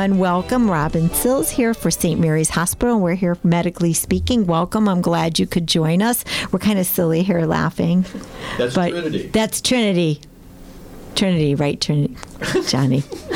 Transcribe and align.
everyone. 0.00 0.18
Welcome. 0.18 0.70
Robin 0.70 1.10
Sills 1.10 1.50
here 1.50 1.74
for 1.74 1.90
St. 1.90 2.18
Mary's 2.18 2.48
Hospital. 2.50 2.98
We're 3.00 3.16
here 3.16 3.36
medically 3.44 3.92
speaking. 3.92 4.46
Welcome. 4.46 4.88
I'm 4.88 5.02
glad 5.02 5.38
you 5.38 5.46
could 5.46 5.66
join 5.66 6.00
us. 6.00 6.24
We're 6.50 6.58
kind 6.58 6.78
of 6.78 6.86
silly 6.86 7.22
here 7.22 7.44
laughing. 7.44 8.06
That's 8.56 8.74
but 8.74 8.90
Trinity. 8.90 9.26
That's 9.26 9.60
Trinity. 9.60 10.22
Trinity, 11.16 11.54
right? 11.54 11.78
Trinity. 11.78 12.16
Johnny. 12.66 13.02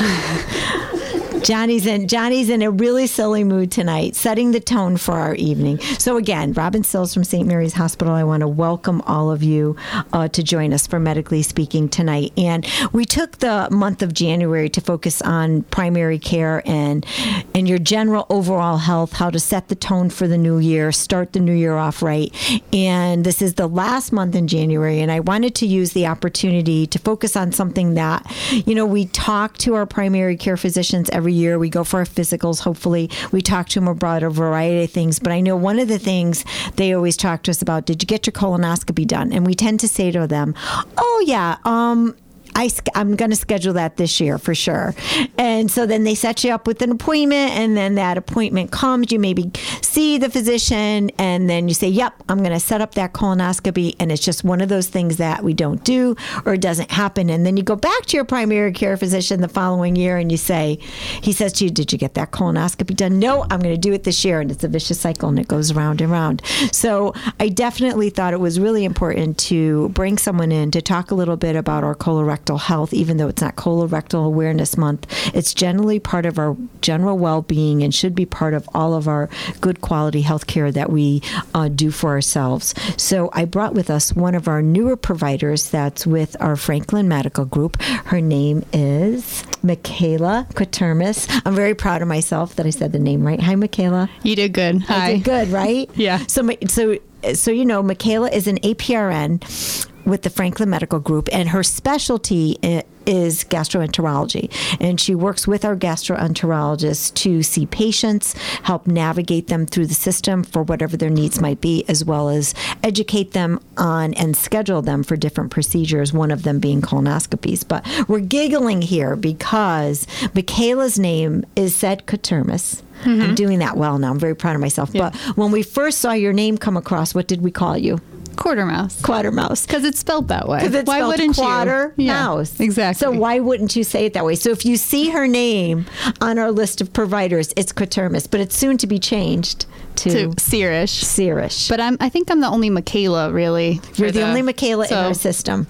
Johnny's 1.45 1.85
in 1.85 2.07
Johnny's 2.07 2.49
in 2.49 2.63
a 2.63 2.71
really 2.71 3.05
silly 3.05 3.43
mood 3.43 3.71
tonight, 3.71 4.15
setting 4.15 4.49
the 4.49 4.59
tone 4.59 4.97
for 4.97 5.13
our 5.13 5.35
evening. 5.35 5.77
So 5.99 6.17
again, 6.17 6.53
Robin 6.53 6.83
Sills 6.83 7.13
from 7.13 7.23
St. 7.23 7.47
Mary's 7.47 7.75
Hospital. 7.75 8.15
I 8.15 8.23
want 8.23 8.41
to 8.41 8.47
welcome 8.47 8.99
all 9.01 9.29
of 9.29 9.43
you 9.43 9.75
uh, 10.11 10.27
to 10.29 10.41
join 10.41 10.73
us 10.73 10.87
for 10.87 10.99
medically 10.99 11.43
speaking 11.43 11.87
tonight. 11.87 12.33
And 12.35 12.67
we 12.93 13.05
took 13.05 13.37
the 13.37 13.67
month 13.69 14.01
of 14.01 14.11
January 14.11 14.69
to 14.69 14.81
focus 14.81 15.21
on 15.21 15.61
primary 15.63 16.17
care 16.17 16.63
and 16.65 17.05
and 17.53 17.69
your 17.69 17.77
general 17.77 18.25
overall 18.31 18.77
health, 18.77 19.13
how 19.13 19.29
to 19.29 19.39
set 19.39 19.67
the 19.67 19.75
tone 19.75 20.09
for 20.09 20.27
the 20.27 20.39
new 20.39 20.57
year, 20.57 20.91
start 20.91 21.33
the 21.33 21.39
new 21.39 21.53
year 21.53 21.75
off 21.75 22.01
right. 22.01 22.33
And 22.73 23.23
this 23.23 23.43
is 23.43 23.53
the 23.53 23.67
last 23.67 24.11
month 24.11 24.33
in 24.33 24.47
January, 24.47 24.99
and 24.99 25.11
I 25.11 25.19
wanted 25.19 25.53
to 25.55 25.67
use 25.67 25.93
the 25.93 26.07
opportunity 26.07 26.87
to 26.87 26.97
focus 26.97 27.35
on 27.35 27.51
something 27.51 27.93
that 27.93 28.25
you 28.65 28.73
know 28.73 28.87
we 28.87 29.05
talk 29.05 29.59
to 29.59 29.75
our 29.75 29.85
primary 29.85 30.37
care 30.37 30.57
physicians 30.57 31.07
every 31.11 31.34
year. 31.35 31.59
We 31.59 31.69
go 31.69 31.83
for 31.83 31.99
our 31.99 32.05
physicals, 32.05 32.61
hopefully. 32.61 33.09
We 33.31 33.41
talk 33.41 33.69
to 33.69 33.79
them 33.79 33.87
about 33.87 34.23
a 34.23 34.29
variety 34.29 34.83
of 34.83 34.91
things. 34.91 35.19
But 35.19 35.31
I 35.31 35.41
know 35.41 35.55
one 35.55 35.79
of 35.79 35.87
the 35.87 35.99
things 35.99 36.45
they 36.75 36.93
always 36.93 37.17
talk 37.17 37.43
to 37.43 37.51
us 37.51 37.61
about 37.61 37.85
did 37.85 38.01
you 38.01 38.07
get 38.07 38.25
your 38.25 38.33
colonoscopy 38.33 39.05
done? 39.05 39.31
And 39.31 39.45
we 39.45 39.53
tend 39.53 39.79
to 39.81 39.87
say 39.87 40.11
to 40.11 40.27
them, 40.27 40.55
oh, 40.97 41.23
yeah, 41.25 41.57
um, 41.65 42.15
I, 42.55 42.71
am 42.95 43.15
going 43.15 43.31
to 43.31 43.35
schedule 43.37 43.73
that 43.73 43.97
this 43.97 44.19
year 44.21 44.37
for 44.37 44.55
sure. 44.55 44.95
And 45.37 45.69
so 45.69 45.85
then 45.85 46.05
they 46.05 46.15
set 46.15 46.43
you 46.43 46.51
up 46.51 46.67
with 46.67 46.81
an 46.81 46.91
appointment, 46.91 47.51
and 47.51 47.75
then 47.75 47.95
that 47.95 48.17
appointment 48.17 48.71
comes. 48.71 49.11
You 49.11 49.19
maybe 49.19 49.51
see 49.81 50.17
the 50.17 50.29
physician, 50.29 51.11
and 51.19 51.49
then 51.49 51.67
you 51.67 51.73
say, 51.73 51.89
Yep, 51.89 52.23
I'm 52.29 52.39
going 52.39 52.51
to 52.51 52.59
set 52.59 52.81
up 52.81 52.95
that 52.95 53.13
colonoscopy. 53.13 53.95
And 53.99 54.11
it's 54.11 54.23
just 54.23 54.43
one 54.43 54.61
of 54.61 54.69
those 54.69 54.87
things 54.87 55.17
that 55.17 55.43
we 55.43 55.53
don't 55.53 55.83
do 55.83 56.15
or 56.45 56.53
it 56.53 56.61
doesn't 56.61 56.91
happen. 56.91 57.29
And 57.29 57.45
then 57.45 57.57
you 57.57 57.63
go 57.63 57.75
back 57.75 58.05
to 58.07 58.17
your 58.17 58.25
primary 58.25 58.71
care 58.71 58.95
physician 58.95 59.41
the 59.41 59.49
following 59.49 59.95
year 59.95 60.17
and 60.17 60.31
you 60.31 60.37
say, 60.37 60.79
He 61.21 61.33
says 61.33 61.51
to 61.53 61.65
you, 61.65 61.69
Did 61.69 61.91
you 61.91 61.97
get 61.97 62.13
that 62.13 62.31
colonoscopy 62.31 62.95
done? 62.95 63.19
No, 63.19 63.43
I'm 63.43 63.59
going 63.59 63.75
to 63.75 63.77
do 63.77 63.91
it 63.91 64.03
this 64.03 64.23
year. 64.23 64.39
And 64.39 64.49
it's 64.49 64.63
a 64.63 64.69
vicious 64.69 64.99
cycle 64.99 65.27
and 65.27 65.39
it 65.39 65.47
goes 65.47 65.73
round 65.73 65.99
and 65.99 66.11
round. 66.11 66.41
So 66.71 67.13
I 67.39 67.49
definitely 67.49 68.09
thought 68.09 68.33
it 68.33 68.39
was 68.39 68.59
really 68.59 68.85
important 68.85 69.37
to 69.39 69.89
bring 69.89 70.17
someone 70.17 70.53
in 70.53 70.71
to 70.71 70.81
talk 70.81 71.11
a 71.11 71.15
little 71.15 71.35
bit 71.35 71.55
about 71.55 71.83
our 71.83 71.95
colorectal 71.95 72.44
health, 72.53 72.93
even 72.93 73.17
though 73.17 73.27
it's 73.27 73.41
not 73.41 73.55
colorectal 73.55 74.25
awareness 74.25 74.77
month. 74.77 75.07
It's 75.33 75.53
generally 75.53 75.99
part 75.99 76.25
of 76.25 76.37
our 76.37 76.55
general 76.81 77.17
well 77.17 77.41
being 77.41 77.83
and 77.83 77.93
should 77.93 78.15
be 78.15 78.25
part 78.25 78.53
of 78.53 78.69
all 78.73 78.93
of 78.93 79.07
our 79.07 79.29
good 79.61 79.81
quality 79.81 80.21
health 80.21 80.47
care 80.47 80.71
that 80.71 80.91
we 80.91 81.21
uh, 81.53 81.67
do 81.67 81.91
for 81.91 82.11
ourselves. 82.11 82.73
So 82.97 83.29
I 83.33 83.45
brought 83.45 83.73
with 83.73 83.89
us 83.89 84.13
one 84.13 84.35
of 84.35 84.47
our 84.47 84.61
newer 84.61 84.95
providers 84.95 85.69
that's 85.69 86.05
with 86.05 86.35
our 86.39 86.55
Franklin 86.55 87.07
Medical 87.07 87.45
Group. 87.45 87.81
Her 87.81 88.21
name 88.21 88.63
is 88.71 89.43
Michaela 89.63 90.47
Quatermis. 90.53 91.27
I'm 91.45 91.55
very 91.55 91.73
proud 91.73 92.01
of 92.01 92.07
myself 92.07 92.55
that 92.55 92.65
I 92.65 92.69
said 92.69 92.91
the 92.91 92.99
name 92.99 93.25
right. 93.25 93.41
Hi, 93.41 93.55
Michaela. 93.55 94.09
You 94.23 94.35
did 94.35 94.53
good. 94.53 94.83
Hi. 94.83 95.05
I 95.05 95.13
did 95.13 95.23
good, 95.23 95.47
right? 95.49 95.89
yeah. 95.95 96.19
So, 96.27 96.47
so, 96.67 96.97
so 97.33 97.51
you 97.51 97.65
know, 97.65 97.81
Michaela 97.81 98.29
is 98.29 98.47
an 98.47 98.57
APRN 98.59 99.89
with 100.05 100.21
the 100.21 100.29
Franklin 100.29 100.69
Medical 100.69 100.99
Group, 100.99 101.29
and 101.31 101.49
her 101.49 101.63
specialty 101.63 102.57
is 103.05 103.43
gastroenterology. 103.43 104.51
And 104.79 104.99
she 104.99 105.13
works 105.13 105.47
with 105.47 105.63
our 105.63 105.75
gastroenterologists 105.75 107.13
to 107.15 107.43
see 107.43 107.65
patients, 107.65 108.33
help 108.63 108.87
navigate 108.87 109.47
them 109.47 109.65
through 109.65 109.87
the 109.87 109.93
system 109.93 110.43
for 110.43 110.63
whatever 110.63 110.97
their 110.97 111.09
needs 111.09 111.39
might 111.39 111.61
be, 111.61 111.85
as 111.87 112.03
well 112.03 112.29
as 112.29 112.53
educate 112.83 113.31
them 113.31 113.59
on 113.77 114.13
and 114.15 114.35
schedule 114.35 114.81
them 114.81 115.03
for 115.03 115.15
different 115.15 115.51
procedures, 115.51 116.13
one 116.13 116.31
of 116.31 116.43
them 116.43 116.59
being 116.59 116.81
colonoscopies. 116.81 117.67
But 117.67 117.85
we're 118.07 118.19
giggling 118.19 118.81
here 118.81 119.15
because 119.15 120.07
Michaela's 120.33 120.97
name 120.97 121.45
is 121.55 121.75
said 121.75 122.05
Cotermus. 122.05 122.81
Mm-hmm. 123.03 123.21
I'm 123.21 123.35
doing 123.35 123.59
that 123.59 123.77
well 123.77 123.99
now. 123.99 124.09
I'm 124.09 124.19
very 124.19 124.35
proud 124.35 124.55
of 124.55 124.61
myself. 124.61 124.89
Yeah. 124.93 125.11
But 125.11 125.15
when 125.37 125.51
we 125.51 125.61
first 125.61 125.99
saw 125.99 126.13
your 126.13 126.33
name 126.33 126.57
come 126.57 126.77
across, 126.77 127.13
what 127.13 127.27
did 127.27 127.41
we 127.41 127.51
call 127.51 127.77
you? 127.77 127.99
Quarter 128.35 128.65
mouse. 128.65 129.01
Quarter 129.01 129.31
mouse. 129.31 129.65
Because 129.65 129.83
it's 129.83 129.99
spelled 129.99 130.27
that 130.27 130.47
way. 130.47 130.59
It's 130.61 130.87
why 130.87 131.05
wouldn't 131.05 131.35
quarter 131.35 131.93
you? 131.97 132.07
mouse. 132.07 132.59
Yeah, 132.59 132.65
exactly. 132.65 132.99
So 132.99 133.11
why 133.11 133.39
wouldn't 133.39 133.75
you 133.75 133.83
say 133.83 134.05
it 134.05 134.13
that 134.13 134.25
way? 134.25 134.35
So 134.35 134.49
if 134.49 134.65
you 134.65 134.77
see 134.77 135.09
her 135.09 135.27
name 135.27 135.85
on 136.21 136.37
our 136.37 136.51
list 136.51 136.81
of 136.81 136.93
providers, 136.93 137.53
it's 137.55 137.71
Quatermis, 137.71 138.29
but 138.29 138.39
it's 138.39 138.57
soon 138.57 138.77
to 138.77 138.87
be 138.87 138.99
changed 138.99 139.65
to, 139.97 140.09
to 140.09 140.27
Searish. 140.41 141.03
Searish. 141.03 141.69
But 141.69 141.79
I'm, 141.79 141.97
I 141.99 142.09
think 142.09 142.29
I'm 142.29 142.41
the 142.41 142.47
only 142.47 142.69
Michaela, 142.69 143.31
really. 143.31 143.81
You're 143.95 144.11
the, 144.11 144.19
the, 144.19 144.27
only 144.27 144.41
Michaela 144.41 144.87
so, 144.87 144.97
in 144.97 145.05
our 145.05 145.13
system. 145.13 145.67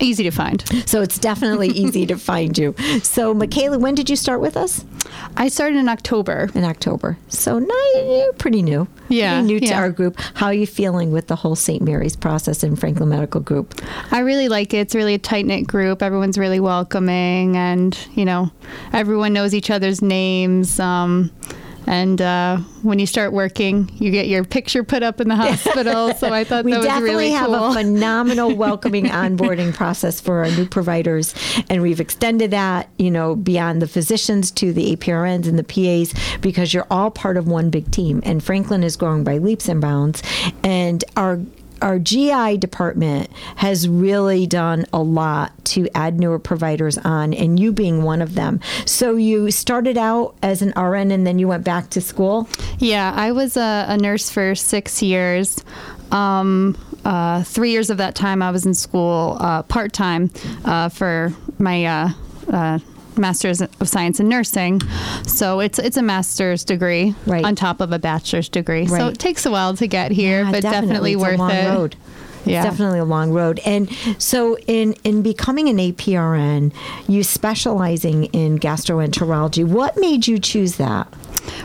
Easy 0.00 0.22
to 0.24 0.30
find. 0.30 0.64
So 0.88 1.02
it's 1.02 1.18
definitely 1.18 1.68
easy 1.74 2.06
to 2.06 2.16
find 2.16 2.56
you. 2.56 2.74
So, 3.02 3.34
Michaela, 3.34 3.78
when 3.78 3.94
did 3.94 4.08
you 4.08 4.16
start 4.16 4.40
with 4.40 4.56
us? 4.56 4.84
I 5.36 5.48
started 5.48 5.78
in 5.78 5.88
October. 5.88 6.50
In 6.54 6.64
October. 6.64 7.18
So, 7.28 7.58
you're 7.58 8.32
pretty 8.34 8.62
new. 8.62 8.88
Yeah. 9.08 9.38
Pretty 9.38 9.46
new 9.46 9.60
to 9.60 9.66
yeah. 9.66 9.78
our 9.78 9.90
group. 9.90 10.18
How 10.34 10.46
are 10.46 10.54
you 10.54 10.66
feeling 10.66 11.12
with 11.12 11.26
the 11.26 11.36
whole 11.36 11.56
St. 11.56 11.82
Mary's 11.82 12.16
process 12.16 12.62
in 12.62 12.76
Franklin 12.76 13.08
Medical 13.08 13.40
Group? 13.40 13.80
I 14.10 14.20
really 14.20 14.48
like 14.48 14.74
it. 14.74 14.78
It's 14.78 14.94
really 14.94 15.14
a 15.14 15.18
tight 15.18 15.46
knit 15.46 15.66
group. 15.66 16.02
Everyone's 16.02 16.38
really 16.38 16.60
welcoming, 16.60 17.56
and, 17.56 17.98
you 18.14 18.24
know, 18.24 18.50
everyone 18.92 19.32
knows 19.32 19.54
each 19.54 19.70
other's 19.70 20.02
names. 20.02 20.78
Um, 20.80 21.30
and 21.88 22.20
uh, 22.20 22.58
when 22.82 22.98
you 22.98 23.06
start 23.06 23.32
working, 23.32 23.90
you 23.94 24.10
get 24.10 24.28
your 24.28 24.44
picture 24.44 24.84
put 24.84 25.02
up 25.02 25.22
in 25.22 25.28
the 25.28 25.34
hospital. 25.36 26.12
so 26.14 26.30
I 26.30 26.44
thought 26.44 26.66
we 26.66 26.72
that 26.72 26.80
was 26.80 26.86
really 26.86 27.00
cool. 27.00 27.16
We 27.16 27.22
definitely 27.24 27.30
have 27.30 27.50
a 27.50 27.72
phenomenal 27.72 28.54
welcoming 28.56 29.06
onboarding 29.06 29.72
process 29.72 30.20
for 30.20 30.44
our 30.44 30.50
new 30.50 30.66
providers, 30.66 31.34
and 31.70 31.80
we've 31.80 31.98
extended 31.98 32.50
that, 32.50 32.90
you 32.98 33.10
know, 33.10 33.34
beyond 33.34 33.80
the 33.80 33.88
physicians 33.88 34.50
to 34.50 34.74
the 34.74 34.94
APRNs 34.96 35.48
and 35.48 35.58
the 35.58 35.64
PAs 35.64 36.12
because 36.42 36.74
you're 36.74 36.86
all 36.90 37.10
part 37.10 37.38
of 37.38 37.48
one 37.48 37.70
big 37.70 37.90
team. 37.90 38.20
And 38.22 38.44
Franklin 38.44 38.82
is 38.82 38.94
growing 38.94 39.24
by 39.24 39.38
leaps 39.38 39.66
and 39.66 39.80
bounds, 39.80 40.22
and 40.62 41.02
our 41.16 41.40
our 41.82 41.98
GI 41.98 42.58
department 42.58 43.30
has 43.56 43.88
really 43.88 44.46
done 44.46 44.84
a 44.92 45.02
lot 45.02 45.52
to 45.66 45.88
add 45.94 46.18
newer 46.18 46.38
providers 46.38 46.98
on, 46.98 47.34
and 47.34 47.58
you 47.58 47.72
being 47.72 48.02
one 48.02 48.22
of 48.22 48.34
them. 48.34 48.60
So 48.86 49.16
you 49.16 49.50
started 49.50 49.98
out 49.98 50.34
as 50.42 50.62
an 50.62 50.72
RN 50.76 51.10
and 51.10 51.26
then 51.26 51.38
you 51.38 51.48
went 51.48 51.64
back 51.64 51.90
to 51.90 52.00
school? 52.00 52.48
Yeah, 52.78 53.12
I 53.14 53.32
was 53.32 53.56
a, 53.56 53.86
a 53.88 53.96
nurse 53.96 54.30
for 54.30 54.54
six 54.54 55.02
years. 55.02 55.62
Um, 56.10 56.76
uh, 57.04 57.42
three 57.42 57.70
years 57.70 57.90
of 57.90 57.98
that 57.98 58.14
time, 58.14 58.42
I 58.42 58.50
was 58.50 58.66
in 58.66 58.74
school 58.74 59.36
uh, 59.40 59.62
part 59.62 59.92
time 59.92 60.30
uh, 60.64 60.88
for 60.88 61.32
my 61.58 61.84
uh, 61.84 62.08
uh, 62.50 62.78
master's 63.18 63.60
of 63.60 63.88
science 63.88 64.20
in 64.20 64.28
nursing. 64.28 64.80
So 65.26 65.60
it's 65.60 65.78
it's 65.78 65.96
a 65.96 66.02
master's 66.02 66.64
degree 66.64 67.14
right. 67.26 67.44
on 67.44 67.54
top 67.54 67.80
of 67.80 67.92
a 67.92 67.98
bachelor's 67.98 68.48
degree. 68.48 68.86
Right. 68.86 69.00
So 69.00 69.08
it 69.08 69.18
takes 69.18 69.46
a 69.46 69.50
while 69.50 69.74
to 69.76 69.86
get 69.86 70.10
here, 70.10 70.44
yeah, 70.44 70.50
but 70.50 70.62
definitely, 70.62 71.14
definitely 71.14 71.16
worth 71.16 71.52
it. 71.52 71.68
Road. 71.68 71.96
Yeah. 72.44 72.62
It's 72.62 72.70
definitely 72.70 73.00
a 73.00 73.04
long 73.04 73.32
road. 73.32 73.60
And 73.66 73.90
so 74.18 74.56
in 74.66 74.94
in 75.04 75.22
becoming 75.22 75.68
an 75.68 75.76
APRN, 75.76 76.72
you 77.06 77.22
specializing 77.22 78.24
in 78.26 78.58
gastroenterology, 78.58 79.64
what 79.64 79.96
made 79.96 80.26
you 80.26 80.38
choose 80.38 80.76
that? 80.76 81.12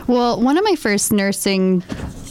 Well, 0.06 0.40
one 0.40 0.56
of 0.56 0.64
my 0.64 0.76
first 0.76 1.12
nursing 1.12 1.82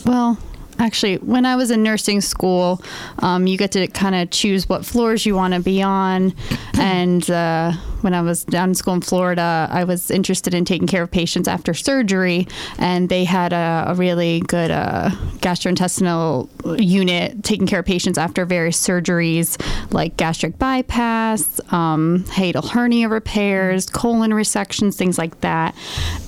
well, 0.06 0.38
actually, 0.80 1.18
when 1.18 1.46
I 1.46 1.56
was 1.56 1.72
in 1.72 1.84
nursing 1.84 2.22
school, 2.22 2.82
um, 3.20 3.48
you 3.48 3.58
get 3.58 3.72
to 3.74 3.88
kind 3.88 4.16
of 4.16 4.30
choose 4.32 4.68
what 4.68 4.86
floors 4.86 5.26
you 5.26 5.36
want 5.36 5.54
to 5.54 5.60
be 5.60 5.82
on. 5.82 6.34
and 6.76 7.30
uh, 7.30 7.74
when 8.02 8.14
I 8.14 8.22
was 8.22 8.44
down 8.44 8.70
in 8.70 8.76
school 8.76 8.94
in 8.94 9.02
Florida, 9.02 9.68
I 9.72 9.84
was 9.84 10.12
interested 10.12 10.54
in 10.54 10.66
taking 10.66 10.88
care 10.88 11.04
of 11.04 11.12
patients 11.12 11.48
after 11.48 11.74
surgery, 11.74 12.48
and 12.78 13.10
they 13.10 13.24
had 13.24 13.54
a, 13.54 13.86
a 13.88 13.96
really 13.96 14.42
good 14.42 14.72
uh, 14.72 15.10
gastrointestinal 15.40 16.50
unit 16.82 17.44
taking 17.44 17.68
care 17.68 17.80
of 17.80 17.86
patients 17.86 18.18
after 18.18 18.46
various 18.46 18.82
surgeries 18.82 19.58
like 19.94 20.18
gastric 20.18 20.58
bypass, 20.58 21.62
um, 21.72 22.24
hiatal 22.28 22.68
hernia 22.70 23.10
repairs, 23.10 23.90
colon 23.90 24.32
resections, 24.32 24.96
things 24.96 25.18
like 25.18 25.40
that. 25.42 25.76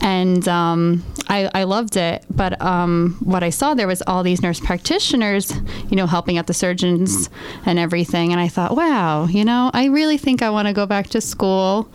And 0.01 0.48
um, 0.48 1.03
I, 1.27 1.50
I, 1.54 1.63
loved 1.63 1.98
it, 1.98 2.24
but 2.30 2.62
um, 2.62 3.18
what 3.24 3.44
I 3.44 3.50
saw 3.50 3.74
there 3.74 3.88
was 3.88 4.04
all 4.06 4.24
these 4.24 4.42
nurse 4.42 4.60
practitioners, 4.60 5.51
you 5.89 5.95
know, 5.95 6.06
helping 6.07 6.38
out 6.38 6.48
the 6.48 6.54
surgeons 6.54 7.30
and 7.66 7.80
everything. 7.80 8.31
And 8.31 8.39
I 8.39 8.48
thought, 8.48 8.75
wow, 8.75 9.25
you 9.25 9.44
know, 9.44 9.72
I 9.74 9.86
really 9.86 10.18
think 10.18 10.42
I 10.42 10.50
want 10.50 10.68
to 10.68 10.74
go 10.74 10.86
back 10.86 11.07
to 11.10 11.22
school 11.22 11.89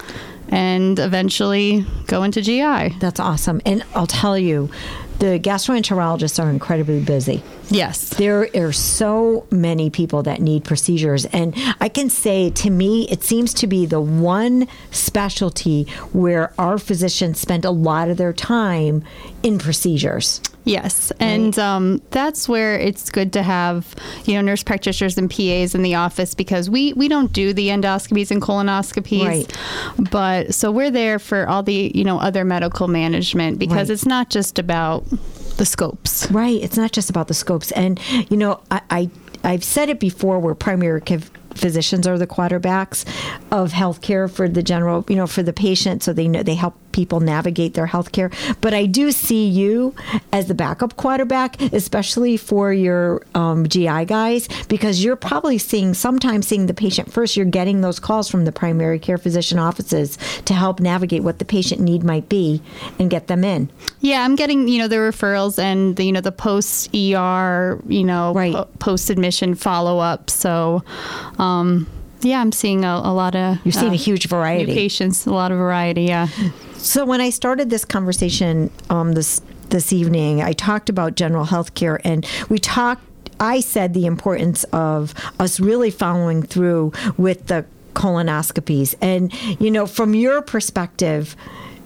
and 0.48 0.98
eventually 0.98 1.86
go 2.06 2.22
into 2.22 2.42
GI. 2.42 2.98
That's 2.98 3.20
awesome. 3.20 3.60
And 3.64 3.84
I'll 3.94 4.06
tell 4.06 4.36
you, 4.36 4.68
the 5.20 5.38
gastroenterologists 5.38 6.42
are 6.42 6.50
incredibly 6.50 7.00
busy 7.00 7.42
Yes. 7.70 8.08
There 8.10 8.48
are 8.54 8.72
so 8.72 9.46
many 9.50 9.90
people 9.90 10.22
that 10.24 10.40
need 10.40 10.64
procedures. 10.64 11.24
And 11.26 11.54
I 11.80 11.88
can 11.88 12.10
say 12.10 12.50
to 12.50 12.68
me, 12.70 13.08
it 13.08 13.22
seems 13.22 13.54
to 13.54 13.66
be 13.66 13.86
the 13.86 14.00
one 14.00 14.66
specialty 14.90 15.84
where 16.12 16.52
our 16.58 16.78
physicians 16.78 17.40
spend 17.40 17.64
a 17.64 17.70
lot 17.70 18.08
of 18.10 18.16
their 18.16 18.32
time 18.32 19.04
in 19.42 19.58
procedures. 19.58 20.40
Yes, 20.64 21.10
and 21.18 21.58
um, 21.58 22.02
that's 22.10 22.46
where 22.46 22.78
it's 22.78 23.08
good 23.08 23.32
to 23.32 23.42
have 23.42 23.94
you 24.26 24.34
know 24.34 24.42
nurse 24.42 24.62
practitioners 24.62 25.16
and 25.16 25.30
PAs 25.30 25.74
in 25.74 25.82
the 25.82 25.94
office 25.94 26.34
because 26.34 26.68
we 26.68 26.92
we 26.92 27.08
don't 27.08 27.32
do 27.32 27.54
the 27.54 27.68
endoscopies 27.68 28.30
and 28.30 28.42
colonoscopies, 28.42 29.24
Right. 29.26 30.10
but 30.10 30.52
so 30.54 30.70
we're 30.70 30.90
there 30.90 31.18
for 31.18 31.48
all 31.48 31.62
the 31.62 31.90
you 31.94 32.04
know 32.04 32.18
other 32.20 32.44
medical 32.44 32.88
management 32.88 33.58
because 33.58 33.88
Right. 33.88 33.94
it's 33.94 34.04
not 34.04 34.28
just 34.28 34.58
about 34.58 35.02
the 35.60 35.66
scopes. 35.66 36.28
Right. 36.30 36.60
It's 36.60 36.78
not 36.78 36.90
just 36.90 37.10
about 37.10 37.28
the 37.28 37.34
scopes. 37.34 37.70
And, 37.72 38.00
you 38.30 38.36
know, 38.38 38.62
I, 38.70 38.80
I, 38.90 39.10
I've 39.44 39.62
said 39.62 39.90
it 39.90 40.00
before 40.00 40.38
where 40.38 40.54
primary 40.54 41.02
physicians 41.54 42.06
are 42.06 42.16
the 42.16 42.26
quarterbacks 42.26 43.04
of 43.52 43.72
healthcare 43.72 44.30
for 44.30 44.48
the 44.48 44.62
general, 44.62 45.04
you 45.06 45.16
know, 45.16 45.26
for 45.26 45.42
the 45.42 45.52
patient. 45.52 46.02
So 46.02 46.14
they 46.14 46.28
know 46.28 46.42
they 46.42 46.54
help 46.54 46.74
people 46.92 47.20
navigate 47.20 47.74
their 47.74 47.86
healthcare. 47.86 48.32
But 48.60 48.74
I 48.74 48.86
do 48.86 49.12
see 49.12 49.46
you 49.48 49.94
as 50.32 50.46
the 50.46 50.54
backup 50.54 50.96
quarterback, 50.96 51.60
especially 51.72 52.36
for 52.36 52.72
your 52.72 53.22
um, 53.34 53.66
GI 53.68 54.04
guys, 54.06 54.48
because 54.68 55.02
you're 55.04 55.16
probably 55.16 55.58
seeing, 55.58 55.94
sometimes 55.94 56.46
seeing 56.46 56.66
the 56.66 56.74
patient 56.74 57.12
first. 57.12 57.36
You're 57.36 57.46
getting 57.46 57.80
those 57.80 58.00
calls 58.00 58.28
from 58.28 58.44
the 58.44 58.52
primary 58.52 58.98
care 58.98 59.18
physician 59.18 59.58
offices 59.58 60.18
to 60.46 60.54
help 60.54 60.80
navigate 60.80 61.22
what 61.22 61.38
the 61.38 61.44
patient 61.44 61.80
need 61.80 62.02
might 62.02 62.28
be 62.28 62.62
and 62.98 63.10
get 63.10 63.26
them 63.26 63.44
in. 63.44 63.68
Yeah, 64.00 64.24
I'm 64.24 64.36
getting 64.36 64.68
you 64.68 64.78
know 64.78 64.88
the 64.88 64.96
referrals 64.96 65.58
and 65.58 65.96
the 65.96 66.04
you 66.04 66.12
know 66.12 66.20
the 66.20 66.32
post 66.32 66.94
ER 66.94 67.80
you 67.88 68.04
know 68.04 68.32
Right. 68.34 68.54
post 68.78 69.10
admission 69.10 69.54
follow 69.54 69.98
up. 69.98 70.30
So. 70.30 70.82
Um, 71.38 71.86
yeah, 72.22 72.40
I'm 72.40 72.52
seeing 72.52 72.84
a, 72.84 73.00
a 73.02 73.14
lot 73.14 73.34
of. 73.34 73.58
You're 73.64 73.72
seeing 73.72 73.92
uh, 73.92 73.94
a 73.94 73.96
huge 73.96 74.28
variety. 74.28 74.74
Patients, 74.74 75.24
a 75.24 75.32
lot 75.32 75.52
of 75.52 75.58
variety. 75.58 76.02
Yeah. 76.02 76.28
So 76.82 77.04
when 77.04 77.20
I 77.20 77.28
started 77.28 77.68
this 77.68 77.84
conversation 77.84 78.70
um, 78.88 79.12
this 79.12 79.42
this 79.68 79.92
evening, 79.92 80.42
I 80.42 80.52
talked 80.52 80.88
about 80.88 81.14
general 81.14 81.44
health 81.44 81.74
care, 81.74 82.00
and 82.04 82.26
we 82.48 82.58
talked. 82.58 83.02
I 83.38 83.60
said 83.60 83.94
the 83.94 84.06
importance 84.06 84.64
of 84.64 85.14
us 85.38 85.60
really 85.60 85.90
following 85.90 86.42
through 86.42 86.92
with 87.16 87.46
the 87.46 87.64
colonoscopies, 87.94 88.94
and 89.00 89.32
you 89.60 89.70
know, 89.70 89.86
from 89.86 90.14
your 90.14 90.40
perspective, 90.40 91.36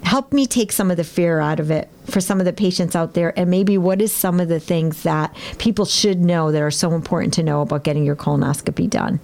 help 0.04 0.32
me 0.32 0.46
take 0.46 0.70
some 0.70 0.90
of 0.90 0.96
the 0.96 1.04
fear 1.04 1.40
out 1.40 1.58
of 1.58 1.70
it 1.70 1.88
for 2.04 2.20
some 2.20 2.38
of 2.40 2.46
the 2.46 2.52
patients 2.52 2.94
out 2.94 3.14
there, 3.14 3.38
and 3.38 3.50
maybe 3.50 3.78
what 3.78 4.00
is 4.02 4.12
some 4.12 4.40
of 4.40 4.48
the 4.48 4.60
things 4.60 5.02
that 5.04 5.34
people 5.58 5.84
should 5.84 6.20
know 6.20 6.52
that 6.52 6.60
are 6.62 6.70
so 6.70 6.92
important 6.92 7.32
to 7.34 7.42
know 7.42 7.60
about 7.62 7.84
getting 7.84 8.04
your 8.04 8.16
colonoscopy 8.16 8.88
done. 8.88 9.20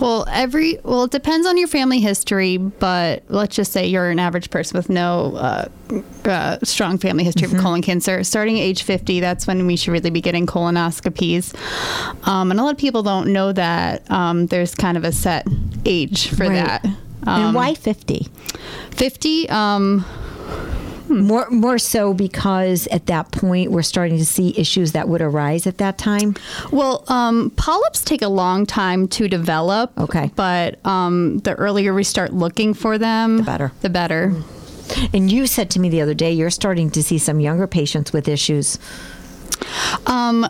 Well, 0.00 0.24
every 0.30 0.78
well, 0.84 1.04
it 1.04 1.10
depends 1.10 1.46
on 1.46 1.56
your 1.58 1.68
family 1.68 2.00
history, 2.00 2.56
but 2.58 3.22
let's 3.28 3.56
just 3.56 3.72
say 3.72 3.86
you're 3.86 4.10
an 4.10 4.18
average 4.18 4.50
person 4.50 4.76
with 4.76 4.88
no 4.88 5.34
uh, 5.36 5.68
uh, 6.24 6.58
strong 6.62 6.98
family 6.98 7.24
history 7.24 7.46
of 7.52 7.56
colon 7.60 7.82
cancer. 7.82 8.22
Starting 8.24 8.58
at 8.58 8.62
age 8.62 8.82
50, 8.84 9.20
that's 9.20 9.46
when 9.46 9.66
we 9.66 9.76
should 9.76 9.92
really 9.92 10.10
be 10.10 10.20
getting 10.20 10.46
colonoscopies. 10.46 11.54
Um, 12.26 12.50
and 12.50 12.60
a 12.60 12.62
lot 12.62 12.70
of 12.72 12.78
people 12.78 13.02
don't 13.02 13.32
know 13.32 13.52
that 13.52 14.08
um, 14.10 14.46
there's 14.46 14.74
kind 14.74 14.96
of 14.96 15.04
a 15.04 15.12
set 15.12 15.46
age 15.84 16.28
for 16.28 16.44
Right. 16.48 16.54
that. 16.54 16.84
and 16.84 16.96
Um, 17.26 17.54
why 17.54 17.74
fifty? 17.74 18.28
50? 18.92 19.48
Um, 19.48 20.04
More, 21.12 21.48
more 21.50 21.78
so 21.78 22.14
because 22.14 22.86
at 22.88 23.06
that 23.06 23.30
point 23.32 23.70
we're 23.70 23.82
starting 23.82 24.18
to 24.18 24.26
see 24.26 24.54
issues 24.56 24.92
that 24.92 25.08
would 25.08 25.20
arise 25.20 25.66
at 25.66 25.78
that 25.78 25.98
time. 25.98 26.34
Well, 26.70 27.04
um, 27.08 27.50
polyps 27.56 28.02
take 28.02 28.22
a 28.22 28.28
long 28.28 28.66
time 28.66 29.08
to 29.08 29.28
develop. 29.28 29.96
Okay. 29.98 30.30
But 30.34 30.84
um, 30.86 31.38
the 31.38 31.54
earlier 31.54 31.94
we 31.94 32.04
start 32.04 32.32
looking 32.32 32.74
for 32.74 32.98
them, 32.98 33.38
the 33.38 33.42
better. 33.42 33.72
The 33.80 33.90
better. 33.90 34.34
And 35.12 35.30
you 35.30 35.46
said 35.46 35.70
to 35.70 35.80
me 35.80 35.88
the 35.88 36.00
other 36.00 36.14
day 36.14 36.32
you're 36.32 36.50
starting 36.50 36.90
to 36.90 37.02
see 37.02 37.18
some 37.18 37.40
younger 37.40 37.66
patients 37.66 38.12
with 38.12 38.28
issues. 38.28 38.78
Um, 40.06 40.46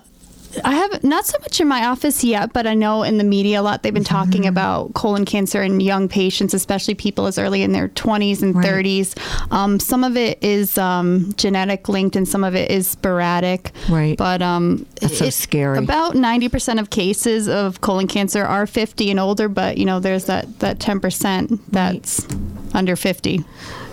I 0.64 0.75
have 0.75 1.02
not 1.02 1.26
so 1.26 1.38
much 1.40 1.60
in 1.60 1.69
my 1.69 1.87
office 1.87 2.22
yet, 2.22 2.52
but 2.52 2.66
I 2.66 2.75
know 2.75 3.02
in 3.02 3.19
the 3.19 3.25
media 3.25 3.60
a 3.60 3.62
lot 3.62 3.82
they've 3.82 3.94
been 3.94 4.04
talking 4.04 4.46
about 4.46 4.94
colon 4.94 5.25
cancer 5.25 5.62
in 5.62 5.81
young 5.81 6.08
patients, 6.08 6.54
especially 6.54 6.94
people 6.94 7.26
as 7.26 7.38
early 7.38 7.62
in 7.62 7.72
their 7.72 7.88
20s 7.88 8.43
and 8.43 8.54
Right. 8.54 8.66
30s. 8.66 9.16
Um, 9.52 9.81
some 9.81 10.04
of 10.04 10.16
it 10.16 10.43
is 10.43 10.76
um, 10.78 11.32
genetic 11.37 11.88
linked 11.88 12.16
and 12.16 12.28
some 12.28 12.44
of 12.44 12.54
it 12.54 12.70
is 12.70 12.87
sporadic. 12.87 13.72
Right. 13.88 14.16
But 14.16 14.43
um, 14.43 14.87
That's 15.00 15.19
so 15.19 15.31
scary. 15.31 15.78
About 15.78 16.14
90% 16.14 16.78
of 16.81 16.90
cases 16.90 17.49
of 17.49 17.81
colon 17.81 18.06
cancer 18.06 18.44
are 18.44 18.66
50 18.66 19.10
and 19.10 19.19
older, 19.19 19.49
but 19.49 19.78
you 19.78 19.84
know 19.84 20.00
there's 20.00 20.26
that 20.26 20.58
that 20.60 20.78
10% 20.78 21.58
that's 21.69 22.26
under 22.75 22.94
50. 22.96 23.44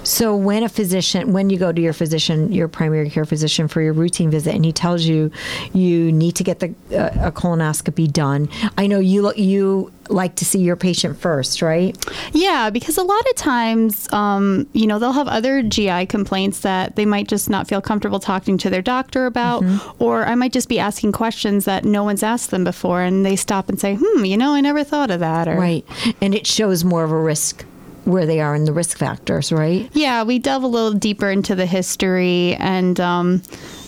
So 0.09 0.35
when 0.35 0.63
a 0.63 0.69
physician, 0.69 1.33
when 1.33 1.51
you 1.51 1.59
go 1.59 1.71
to 1.71 1.79
your 1.79 1.93
physician, 1.93 2.51
your 2.51 2.67
primary 2.67 3.11
care 3.11 3.25
physician 3.25 3.67
for 3.67 3.79
your 3.79 3.93
routine 3.93 4.31
visit, 4.31 4.55
and 4.55 4.65
he 4.65 4.73
tells 4.73 5.05
you 5.05 5.31
you 5.71 6.11
need 6.11 6.35
to 6.37 6.43
get 6.43 6.59
the 6.59 6.73
uh, 6.91 7.27
a 7.27 7.31
colonoscopy 7.31 8.11
done, 8.11 8.49
I 8.75 8.87
know 8.87 8.99
you 8.99 9.31
you 9.35 9.93
like 10.09 10.35
to 10.37 10.45
see 10.45 10.57
your 10.57 10.75
patient 10.75 11.15
first, 11.19 11.61
right? 11.61 11.95
Yeah, 12.33 12.71
because 12.71 12.97
a 12.97 13.03
lot 13.03 13.21
of 13.29 13.35
times, 13.35 14.11
um, 14.11 14.67
you 14.73 14.87
know, 14.87 14.97
they'll 14.97 15.11
have 15.11 15.27
other 15.27 15.61
GI 15.61 16.07
complaints 16.07 16.61
that 16.61 16.95
they 16.95 17.05
might 17.05 17.27
just 17.27 17.47
not 17.47 17.67
feel 17.67 17.79
comfortable 17.79 18.19
talking 18.19 18.57
to 18.57 18.71
their 18.71 18.81
doctor 18.81 19.27
about, 19.27 19.63
or 19.99 20.25
I 20.25 20.33
might 20.33 20.53
just 20.53 20.69
be 20.69 20.79
asking 20.79 21.11
questions 21.11 21.65
that 21.65 21.85
no 21.85 22.03
one's 22.03 22.23
asked 22.23 22.49
them 22.49 22.63
before, 22.63 23.03
and 23.03 23.23
they 23.23 23.35
stop 23.35 23.69
and 23.69 23.79
say, 23.79 23.95
"Hmm, 24.01 24.25
you 24.25 24.37
know, 24.37 24.55
I 24.55 24.61
never 24.61 24.83
thought 24.83 25.11
of 25.11 25.19
that." 25.19 25.47
Or, 25.47 25.55
Right, 25.55 25.85
and 26.19 26.33
it 26.33 26.47
shows 26.47 26.83
more 26.83 27.03
of 27.03 27.11
a 27.11 27.19
risk 27.21 27.63
where 28.09 28.25
they 28.25 28.39
are 28.39 28.55
in 28.55 28.65
the 28.65 28.73
risk 28.73 28.97
factors, 28.97 29.51
right? 29.51 29.89
Yeah, 29.93 30.23
we 30.23 30.39
delve 30.39 30.63
a 30.63 30.67
little 30.67 30.93
deeper 30.93 31.29
into 31.29 31.55
the 31.55 31.65
history, 31.65 32.55
and 32.55 32.99
um, 32.99 33.41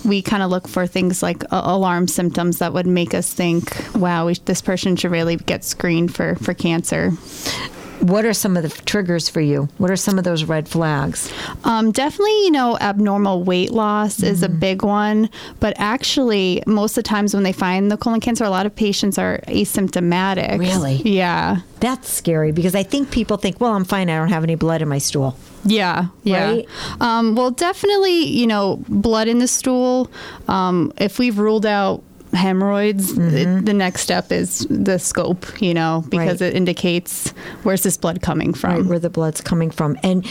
we 0.05 0.21
kind 0.21 0.43
of 0.43 0.49
look 0.49 0.67
for 0.67 0.87
things 0.87 1.21
like 1.21 1.43
uh, 1.45 1.61
alarm 1.63 2.07
symptoms 2.07 2.59
that 2.59 2.73
would 2.73 2.87
make 2.87 3.13
us 3.13 3.33
think, 3.33 3.75
"Wow, 3.95 4.27
we, 4.27 4.35
this 4.45 4.61
person 4.61 4.95
should 4.95 5.11
really 5.11 5.35
get 5.37 5.63
screened 5.63 6.13
for 6.15 6.35
for 6.35 6.53
cancer." 6.53 7.11
What 8.01 8.25
are 8.25 8.33
some 8.33 8.57
of 8.57 8.63
the 8.63 8.69
triggers 8.85 9.29
for 9.29 9.41
you? 9.41 9.69
What 9.77 9.91
are 9.91 9.95
some 9.95 10.17
of 10.17 10.23
those 10.23 10.43
red 10.43 10.67
flags? 10.67 11.31
Um, 11.63 11.91
definitely, 11.91 12.45
you 12.45 12.51
know, 12.51 12.77
abnormal 12.79 13.43
weight 13.43 13.71
loss 13.71 14.23
is 14.23 14.41
a 14.43 14.47
Mm-hmm. 14.47 14.59
big 14.59 14.83
one. 14.83 15.29
But 15.59 15.75
actually, 15.77 16.63
most 16.65 16.97
of 16.97 17.03
the 17.03 17.07
times 17.07 17.33
when 17.33 17.43
they 17.43 17.53
find 17.53 17.91
the 17.91 17.97
colon 17.97 18.19
cancer, 18.19 18.43
a 18.43 18.49
lot 18.49 18.65
of 18.65 18.75
patients 18.75 19.17
are 19.17 19.39
asymptomatic. 19.47 20.57
Really? 20.59 20.95
Yeah. 21.05 21.57
That's 21.79 22.09
scary 22.09 22.51
because 22.51 22.75
I 22.75 22.83
think 22.83 23.11
people 23.11 23.37
think, 23.37 23.61
well, 23.61 23.73
I'm 23.73 23.85
fine. 23.85 24.09
I 24.09 24.15
don't 24.17 24.29
have 24.29 24.43
any 24.43 24.55
blood 24.55 24.81
in 24.81 24.87
my 24.89 24.97
stool. 24.97 25.35
Yeah, 25.63 26.07
yeah. 26.23 26.45
Right? 26.51 26.67
Um, 26.99 27.35
well, 27.35 27.51
definitely, 27.51 28.25
you 28.25 28.47
know, 28.47 28.83
blood 28.87 29.27
in 29.27 29.37
the 29.39 29.47
stool. 29.47 30.09
Um, 30.47 30.91
if 30.97 31.19
we've 31.19 31.37
ruled 31.37 31.65
out 31.67 32.03
hemorrhoids, 32.33 33.17
it, 33.17 33.65
the 33.65 33.73
next 33.73 34.01
step 34.01 34.31
is 34.31 34.65
the 34.69 34.97
scope, 34.99 35.45
you 35.61 35.73
know, 35.73 36.03
because 36.09 36.21
Mm-hmm. 36.37 36.43
Right. 36.45 36.53
it 36.53 36.55
indicates 36.55 37.29
where's 37.63 37.83
this 37.83 37.97
blood 37.97 38.21
coming 38.21 38.53
from. 38.53 38.71
right, 38.73 38.85
where 38.85 38.99
the 38.99 39.09
blood's 39.09 39.41
coming 39.41 39.69
from. 39.71 39.97
And 40.03 40.25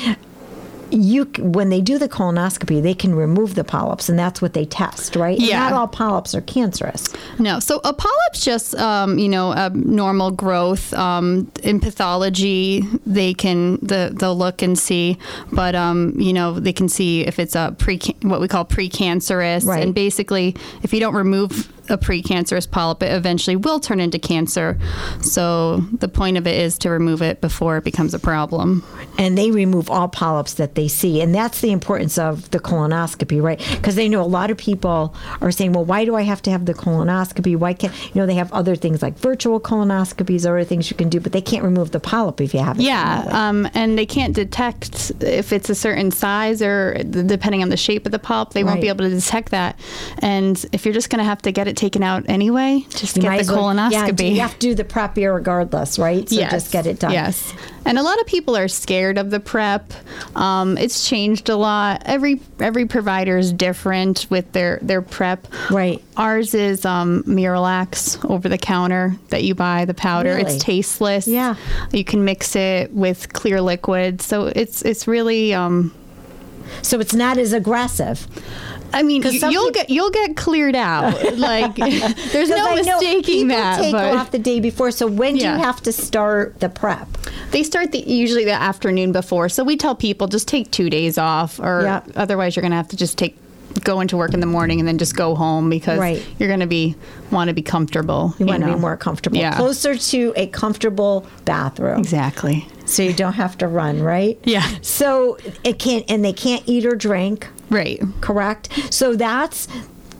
you, 0.92 1.25
when 1.38 1.69
they 1.69 1.80
do 1.80 1.99
the 1.99 2.09
colonoscopy, 2.09 2.83
they 2.83 2.95
can 2.95 3.14
remove 3.14 3.54
the 3.54 3.62
polyps, 3.62 4.09
and 4.09 4.19
that's 4.19 4.42
what 4.42 4.54
they 4.54 4.64
test, 4.64 5.14
right? 5.14 5.38
And 5.38 5.47
Yeah. 5.47 5.61
not 5.61 5.73
all 5.73 5.87
polyps 5.87 6.35
are 6.35 6.40
cancerous. 6.40 7.09
No, 7.38 7.61
so 7.61 7.80
a 7.85 7.92
polyp's 7.92 8.45
just 8.45 8.75
um, 8.75 9.16
you 9.16 9.28
know 9.28 9.52
abnormal 9.52 10.33
growth. 10.33 10.92
Um, 10.95 11.49
in 11.62 11.78
pathology, 11.78 12.83
they 13.07 13.35
can 13.35 13.76
the 13.83 14.12
they'll 14.19 14.37
look 14.37 14.62
and 14.62 14.76
see, 14.76 15.16
but 15.52 15.76
um, 15.76 16.12
you 16.19 16.33
know 16.33 16.59
they 16.59 16.73
can 16.73 16.88
see 16.88 17.21
if 17.25 17.38
it's 17.38 17.54
a 17.54 17.73
pre 17.78 18.00
what 18.23 18.40
we 18.40 18.49
call 18.49 18.64
precancerous, 18.64 19.64
Right. 19.64 19.85
and 19.85 19.95
basically 19.95 20.57
if 20.83 20.92
you 20.92 20.99
don't 20.99 21.14
remove 21.14 21.69
a 21.90 21.99
precancerous 21.99 22.70
polyp, 22.70 23.02
it 23.02 23.12
eventually 23.12 23.56
will 23.56 23.80
turn 23.80 24.00
into 24.00 24.18
cancer. 24.18 24.78
So 25.20 25.78
the 25.92 26.09
point 26.09 26.37
of 26.37 26.47
it 26.47 26.56
is 26.56 26.78
to 26.78 26.90
remove 26.90 27.23
it 27.23 27.40
before 27.40 27.76
it 27.76 27.85
becomes 27.85 28.14
a 28.14 28.18
problem. 28.18 28.85
And 29.18 29.37
they 29.37 29.50
remove 29.50 29.90
all 29.90 30.09
polyps 30.09 30.54
that 30.54 30.75
they 30.75 30.88
see, 30.88 31.20
and 31.20 31.35
that's 31.35 31.61
the 31.61 31.73
importance 31.73 32.16
of 32.16 32.50
the 32.50 32.61
colonoscopy, 32.61 33.42
right? 33.42 33.59
Because 33.73 33.94
they 33.94 34.09
know 34.09 34.23
a 34.23 34.25
lot 34.25 34.50
of 34.50 34.56
people 34.56 35.14
are 35.40 35.50
saying, 35.50 35.73
"Well, 35.73 35.85
why 35.85 36.04
do 36.04 36.14
I 36.16 36.23
have 36.23 36.40
to 36.42 36.50
have 36.50 36.64
the 36.64 36.75
colonoscopy? 36.75 37.56
Why 37.56 37.75
can't 37.75 37.92
you 38.14 38.20
know?" 38.20 38.26
They 38.26 38.35
have 38.35 38.52
other 38.52 38.76
things 38.76 39.02
like 39.02 39.18
virtual 39.18 39.61
colonoscopies, 39.61 40.49
or 40.49 40.56
other 40.56 40.64
things 40.64 40.90
you 40.90 40.97
can 40.97 41.09
do, 41.09 41.20
but 41.20 41.32
they 41.32 41.40
can't 41.40 41.64
remove 41.64 41.90
the 41.90 42.00
polyp 42.00 42.40
if 42.40 42.54
you 42.54 42.61
have 42.61 42.78
it. 42.78 42.82
Yeah, 42.82 43.26
um, 43.30 43.68
and 43.75 43.99
they 43.99 44.06
can't 44.06 44.35
detect 44.35 45.12
if 45.20 45.52
it's 45.52 45.68
a 45.68 45.75
certain 45.75 46.11
size 46.11 46.62
or 46.62 46.94
depending 47.02 47.62
on 47.62 47.68
the 47.68 47.76
shape 47.76 48.06
of 48.06 48.12
the 48.12 48.18
polyp, 48.18 48.50
they 48.50 48.64
won't 48.64 48.80
be 48.80 48.88
able 48.88 49.04
to 49.04 49.11
detect 49.11 49.50
that. 49.50 49.78
And 50.20 50.64
if 50.73 50.85
you're 50.85 50.94
just 50.94 51.11
going 51.11 51.18
to 51.18 51.25
have 51.25 51.42
to 51.42 51.52
get 51.52 51.68
it 51.68 51.76
taken 51.80 52.02
out 52.02 52.25
anyway, 52.28 52.84
just 52.90 53.16
You 53.16 53.22
get 53.22 53.28
the 53.46 53.52
well- 53.54 53.62
Yeah, 53.92 54.06
you 54.34 54.40
have 54.40 54.52
to 54.52 54.58
do 54.58 54.75
the 54.75 54.84
prep 54.84 55.16
regardless, 55.16 55.99
right? 55.99 56.28
So 56.28 56.37
just 56.50 56.70
get 56.70 56.87
it 56.87 56.99
done. 57.00 57.12
Yes. 57.12 57.54
And 57.87 57.99
a 57.99 58.02
lot 58.02 58.20
of 58.20 58.26
people 58.26 58.54
are 58.54 58.68
scared 58.68 59.16
of 59.16 59.30
the 59.30 59.40
prep. 59.40 59.92
Um, 60.37 60.76
it's 60.76 61.08
changed 61.08 61.49
a 61.49 61.56
lot. 61.56 62.02
Every 62.04 62.40
every 62.60 62.84
provider 62.87 63.38
is 63.38 63.52
different 63.52 64.26
with 64.28 64.52
their 64.52 64.78
their 64.82 65.00
prep. 65.00 65.46
Right. 65.70 66.02
Ours 66.18 66.52
is 66.54 66.84
um, 66.84 67.22
Miralax 67.25 68.22
over 68.30 68.49
the 68.50 68.58
counter 68.58 69.16
that 69.30 69.42
you 69.44 69.54
buy 69.54 69.87
the 69.87 69.94
powder. 69.94 70.34
Really? 70.34 70.54
It's 70.56 70.62
tasteless. 70.62 71.26
Yeah. 71.26 71.54
You 71.92 72.04
can 72.04 72.25
mix 72.25 72.54
it 72.54 72.92
with 72.92 73.32
clear 73.32 73.60
liquid, 73.62 74.20
so 74.20 74.46
it's 74.54 74.82
it's 74.82 75.08
really. 75.08 75.54
Um, 75.54 75.92
So 76.82 77.00
it's 77.00 77.14
not 77.14 77.37
as 77.37 77.52
aggressive. 77.52 78.28
I 78.92 79.02
mean, 79.02 79.23
you'll 79.23 79.70
get 79.70 79.90
you'll 79.90 80.11
get 80.11 80.37
cleared 80.37 80.76
out. 80.76 81.14
Like 81.40 81.75
there's 82.32 82.49
no 82.50 82.56
I 82.56 82.75
know 82.82 82.99
mistaking 82.99 83.23
people 83.23 83.49
that. 83.56 83.80
take 83.80 83.92
but 83.92 84.14
off 84.16 84.30
the 84.30 84.38
day 84.38 84.61
before. 84.61 84.90
So 84.90 85.06
when 85.06 85.35
do 85.37 85.40
you 85.44 85.49
have 85.50 85.80
to 85.82 85.92
start 85.92 86.61
the 86.61 86.68
prep? 86.68 87.09
They 87.50 87.62
start 87.62 87.92
the 87.92 87.99
usually 88.00 88.44
the 88.44 88.52
afternoon 88.52 89.12
before. 89.12 89.49
So 89.49 89.64
we 89.64 89.76
tell 89.76 89.94
people 89.94 90.26
just 90.26 90.47
take 90.49 90.70
two 90.70 90.90
days 90.90 91.18
off, 91.18 91.59
or 91.61 91.82
Yeah. 91.82 92.02
otherwise 92.16 92.56
you're 92.56 92.62
going 92.62 92.70
to 92.73 92.76
have 92.76 92.88
to 92.88 92.97
just 92.97 93.16
take 93.18 93.37
go 93.85 94.00
into 94.00 94.16
work 94.16 94.35
in 94.35 94.40
the 94.40 94.47
morning 94.47 94.80
and 94.80 94.88
then 94.88 94.99
just 94.99 95.16
go 95.16 95.35
home 95.35 95.70
because 95.70 95.99
Right. 95.99 96.23
you're 96.38 96.49
going 96.49 96.61
to 96.61 96.66
be 96.66 96.97
want 97.30 97.49
to 97.49 97.54
be 97.54 97.62
comfortable. 97.62 98.35
You, 98.38 98.47
want 98.47 98.62
to 98.64 98.68
be 98.75 98.78
more 98.78 98.97
comfortable, 98.97 99.38
Yeah. 99.38 99.56
closer 99.56 99.94
to 99.97 100.32
a 100.37 100.49
comfortable 100.49 101.25
bathroom, 101.44 102.00
Exactly. 102.00 102.66
so 102.85 103.02
you 103.04 103.12
don't 103.12 103.35
have 103.35 103.56
to 103.59 103.68
run, 103.68 104.02
right? 104.02 104.38
Yeah. 104.44 104.66
So 104.82 105.38
it 105.64 105.78
can't, 105.78 106.04
and 106.11 106.25
they 106.25 106.32
can't 106.32 106.64
eat 106.66 106.85
or 106.85 106.97
drink, 106.97 107.47
Right. 107.71 108.00
correct? 108.21 108.69
So 108.93 109.15
that's 109.17 109.69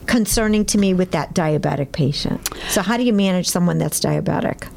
concerning 0.07 0.65
to 0.67 0.79
me 0.79 0.95
with 0.95 1.11
that 1.13 1.35
diabetic 1.35 1.93
patient. 1.93 2.49
So 2.69 2.83
how 2.83 2.97
do 2.97 3.05
you 3.05 3.13
manage 3.13 3.49
someone 3.49 3.79
that's 3.79 4.01
diabetic? 4.01 4.69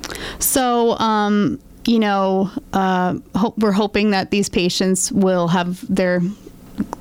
So, 0.41 0.97
um, 0.99 1.59
you 1.85 1.99
know, 1.99 2.51
uh, 2.71 3.15
hope, 3.35 3.57
we're 3.57 3.71
hoping 3.71 4.11
that 4.11 4.31
these 4.31 4.47
patients 4.49 5.11
will 5.11 5.47
have 5.49 5.83
their 5.93 6.21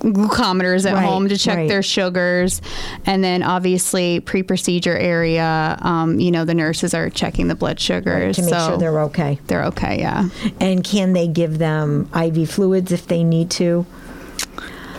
glucometers 0.00 0.84
at 0.84 0.94
Right, 0.94 1.04
home 1.04 1.28
to 1.28 1.38
check 1.38 1.56
right. 1.56 1.68
their 1.68 1.82
sugars 1.82 2.60
and 3.06 3.22
then 3.24 3.42
obviously 3.42 4.20
pre-procedure 4.20 4.96
area 4.96 5.78
um, 5.80 6.20
you 6.20 6.30
know 6.30 6.44
the 6.44 6.52
nurses 6.54 6.92
are 6.92 7.08
checking 7.08 7.48
the 7.48 7.54
blood 7.54 7.80
sugars 7.80 8.36
to 8.36 8.42
make 8.42 8.50
so 8.52 8.68
sure 8.68 8.76
they're 8.78 9.00
okay. 9.04 9.38
they're 9.46 9.64
okay 9.66 9.98
yeah 9.98 10.28
And 10.60 10.84
can 10.84 11.14
they 11.14 11.26
give 11.26 11.58
them 11.58 12.10
IV 12.14 12.50
fluids 12.50 12.92
if 12.92 13.06
they 13.06 13.24
need 13.24 13.50
to 13.52 13.86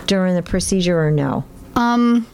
during 0.06 0.34
the 0.34 0.42
procedure 0.42 0.98
or 1.00 1.10
no? 1.10 1.44
Um, 1.76 2.26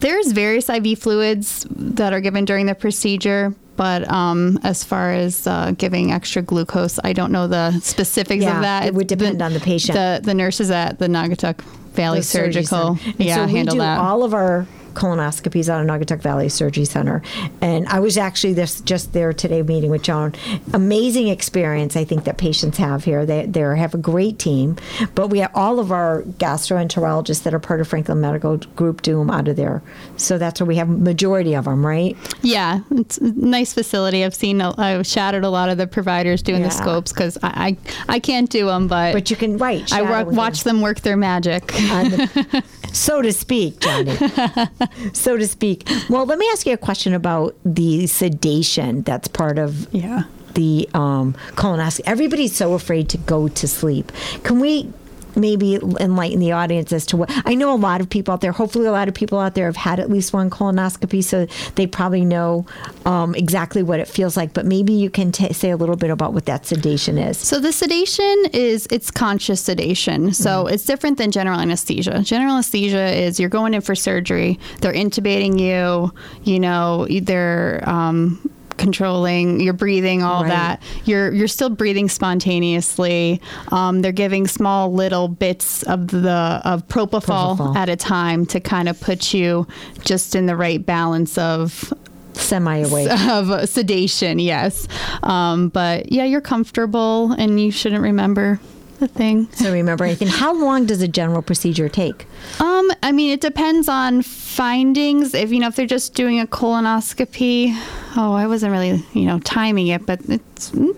there's 0.00 0.32
various 0.32 0.68
IV 0.68 0.98
fluids 0.98 1.66
that 1.70 2.12
are 2.12 2.20
given 2.20 2.44
during 2.44 2.66
the 2.66 2.74
procedure, 2.74 3.54
but 3.76 4.08
um, 4.10 4.58
as 4.62 4.84
far 4.84 5.12
as 5.12 5.46
uh, 5.46 5.72
giving 5.76 6.12
extra 6.12 6.42
glucose, 6.42 6.98
I 7.02 7.12
don't 7.12 7.32
know 7.32 7.46
the 7.48 7.72
specifics 7.80 8.44
Yeah, 8.44 8.56
of 8.56 8.62
that. 8.62 8.86
it 8.86 8.94
would 8.94 9.06
depend 9.06 9.42
on 9.42 9.52
the 9.52 9.60
patient. 9.60 9.94
The, 9.96 10.20
the 10.22 10.34
nurses 10.34 10.70
at 10.70 10.98
the 10.98 11.06
Naugatuck 11.06 11.60
Valley 11.94 12.18
The 12.20 12.24
Surgical, 12.24 12.98
yeah, 13.18 13.36
so 13.36 13.46
we 13.46 13.52
handle 13.52 13.74
do 13.74 13.78
that. 13.80 13.98
all 13.98 14.22
of 14.24 14.34
our 14.34 14.66
colonoscopies 14.94 15.68
out 15.68 15.80
of 15.80 15.86
Naugatuck 15.86 16.20
Valley 16.20 16.48
Surgery 16.48 16.84
Center. 16.84 17.22
And 17.60 17.86
I 17.88 18.00
was 18.00 18.16
actually 18.18 18.54
this, 18.54 18.80
just 18.80 19.12
there 19.12 19.32
today 19.32 19.62
meeting 19.62 19.90
with 19.90 20.02
Joan. 20.02 20.34
Amazing 20.72 21.28
experience, 21.28 21.96
I 21.96 22.04
think, 22.04 22.24
that 22.24 22.38
patients 22.38 22.78
have 22.78 23.04
here. 23.04 23.26
They, 23.26 23.46
they 23.46 23.60
have 23.60 23.94
a 23.94 23.98
great 23.98 24.38
team. 24.38 24.76
But 25.14 25.28
we 25.28 25.38
have 25.40 25.50
all 25.54 25.78
of 25.78 25.92
our 25.92 26.22
gastroenterologists 26.22 27.42
that 27.42 27.54
are 27.54 27.58
part 27.60 27.80
of 27.80 27.88
Franklin 27.88 28.20
Medical 28.20 28.58
Group 28.58 29.02
do 29.02 29.18
them 29.18 29.30
out 29.30 29.48
of 29.48 29.56
there. 29.56 29.82
So 30.16 30.38
that's 30.38 30.60
where 30.60 30.66
we 30.66 30.76
have 30.76 30.88
majority 30.88 31.54
of 31.54 31.64
them, 31.64 31.84
right? 31.84 32.16
yeah, 32.42 32.80
it's 32.90 33.18
a 33.18 33.24
nice 33.32 33.72
facility. 33.74 34.24
I've 34.24 34.34
seen, 34.34 34.60
a- 34.60 34.74
I've 34.78 35.06
shadowed 35.06 35.44
a 35.44 35.50
lot 35.50 35.68
of 35.68 35.78
the 35.78 35.86
providers 35.86 36.42
doing 36.42 36.60
Yeah. 36.60 36.68
the 36.68 36.74
scopes 36.74 37.12
because 37.12 37.38
I, 37.42 37.76
I, 38.08 38.14
I 38.16 38.18
can't 38.20 38.48
do 38.50 38.66
them, 38.66 38.86
but, 38.88 39.12
But 39.12 39.30
you 39.30 39.36
can, 39.36 39.56
right. 39.58 39.90
I 39.92 40.22
with 40.22 40.36
watch 40.36 40.64
them 40.64 40.80
work 40.80 41.00
their 41.00 41.16
magic. 41.16 41.66
the- 41.68 42.62
so 42.92 43.22
to 43.22 43.32
speak, 43.32 43.80
Johnny. 43.80 44.16
so 45.12 45.36
to 45.36 45.46
speak. 45.46 45.88
Well, 46.08 46.26
let 46.26 46.38
me 46.38 46.48
ask 46.52 46.66
you 46.66 46.72
a 46.74 46.76
question 46.78 47.14
about 47.14 47.54
the 47.64 48.06
sedation 48.06 49.02
that's 49.02 49.28
part 49.28 49.58
of 49.58 49.92
Yeah. 49.92 50.24
the 50.54 50.88
um, 50.94 51.34
colonoscopy. 51.56 52.02
Everybody's 52.06 52.54
so 52.56 52.74
afraid 52.74 53.08
to 53.10 53.18
go 53.18 53.48
to 53.48 53.68
sleep. 53.68 54.12
Can 54.42 54.60
we 54.60 54.92
maybe 55.36 55.76
enlighten 56.00 56.40
the 56.40 56.52
audience 56.52 56.92
as 56.92 57.06
to 57.06 57.16
what 57.16 57.30
I 57.44 57.54
know? 57.54 57.74
A 57.74 57.76
lot 57.76 58.00
of 58.00 58.08
people 58.08 58.32
out 58.34 58.40
there. 58.40 58.52
Hopefully, 58.52 58.86
a 58.86 58.92
lot 58.92 59.08
of 59.08 59.14
people 59.14 59.38
out 59.38 59.54
there 59.54 59.66
have 59.66 59.76
had 59.76 60.00
at 60.00 60.10
least 60.10 60.32
one 60.32 60.50
colonoscopy, 60.50 61.22
so 61.22 61.46
they 61.74 61.86
probably 61.86 62.24
know 62.24 62.66
um, 63.04 63.34
exactly 63.34 63.82
what 63.82 64.00
it 64.00 64.08
feels 64.08 64.36
like. 64.36 64.52
But 64.52 64.66
maybe 64.66 64.92
you 64.92 65.10
can 65.10 65.32
t- 65.32 65.52
say 65.52 65.70
a 65.70 65.76
little 65.76 65.96
bit 65.96 66.10
about 66.10 66.32
what 66.32 66.46
that 66.46 66.66
sedation 66.66 67.18
is. 67.18 67.38
So 67.38 67.60
the 67.60 67.72
sedation 67.72 68.44
is 68.52 68.86
it's 68.90 69.10
conscious 69.10 69.60
sedation. 69.60 70.32
So 70.32 70.66
it's 70.66 70.84
different 70.84 71.18
than 71.18 71.30
general 71.30 71.58
anesthesia. 71.58 72.22
General 72.22 72.54
anesthesia 72.54 73.12
is 73.12 73.40
you're 73.40 73.48
going 73.48 73.74
in 73.74 73.80
for 73.80 73.94
surgery. 73.94 74.58
They're 74.80 74.92
intubating 74.92 75.58
you. 75.58 76.12
You 76.44 76.60
know 76.60 77.06
they're 77.08 77.82
um, 77.88 78.53
controlling 78.76 79.60
your 79.60 79.72
breathing, 79.72 80.22
all 80.22 80.42
Right. 80.42 80.48
that. 80.50 80.82
You're 81.04 81.32
you're 81.32 81.48
still 81.48 81.70
breathing 81.70 82.08
spontaneously. 82.08 83.40
Um, 83.72 84.02
they're 84.02 84.12
giving 84.12 84.46
small 84.46 84.92
little 84.92 85.28
bits 85.28 85.82
of 85.84 86.08
the 86.08 86.60
of 86.64 86.86
propofol, 86.88 87.56
Propofol. 87.56 87.76
at 87.76 87.88
a 87.88 87.96
time 87.96 88.46
to 88.46 88.60
kind 88.60 88.88
of 88.88 89.00
put 89.00 89.32
you 89.34 89.66
just 90.04 90.34
in 90.34 90.46
the 90.46 90.56
right 90.56 90.84
balance 90.84 91.36
of 91.38 91.92
Semi 92.34 92.78
awake. 92.78 93.10
of 93.28 93.68
sedation, 93.68 94.38
yes. 94.38 94.88
Um, 95.22 95.68
but 95.68 96.10
yeah, 96.10 96.24
you're 96.24 96.40
comfortable 96.40 97.32
and 97.32 97.60
you 97.60 97.70
shouldn't 97.70 98.02
remember 98.02 98.58
the 98.98 99.08
thing. 99.08 99.48
So 99.56 99.72
remember 99.72 100.04
anything. 100.04 100.28
How 100.28 100.52
long 100.54 100.86
does 100.86 101.00
a 101.02 101.08
general 101.08 101.42
procedure 101.42 101.88
take? 101.88 102.26
Um, 102.60 102.90
I 103.02 103.12
mean, 103.12 103.30
it 103.30 103.40
depends 103.40 103.88
on 103.88 104.22
findings. 104.22 105.34
If 105.34 105.52
you 105.52 105.60
know, 105.60 105.68
if 105.68 105.76
they're 105.76 105.86
just 105.86 106.14
doing 106.14 106.40
a 106.40 106.46
colonoscopy, 106.46 107.72
oh, 108.16 108.32
I 108.34 108.46
wasn't 108.46 108.72
really, 108.72 109.02
you 109.12 109.26
know, 109.26 109.38
timing 109.40 109.88
it, 109.88 110.04
but 110.06 110.20
it's 110.28 110.70
mm, 110.70 110.94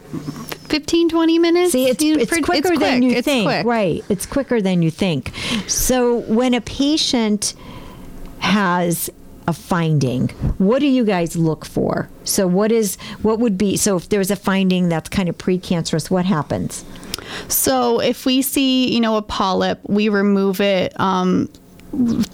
15, 0.69 1.09
20 1.09 1.39
minutes. 1.39 1.73
See, 1.73 1.89
it's, 1.89 2.03
You 2.03 2.17
it's 2.17 2.29
pretty- 2.29 2.43
quicker 2.45 2.73
it's 2.73 2.81
than 2.81 3.01
quick. 3.01 3.11
you 3.13 3.17
It's 3.19 3.25
think. 3.25 3.47
quick. 3.47 3.67
Right. 3.67 4.05
It's 4.09 4.27
quicker 4.27 4.61
than 4.61 4.83
you 4.83 4.91
think. 4.91 5.33
So 5.69 6.17
when 6.23 6.55
a 6.55 6.61
patient 6.61 7.55
has 8.41 9.11
a 9.49 9.53
finding, 9.53 10.29
what 10.59 10.81
do 10.81 10.87
you 10.89 11.05
guys 11.05 11.37
look 11.37 11.65
for? 11.65 12.09
So 12.25 12.47
what 12.49 12.73
is 12.73 12.97
what 13.23 13.39
would 13.39 13.57
be 13.57 13.77
so 13.77 13.97
if 13.97 14.09
there's 14.09 14.31
a 14.31 14.37
finding 14.37 14.89
that's 14.89 15.09
kind 15.09 15.29
of 15.29 15.39
precancerous, 15.39 16.11
what 16.11 16.25
happens? 16.25 16.85
So 17.49 18.01
if 18.01 18.27
we 18.27 18.43
see, 18.43 18.93
you 18.93 19.01
know, 19.01 19.17
a 19.17 19.23
polyp, 19.23 19.81
we 19.89 20.09
remove 20.09 20.61
it 20.61 20.99
um, 21.01 21.49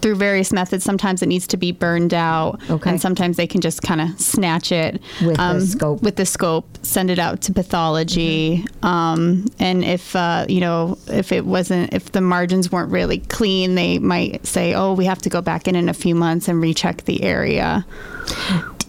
through 0.01 0.15
various 0.15 0.51
methods. 0.51 0.83
Sometimes 0.83 1.21
it 1.21 1.27
needs 1.27 1.47
to 1.47 1.57
be 1.57 1.71
burned 1.71 2.13
out, 2.13 2.59
Okay. 2.69 2.89
and 2.89 3.01
sometimes 3.01 3.37
they 3.37 3.47
can 3.47 3.61
just 3.61 3.81
kind 3.81 4.01
of 4.01 4.19
snatch 4.19 4.71
it 4.71 5.01
With 5.23 5.37
the 5.37 5.61
scope. 5.61 6.01
With 6.01 6.15
the 6.17 6.25
scope, 6.25 6.65
send 6.81 7.09
it 7.09 7.19
out 7.19 7.41
to 7.43 7.53
pathology. 7.53 8.65
Um, 8.81 9.45
and 9.59 9.85
if 9.85 10.15
uh, 10.15 10.45
you 10.49 10.59
know, 10.59 10.97
if 11.07 11.31
it 11.31 11.45
wasn't, 11.45 11.93
if 11.93 12.11
the 12.11 12.21
margins 12.21 12.71
weren't 12.71 12.91
really 12.91 13.19
clean, 13.19 13.75
they 13.75 13.99
might 13.99 14.45
say, 14.45 14.73
"Oh, 14.73 14.93
we 14.93 15.05
have 15.05 15.21
to 15.21 15.29
go 15.29 15.41
back 15.41 15.67
in 15.67 15.75
in 15.75 15.87
a 15.87 15.93
few 15.93 16.15
months 16.15 16.47
and 16.47 16.59
recheck 16.61 17.05
the 17.05 17.23
area." 17.23 17.85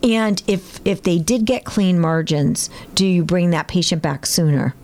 And 0.03 0.43
if 0.47 0.81
if 0.85 1.03
they 1.03 1.19
did 1.19 1.45
get 1.47 1.65
clean 1.65 1.99
margins, 2.01 2.69
do 2.95 3.07
you 3.07 3.23
bring 3.25 3.51
that 3.51 3.69
patient 3.69 4.03
back 4.03 4.27
sooner? 4.27 4.75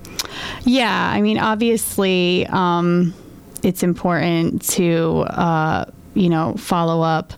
Yeah, 0.64 1.10
I 1.10 1.20
mean, 1.20 1.38
obviously, 1.38 2.46
um, 2.48 3.14
it's 3.62 3.82
important 3.82 4.62
to 4.70 5.24
uh, 5.28 5.84
you 6.14 6.28
know 6.28 6.54
follow 6.54 7.02
up 7.02 7.32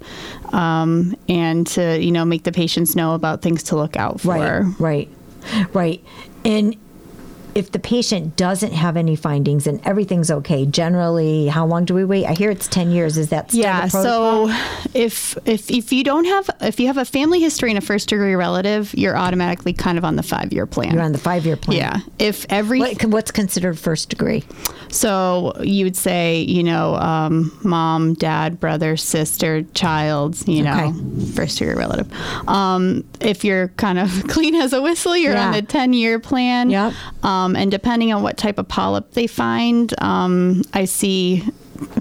um, 0.54 1.16
and 1.28 1.66
to 1.68 2.00
you 2.02 2.12
know 2.12 2.24
make 2.24 2.44
the 2.44 2.52
patients 2.52 2.96
know 2.96 3.14
about 3.14 3.42
things 3.42 3.62
to 3.64 3.76
look 3.76 3.96
out 3.96 4.20
for. 4.20 4.30
Right, 4.78 4.78
right, 4.78 5.08
right. 5.72 6.04
And 6.44 6.76
if 7.54 7.72
the 7.72 7.78
patient 7.78 8.36
doesn't 8.36 8.72
have 8.72 8.96
any 8.96 9.16
findings 9.16 9.66
and 9.66 9.80
everything's 9.86 10.30
okay, 10.30 10.64
generally, 10.66 11.48
how 11.48 11.66
long 11.66 11.84
do 11.84 11.94
we 11.94 12.04
wait? 12.04 12.26
I 12.26 12.32
hear 12.32 12.50
it's 12.50 12.68
ten 12.68 12.90
years. 12.90 13.18
Is 13.18 13.28
that 13.30 13.50
still 13.50 13.62
Yeah. 13.62 13.86
So 13.88 14.48
if 14.94 15.36
if 15.46 15.70
if 15.70 15.92
you 15.92 16.04
don't 16.04 16.24
have 16.24 16.50
if 16.60 16.80
you 16.80 16.86
have 16.86 16.98
a 16.98 17.04
family 17.04 17.40
history 17.40 17.70
and 17.70 17.78
a 17.78 17.82
first 17.82 18.08
degree 18.08 18.34
relative, 18.34 18.94
you're 18.94 19.16
automatically 19.16 19.72
kind 19.72 19.98
of 19.98 20.04
on 20.04 20.16
the 20.16 20.22
five 20.22 20.52
year 20.52 20.66
plan. 20.66 20.94
you're 20.94 21.02
on 21.02 21.12
the 21.12 21.18
five 21.18 21.44
year 21.44 21.56
plan? 21.56 21.78
yeah. 21.78 22.00
If 22.18 22.46
every 22.48 22.80
What, 22.80 23.04
what's 23.06 23.30
considered 23.30 23.78
first 23.78 24.08
degree? 24.08 24.44
So 24.88 25.54
you 25.62 25.84
would 25.86 25.96
say, 25.96 26.42
you 26.42 26.62
know, 26.62 26.94
um, 26.96 27.58
mom, 27.64 28.14
dad, 28.14 28.60
brother, 28.60 28.96
sister, 28.96 29.62
child, 29.74 30.46
you 30.46 30.62
know, 30.62 30.94
first 31.34 31.58
degree 31.58 31.74
relative. 31.74 32.12
Um, 32.46 33.04
if 33.20 33.42
you're 33.42 33.68
kind 33.68 33.98
of 33.98 34.10
clean 34.28 34.54
as 34.54 34.72
a 34.72 34.82
whistle, 34.82 35.16
you're 35.16 35.36
on 35.36 35.52
the 35.52 35.62
10 35.62 35.94
year 35.94 36.20
plan. 36.20 36.68
Yep. 36.70 36.92
Um, 37.22 37.41
and 37.56 37.70
depending 37.70 38.12
on 38.12 38.22
what 38.22 38.36
type 38.36 38.58
of 38.58 38.68
polyp 38.68 39.12
they 39.12 39.26
find, 39.26 39.92
um, 40.02 40.62
I 40.72 40.84
see 40.84 41.44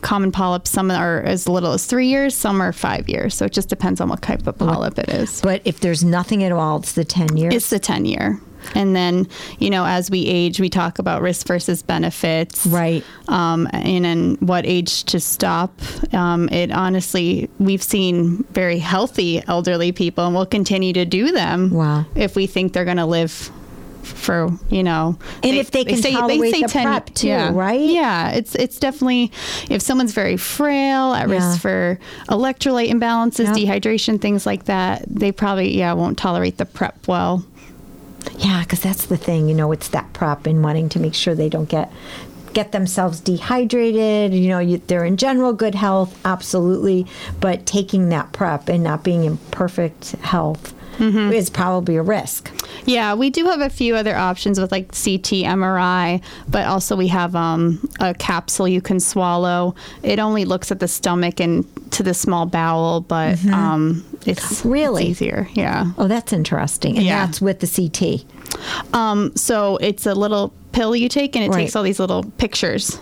common 0.01 0.31
polyps. 0.31 0.69
Some 0.69 0.91
are 0.91 1.21
as 1.21 1.48
little 1.48 1.74
as 1.74 1.86
three 1.86 2.07
years, 2.07 2.36
some 2.36 2.62
are 2.62 2.71
five 2.71 3.10
years. 3.10 3.36
So 3.36 3.45
it 3.45 3.53
just 3.53 3.69
depends 3.69 4.01
on 4.01 4.10
what 4.10 4.21
type 4.21 4.45
of 4.48 4.57
polyp 4.57 5.00
it 5.00 5.10
is. 5.10 5.41
But 5.41 5.62
if 5.65 5.79
there's 5.79 6.03
nothing 6.03 6.43
at 6.43 6.51
all, 6.51 6.77
it's 6.77 6.93
the 6.93 7.05
10 7.05 7.38
years. 7.38 7.53
It's 7.53 7.69
the 7.69 7.79
10 7.79 8.05
year. 8.05 8.39
And 8.75 8.95
then, 8.95 9.27
you 9.57 9.69
know, 9.69 9.86
as 9.86 10.12
we 10.12 10.25
age, 10.27 10.60
we 10.60 10.69
talk 10.69 11.00
about 11.00 11.21
risk 11.21 11.48
versus 11.48 11.81
benefits. 11.81 12.65
Right. 12.65 13.03
Um, 13.27 13.67
and 13.74 14.05
then 14.05 14.36
what 14.39 14.65
age 14.65 15.03
to 15.05 15.19
stop. 15.19 15.74
Um, 16.13 16.48
it 16.50 16.71
honestly, 16.71 17.50
we've 17.60 17.81
seen 17.81 18.43
very 18.51 18.77
healthy 18.77 19.41
elderly 19.48 19.91
people, 19.91 20.25
and 20.25 20.36
we'll 20.36 20.45
continue 20.45 20.93
to 20.93 21.05
do 21.05 21.31
them. 21.31 21.71
Wow. 21.71 22.05
If 22.15 22.36
we 22.36 22.45
think 22.45 22.74
they're 22.74 22.86
going 22.86 22.98
to 22.98 23.05
live 23.05 23.51
for 24.05 24.50
you 24.70 24.84
know 24.84 25.17
And 25.43 25.55
if 25.55 25.72
they 25.72 25.84
can 25.86 26.01
tolerate 26.01 26.53
the 26.60 26.67
prep 26.70 27.13
too, 27.13 27.27
yeah, 27.27 27.51
right? 27.53 27.79
yeah 27.79 28.31
it's 28.31 28.55
it's 28.55 28.77
definitely 28.79 29.31
if 29.70 29.81
someone's 29.81 30.13
very 30.13 30.38
frail 30.38 31.13
at 31.13 31.27
Yeah. 31.29 31.36
risk 31.36 31.62
for 31.62 32.00
electrolyte 32.29 32.89
imbalances 32.91 33.46
Yep. 33.58 33.81
dehydration 33.81 34.20
things 34.22 34.46
like 34.46 34.65
that 34.65 35.03
they 35.08 35.31
probably 35.31 35.77
yeah 35.77 35.93
won't 35.93 36.17
tolerate 36.17 36.58
the 36.58 36.65
prep 36.65 37.08
well 37.08 37.43
Yeah, 38.38 38.62
because 38.63 38.81
that's 38.81 39.08
the 39.08 39.17
thing, 39.17 39.50
you 39.50 39.55
know, 39.55 39.72
it's 39.72 39.88
that 39.89 40.13
prep 40.13 40.46
and 40.46 40.63
wanting 40.63 40.89
to 40.89 41.00
make 41.00 41.15
sure 41.15 41.34
they 41.36 41.50
don't 41.50 41.67
get 41.70 41.91
get 42.53 42.72
themselves 42.72 43.20
dehydrated. 43.22 44.34
You 44.34 44.50
know, 44.50 44.60
you, 44.60 44.77
they're 44.88 45.05
in 45.05 45.15
general 45.17 45.53
good 45.53 45.74
health, 45.75 46.20
absolutely, 46.25 47.08
but 47.39 47.65
taking 47.65 48.10
that 48.10 48.31
prep 48.34 48.67
and 48.70 48.84
not 48.84 49.03
being 49.03 49.24
in 49.25 49.38
perfect 49.51 50.12
health 50.22 50.74
Mm-hmm. 51.00 51.31
is 51.34 51.50
probably 51.50 51.96
a 51.96 52.03
risk. 52.03 52.51
Yeah, 52.85 53.13
we 53.13 53.29
do 53.29 53.45
have 53.45 53.61
a 53.61 53.69
few 53.69 53.95
other 53.95 54.15
options 54.15 54.59
with 54.59 54.71
like 54.71 54.88
CT, 54.89 55.45
MRI, 55.45 56.21
but 56.47 56.65
also 56.67 56.95
we 56.95 57.07
have 57.09 57.35
um, 57.35 57.88
a 58.00 58.13
capsule 58.13 58.67
you 58.67 58.81
can 58.81 59.00
swallow. 59.00 59.75
It 60.03 60.19
only 60.19 60.45
looks 60.45 60.71
at 60.71 60.79
the 60.79 60.88
stomach 60.88 61.39
and 61.39 61.65
to 61.91 62.03
the 62.03 62.13
small 62.13 62.45
bowel, 62.45 63.01
but 63.01 63.43
um, 63.47 64.03
it's 64.25 64.61
Mm-hmm. 64.61 64.69
Really? 64.71 65.03
it's 65.03 65.21
easier. 65.21 65.47
Yeah. 65.53 65.91
Oh, 65.97 66.07
that's 66.07 66.31
interesting, 66.33 66.97
and 66.97 67.05
Yeah. 67.05 67.25
that's 67.25 67.41
with 67.41 67.59
the 67.59 67.67
CT. 67.67 68.25
Um, 68.93 69.35
so 69.35 69.77
it's 69.77 70.05
a 70.05 70.13
little 70.15 70.53
pill 70.71 70.95
you 70.95 71.09
take, 71.09 71.35
and 71.35 71.43
it 71.45 71.50
Right. 71.50 71.61
takes 71.63 71.75
all 71.75 71.83
these 71.83 72.00
little 72.00 72.23
pictures 72.38 73.00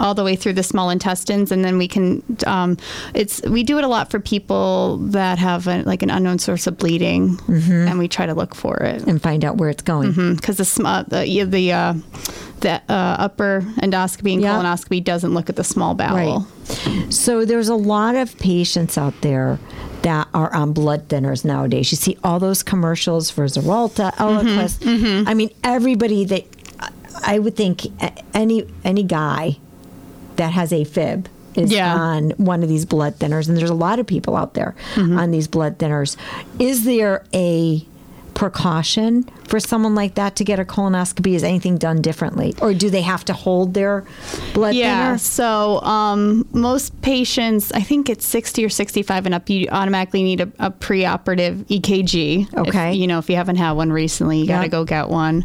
all 0.00 0.14
the 0.14 0.24
way 0.24 0.36
through 0.36 0.52
the 0.54 0.62
small 0.62 0.90
intestines, 0.90 1.52
and 1.52 1.64
then 1.64 1.78
we 1.78 1.88
can. 1.88 2.22
Um, 2.46 2.76
it's 3.14 3.40
we 3.42 3.62
do 3.62 3.78
it 3.78 3.84
a 3.84 3.88
lot 3.88 4.10
for 4.10 4.18
people 4.20 4.98
that 5.12 5.38
have 5.38 5.66
a, 5.68 5.82
like 5.82 6.02
an 6.02 6.10
unknown 6.10 6.38
source 6.38 6.66
of 6.66 6.76
bleeding, 6.78 7.36
Mm-hmm. 7.36 7.88
and 7.88 7.98
we 7.98 8.08
try 8.08 8.26
to 8.26 8.34
look 8.34 8.54
for 8.54 8.76
it 8.78 9.02
and 9.06 9.22
find 9.22 9.44
out 9.44 9.56
where 9.56 9.68
it's 9.70 9.82
going. 9.82 10.34
because 10.36 10.56
the 10.56 10.64
sm- 10.64 10.86
uh, 10.86 11.02
the 11.04 11.44
the 11.44 11.72
uh, 11.72 11.94
the 12.60 12.72
uh, 12.88 13.16
upper 13.18 13.60
endoscopy 13.80 14.32
and 14.32 14.42
Yeah. 14.42 14.54
colonoscopy 14.56 15.02
doesn't 15.04 15.34
look 15.34 15.48
at 15.48 15.56
the 15.56 15.64
small 15.64 15.94
bowel. 15.94 16.46
So 17.10 17.44
there's 17.44 17.68
a 17.68 17.74
lot 17.76 18.16
of 18.16 18.36
patients 18.38 18.98
out 18.98 19.14
there 19.20 19.58
that 20.02 20.28
are 20.34 20.52
on 20.54 20.72
blood 20.72 21.08
thinners 21.08 21.44
nowadays. 21.44 21.90
You 21.92 21.96
see 21.96 22.16
all 22.24 22.38
those 22.38 22.62
commercials 22.62 23.30
for 23.30 23.44
Xarelto, 23.44 24.10
Eliquis. 24.14 25.24
I 25.28 25.34
mean, 25.34 25.50
everybody 25.64 26.24
that 26.26 26.44
I 27.24 27.38
would 27.38 27.56
think 27.56 27.82
any 28.34 28.66
any 28.84 29.02
guy 29.02 29.58
that 30.36 30.52
has 30.52 30.72
a 30.72 30.84
fib 30.84 31.28
is 31.54 31.72
Yeah. 31.72 31.94
on 31.94 32.30
one 32.36 32.62
of 32.62 32.68
these 32.68 32.84
blood 32.84 33.18
thinners, 33.18 33.48
and 33.48 33.56
there's 33.56 33.70
a 33.70 33.74
lot 33.74 33.98
of 33.98 34.06
people 34.06 34.36
out 34.36 34.54
there 34.54 34.74
mm-hmm. 34.94 35.18
on 35.18 35.30
these 35.30 35.48
blood 35.48 35.78
thinners. 35.78 36.16
Is 36.58 36.84
there 36.84 37.24
a 37.34 37.84
precaution 38.34 39.28
for 39.48 39.60
someone 39.60 39.94
like 39.94 40.14
that 40.16 40.36
to 40.36 40.44
get 40.44 40.58
a 40.58 40.64
colonoscopy? 40.64 41.34
Is 41.34 41.42
anything 41.44 41.78
done 41.78 42.02
differently, 42.02 42.54
or 42.60 42.74
do 42.74 42.90
they 42.90 43.02
have 43.02 43.24
to 43.26 43.32
hold 43.32 43.74
their 43.74 44.04
blood 44.54 44.74
Yeah. 44.74 45.04
thinner? 45.06 45.18
So 45.18 45.80
um, 45.82 46.46
most 46.52 47.00
patients, 47.02 47.72
I 47.72 47.80
think 47.80 48.08
it's 48.08 48.26
60 48.26 48.64
or 48.64 48.68
65 48.68 49.26
and 49.26 49.34
up, 49.34 49.48
you 49.48 49.68
automatically 49.70 50.22
need 50.22 50.40
a, 50.40 50.50
a 50.58 50.70
preoperative 50.70 51.64
EKG. 51.66 52.48
If- 52.52 52.66
Okay. 52.66 52.92
you 52.94 53.06
know, 53.06 53.18
if 53.18 53.30
you 53.30 53.36
haven't 53.36 53.56
had 53.56 53.72
one 53.72 53.92
recently, 53.92 54.38
you 54.40 54.46
got 54.46 54.62
to 54.62 54.68
go 54.68 54.84
get 54.84 55.08
one. 55.08 55.44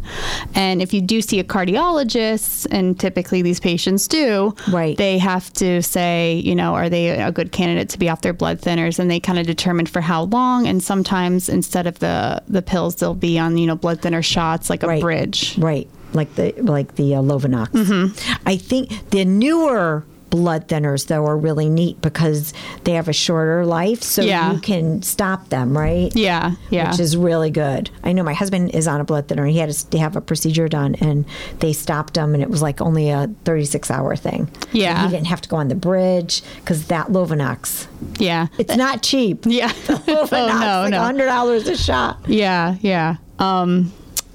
And 0.54 0.82
if 0.82 0.92
you 0.92 1.00
do 1.00 1.22
see 1.22 1.38
a 1.38 1.44
cardiologist, 1.44 2.66
and 2.70 2.98
typically 2.98 3.42
these 3.42 3.60
patients 3.60 4.08
do, 4.08 4.54
Right. 4.70 4.96
they 4.96 5.18
have 5.18 5.52
to 5.54 5.82
say, 5.82 6.40
you 6.44 6.54
know, 6.54 6.74
are 6.74 6.88
they 6.88 7.08
a 7.20 7.30
good 7.30 7.52
candidate 7.52 7.88
to 7.90 7.98
be 7.98 8.08
off 8.08 8.22
their 8.22 8.32
blood 8.32 8.60
thinners? 8.60 8.98
And 8.98 9.10
they 9.10 9.20
kind 9.20 9.38
of 9.38 9.46
determine 9.46 9.86
for 9.86 10.00
how 10.00 10.24
long. 10.24 10.66
And 10.66 10.82
sometimes 10.82 11.48
instead 11.48 11.86
of 11.86 11.98
the 12.00 12.42
the 12.48 12.62
pills, 12.62 12.96
they'll 12.96 13.14
be 13.14 13.38
on 13.38 13.56
you 13.56 13.66
know 13.66 13.74
blood 13.76 13.91
thinner 13.96 14.22
shots 14.22 14.70
like 14.70 14.82
a 14.82 14.86
Right. 14.86 15.00
bridge. 15.00 15.56
Right, 15.58 15.88
like 16.12 16.34
the 16.36 16.52
like 16.58 16.94
the 16.96 17.14
uh, 17.16 17.22
Lovenox. 17.22 17.68
Mm-hmm. 17.70 18.38
I 18.46 18.56
think 18.56 19.10
the 19.10 19.24
newer 19.24 20.04
blood 20.30 20.66
thinners 20.66 21.08
though 21.08 21.26
are 21.26 21.36
really 21.36 21.68
neat 21.68 22.00
because 22.00 22.54
they 22.84 22.92
have 22.92 23.06
a 23.06 23.12
shorter 23.12 23.66
life, 23.66 24.02
so 24.02 24.22
Yeah. 24.22 24.54
you 24.54 24.60
can 24.60 25.02
stop 25.02 25.50
them, 25.50 25.76
right? 25.76 26.10
Yeah, 26.16 26.52
yeah. 26.70 26.90
Which 26.90 27.00
is 27.00 27.18
really 27.18 27.50
good. 27.50 27.90
I 28.02 28.12
know 28.14 28.22
my 28.22 28.32
husband 28.32 28.70
is 28.74 28.88
on 28.88 28.98
a 28.98 29.04
blood 29.04 29.28
thinner. 29.28 29.42
and 29.42 29.52
He 29.52 29.58
had 29.58 29.70
to 29.70 29.98
have 29.98 30.16
a 30.16 30.22
procedure 30.22 30.68
done, 30.68 30.94
and 31.02 31.26
they 31.58 31.74
stopped 31.74 32.16
him, 32.16 32.32
and 32.32 32.42
it 32.42 32.48
was 32.48 32.62
like 32.62 32.80
only 32.80 33.10
a 33.10 33.28
36 33.44 33.90
hour 33.90 34.16
thing. 34.16 34.50
Yeah. 34.72 35.04
he 35.04 35.10
didn't 35.10 35.26
have 35.26 35.42
to 35.42 35.50
go 35.50 35.56
on 35.56 35.68
the 35.68 35.74
bridge 35.74 36.40
because 36.60 36.86
that 36.86 37.08
Lovenox, 37.08 37.86
yeah. 38.18 38.46
it's 38.56 38.74
not 38.74 39.02
cheap. 39.02 39.44
yeah. 39.44 39.68
Lovenox, 39.84 40.32
oh 40.32 40.46
no, 40.48 40.80
like 40.84 40.90
no. 40.92 41.00
hundred 41.02 41.26
dollars 41.26 41.68
a 41.68 41.76
shot. 41.76 42.20
Yeah, 42.26 42.76
yeah. 42.80 43.16
Um, 43.42 43.92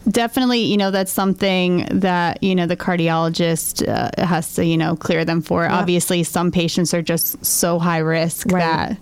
definitely, 0.09 0.59
you 0.59 0.77
know, 0.77 0.91
that's 0.91 1.11
something 1.11 1.85
that, 1.91 2.43
you 2.43 2.55
know, 2.55 2.65
the 2.67 2.77
cardiologist 2.77 3.87
uh, 3.87 4.25
has 4.25 4.53
to, 4.55 4.65
you 4.65 4.77
know, 4.77 4.95
clear 4.95 5.25
them 5.25 5.41
for. 5.41 5.67
Obviously, 5.67 6.23
some 6.23 6.51
patients 6.51 6.93
are 6.93 7.01
just 7.01 7.43
so 7.45 7.79
high 7.79 7.99
risk 7.99 8.51
Right. 8.51 8.59
that, 8.59 8.97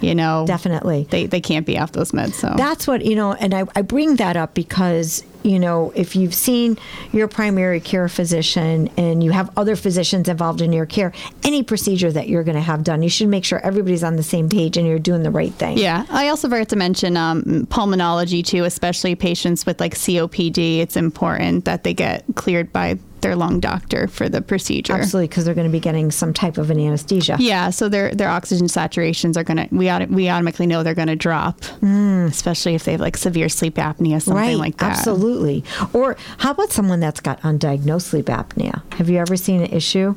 you 0.00 0.14
know, 0.14 0.44
Definitely. 0.46 1.06
they, 1.10 1.26
they 1.26 1.40
can't 1.40 1.66
be 1.66 1.78
off 1.78 1.92
those 1.92 2.12
meds. 2.12 2.34
So 2.34 2.52
That's 2.56 2.86
what, 2.86 3.04
you 3.04 3.14
know, 3.14 3.32
and 3.32 3.54
I, 3.54 3.64
I 3.74 3.82
bring 3.82 4.16
that 4.16 4.36
up 4.36 4.54
because, 4.54 5.22
you 5.44 5.60
know, 5.60 5.92
if 5.94 6.16
you've 6.16 6.34
seen 6.34 6.78
your 7.12 7.28
primary 7.28 7.78
care 7.78 8.08
physician 8.08 8.88
and 8.96 9.22
you 9.22 9.30
have 9.30 9.50
other 9.56 9.76
physicians 9.76 10.28
involved 10.28 10.62
in 10.62 10.72
your 10.72 10.86
care, 10.86 11.12
any 11.44 11.62
procedure 11.62 12.10
that 12.10 12.28
you're 12.28 12.42
going 12.42 12.56
to 12.56 12.62
have 12.62 12.82
done, 12.82 13.02
you 13.02 13.10
should 13.10 13.28
make 13.28 13.44
sure 13.44 13.58
everybody's 13.60 14.02
on 14.02 14.16
the 14.16 14.22
same 14.22 14.48
page 14.48 14.76
and 14.76 14.86
you're 14.86 14.98
doing 14.98 15.22
the 15.22 15.30
right 15.30 15.52
thing. 15.52 15.76
Yeah, 15.76 16.06
I 16.08 16.28
also 16.28 16.48
forgot 16.48 16.70
to 16.70 16.76
mention 16.76 17.16
um, 17.16 17.42
pulmonology 17.70 18.44
too, 18.44 18.64
especially 18.64 19.14
patients 19.14 19.66
with 19.66 19.80
like 19.80 19.94
COPD. 19.94 20.78
It's 20.78 20.96
important 20.96 21.66
that 21.66 21.84
they 21.84 21.92
get 21.92 22.24
cleared 22.34 22.72
by 22.72 22.98
their 23.24 23.34
lung 23.34 23.58
doctor 23.58 24.06
for 24.06 24.28
the 24.28 24.40
procedure. 24.42 24.92
Absolutely, 24.92 25.28
because 25.28 25.44
they're 25.46 25.54
going 25.54 25.66
to 25.66 25.72
be 25.72 25.80
getting 25.80 26.10
some 26.12 26.32
type 26.32 26.58
of 26.58 26.70
an 26.70 26.78
anesthesia. 26.78 27.36
Yeah, 27.40 27.70
so 27.70 27.88
their 27.88 28.10
their 28.12 28.28
oxygen 28.28 28.66
saturations 28.68 29.36
are 29.36 29.42
gonna 29.44 29.66
we 29.72 29.90
auto, 29.90 30.06
we 30.06 30.28
automatically 30.28 30.66
know 30.66 30.82
they're 30.82 30.94
gonna 30.94 31.16
drop, 31.16 31.60
especially 31.82 32.74
if 32.74 32.84
they 32.84 32.92
have 32.92 33.00
like 33.00 33.16
severe 33.16 33.48
sleep 33.48 33.74
apnea, 33.76 34.20
something 34.22 34.34
Right, 34.34 34.56
like 34.56 34.76
that. 34.78 34.92
absolutely. 34.98 35.64
Or 35.92 36.16
how 36.38 36.50
about 36.52 36.70
someone 36.70 37.00
that's 37.00 37.20
got 37.20 37.40
undiagnosed 37.42 38.02
sleep 38.02 38.26
apnea? 38.26 38.82
Have 38.94 39.08
you 39.08 39.18
ever 39.18 39.36
seen 39.36 39.62
an 39.62 39.72
issue? 39.72 40.14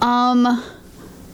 Um, 0.00 0.62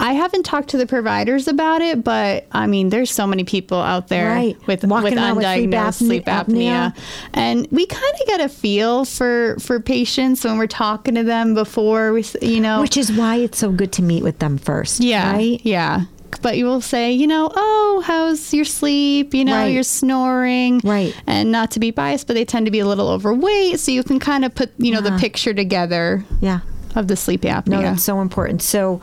I 0.05 0.12
haven't 0.12 0.43
talked 0.43 0.69
to 0.69 0.77
the 0.77 0.85
providers 0.87 1.49
about 1.49 1.81
it, 1.81 2.05
but 2.05 2.47
I 2.53 2.67
mean, 2.67 2.90
there's 2.90 3.11
so 3.11 3.27
many 3.27 3.43
people 3.45 3.81
out 3.81 4.09
there 4.09 4.29
Right. 4.29 4.57
with 4.67 4.85
Walking 4.85 5.05
with 5.05 5.14
around 5.14 5.37
with 5.37 5.47
sleep 5.47 5.71
undiagnosed 5.71 5.95
sleep 5.95 6.25
apnea, 6.27 6.93
apnea. 6.93 6.97
and 7.33 7.67
we 7.71 7.87
kind 7.87 8.14
of 8.21 8.27
get 8.27 8.40
a 8.43 8.51
feel 8.51 9.07
for 9.07 9.57
for 9.61 9.81
patients 9.81 10.45
when 10.45 10.59
we're 10.59 10.67
talking 10.67 11.14
to 11.14 11.23
them 11.25 11.55
before 11.55 12.12
we, 12.12 12.23
you 12.43 12.61
know, 12.61 12.83
Which 12.83 12.99
is 12.99 13.11
why 13.11 13.37
it's 13.37 13.57
so 13.59 13.73
good 13.73 13.93
to 13.93 14.03
meet 14.03 14.23
with 14.23 14.40
them 14.40 14.59
first. 14.59 15.01
yeah, 15.03 15.33
Right? 15.33 15.59
yeah. 15.64 16.03
But 16.43 16.59
you 16.59 16.67
will 16.67 16.83
say, 16.83 17.12
you 17.12 17.27
know, 17.27 17.51
oh, 17.55 18.03
how's 18.05 18.53
your 18.53 18.67
sleep? 18.67 19.33
You 19.33 19.47
know, 19.47 19.55
Right. 19.55 19.69
you're 19.73 19.83
snoring, 19.85 20.83
Right. 20.85 21.14
And 21.27 21.51
not 21.51 21.71
to 21.71 21.81
be 21.81 21.90
biased, 21.93 22.27
but 22.27 22.35
they 22.35 22.45
tend 22.45 22.67
to 22.67 22.73
be 22.73 22.81
a 22.81 22.87
little 22.87 23.09
overweight, 23.09 23.81
so 23.81 23.90
you 23.90 24.03
can 24.03 24.19
kind 24.21 24.45
of 24.45 24.55
put, 24.55 24.71
you 24.77 24.93
know, 24.93 25.01
the 25.01 25.12
picture 25.17 25.55
together 25.55 26.25
Yeah. 26.43 26.59
of 26.95 27.09
the 27.09 27.17
sleep 27.17 27.43
apnea. 27.43 27.69
No, 27.69 27.81
that's 27.83 28.03
so 28.05 28.21
important. 28.21 28.61
So, 28.61 29.01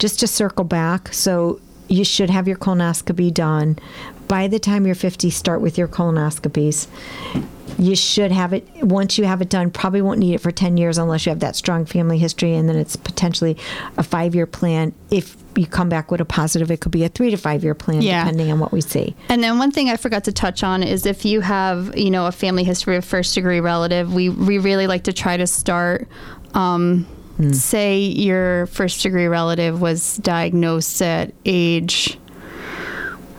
just 0.00 0.18
to 0.20 0.26
circle 0.26 0.64
back, 0.64 1.12
so 1.14 1.60
you 1.88 2.04
should 2.04 2.30
have 2.30 2.48
your 2.48 2.56
colonoscopy 2.56 3.32
done. 3.32 3.78
By 4.26 4.48
the 4.48 4.58
time 4.58 4.86
you're 4.86 4.94
50, 4.94 5.30
start 5.30 5.60
with 5.60 5.76
your 5.78 5.88
colonoscopies. 5.88 6.86
You 7.78 7.96
should 7.96 8.30
have 8.32 8.52
it 8.52 8.66
once 8.82 9.16
you 9.18 9.24
have 9.24 9.40
it 9.40 9.48
done. 9.48 9.70
Probably 9.70 10.02
won't 10.02 10.18
need 10.18 10.34
it 10.34 10.38
for 10.40 10.50
10 10.50 10.76
years 10.76 10.98
unless 10.98 11.24
you 11.26 11.30
have 11.30 11.40
that 11.40 11.56
strong 11.56 11.84
family 11.86 12.18
history, 12.18 12.54
and 12.54 12.68
then 12.68 12.76
it's 12.76 12.96
potentially 12.96 13.56
a 13.96 14.02
five 14.02 14.34
year 14.34 14.46
plan. 14.46 14.92
If 15.10 15.36
you 15.56 15.66
come 15.66 15.88
back 15.88 16.10
with 16.10 16.20
a 16.20 16.24
positive, 16.24 16.70
it 16.70 16.80
could 16.80 16.92
be 16.92 17.04
a 17.04 17.08
three 17.08 17.30
to 17.30 17.36
five 17.36 17.64
year 17.64 17.74
plan, 17.74 18.02
Yeah. 18.02 18.22
depending 18.24 18.52
on 18.52 18.58
what 18.60 18.70
we 18.72 18.80
see. 18.80 19.16
And 19.28 19.42
then 19.42 19.58
one 19.58 19.70
thing 19.72 19.88
I 19.90 19.96
forgot 19.96 20.24
to 20.24 20.32
touch 20.32 20.62
on 20.62 20.82
is 20.82 21.06
if 21.06 21.24
you 21.24 21.40
have, 21.40 21.96
you 21.98 22.10
know, 22.10 22.26
a 22.26 22.32
family 22.32 22.64
history 22.64 22.96
of 22.96 23.04
first 23.04 23.34
degree 23.34 23.60
relative, 23.60 24.12
we, 24.14 24.28
we 24.28 24.58
really 24.58 24.86
like 24.86 25.04
to 25.04 25.12
try 25.12 25.36
to 25.36 25.46
start, 25.46 26.06
um, 26.54 27.06
say 27.54 27.98
your 27.98 28.66
first 28.66 29.02
degree 29.02 29.26
relative 29.26 29.80
was 29.80 30.16
diagnosed 30.18 31.00
at 31.02 31.32
age, 31.44 32.18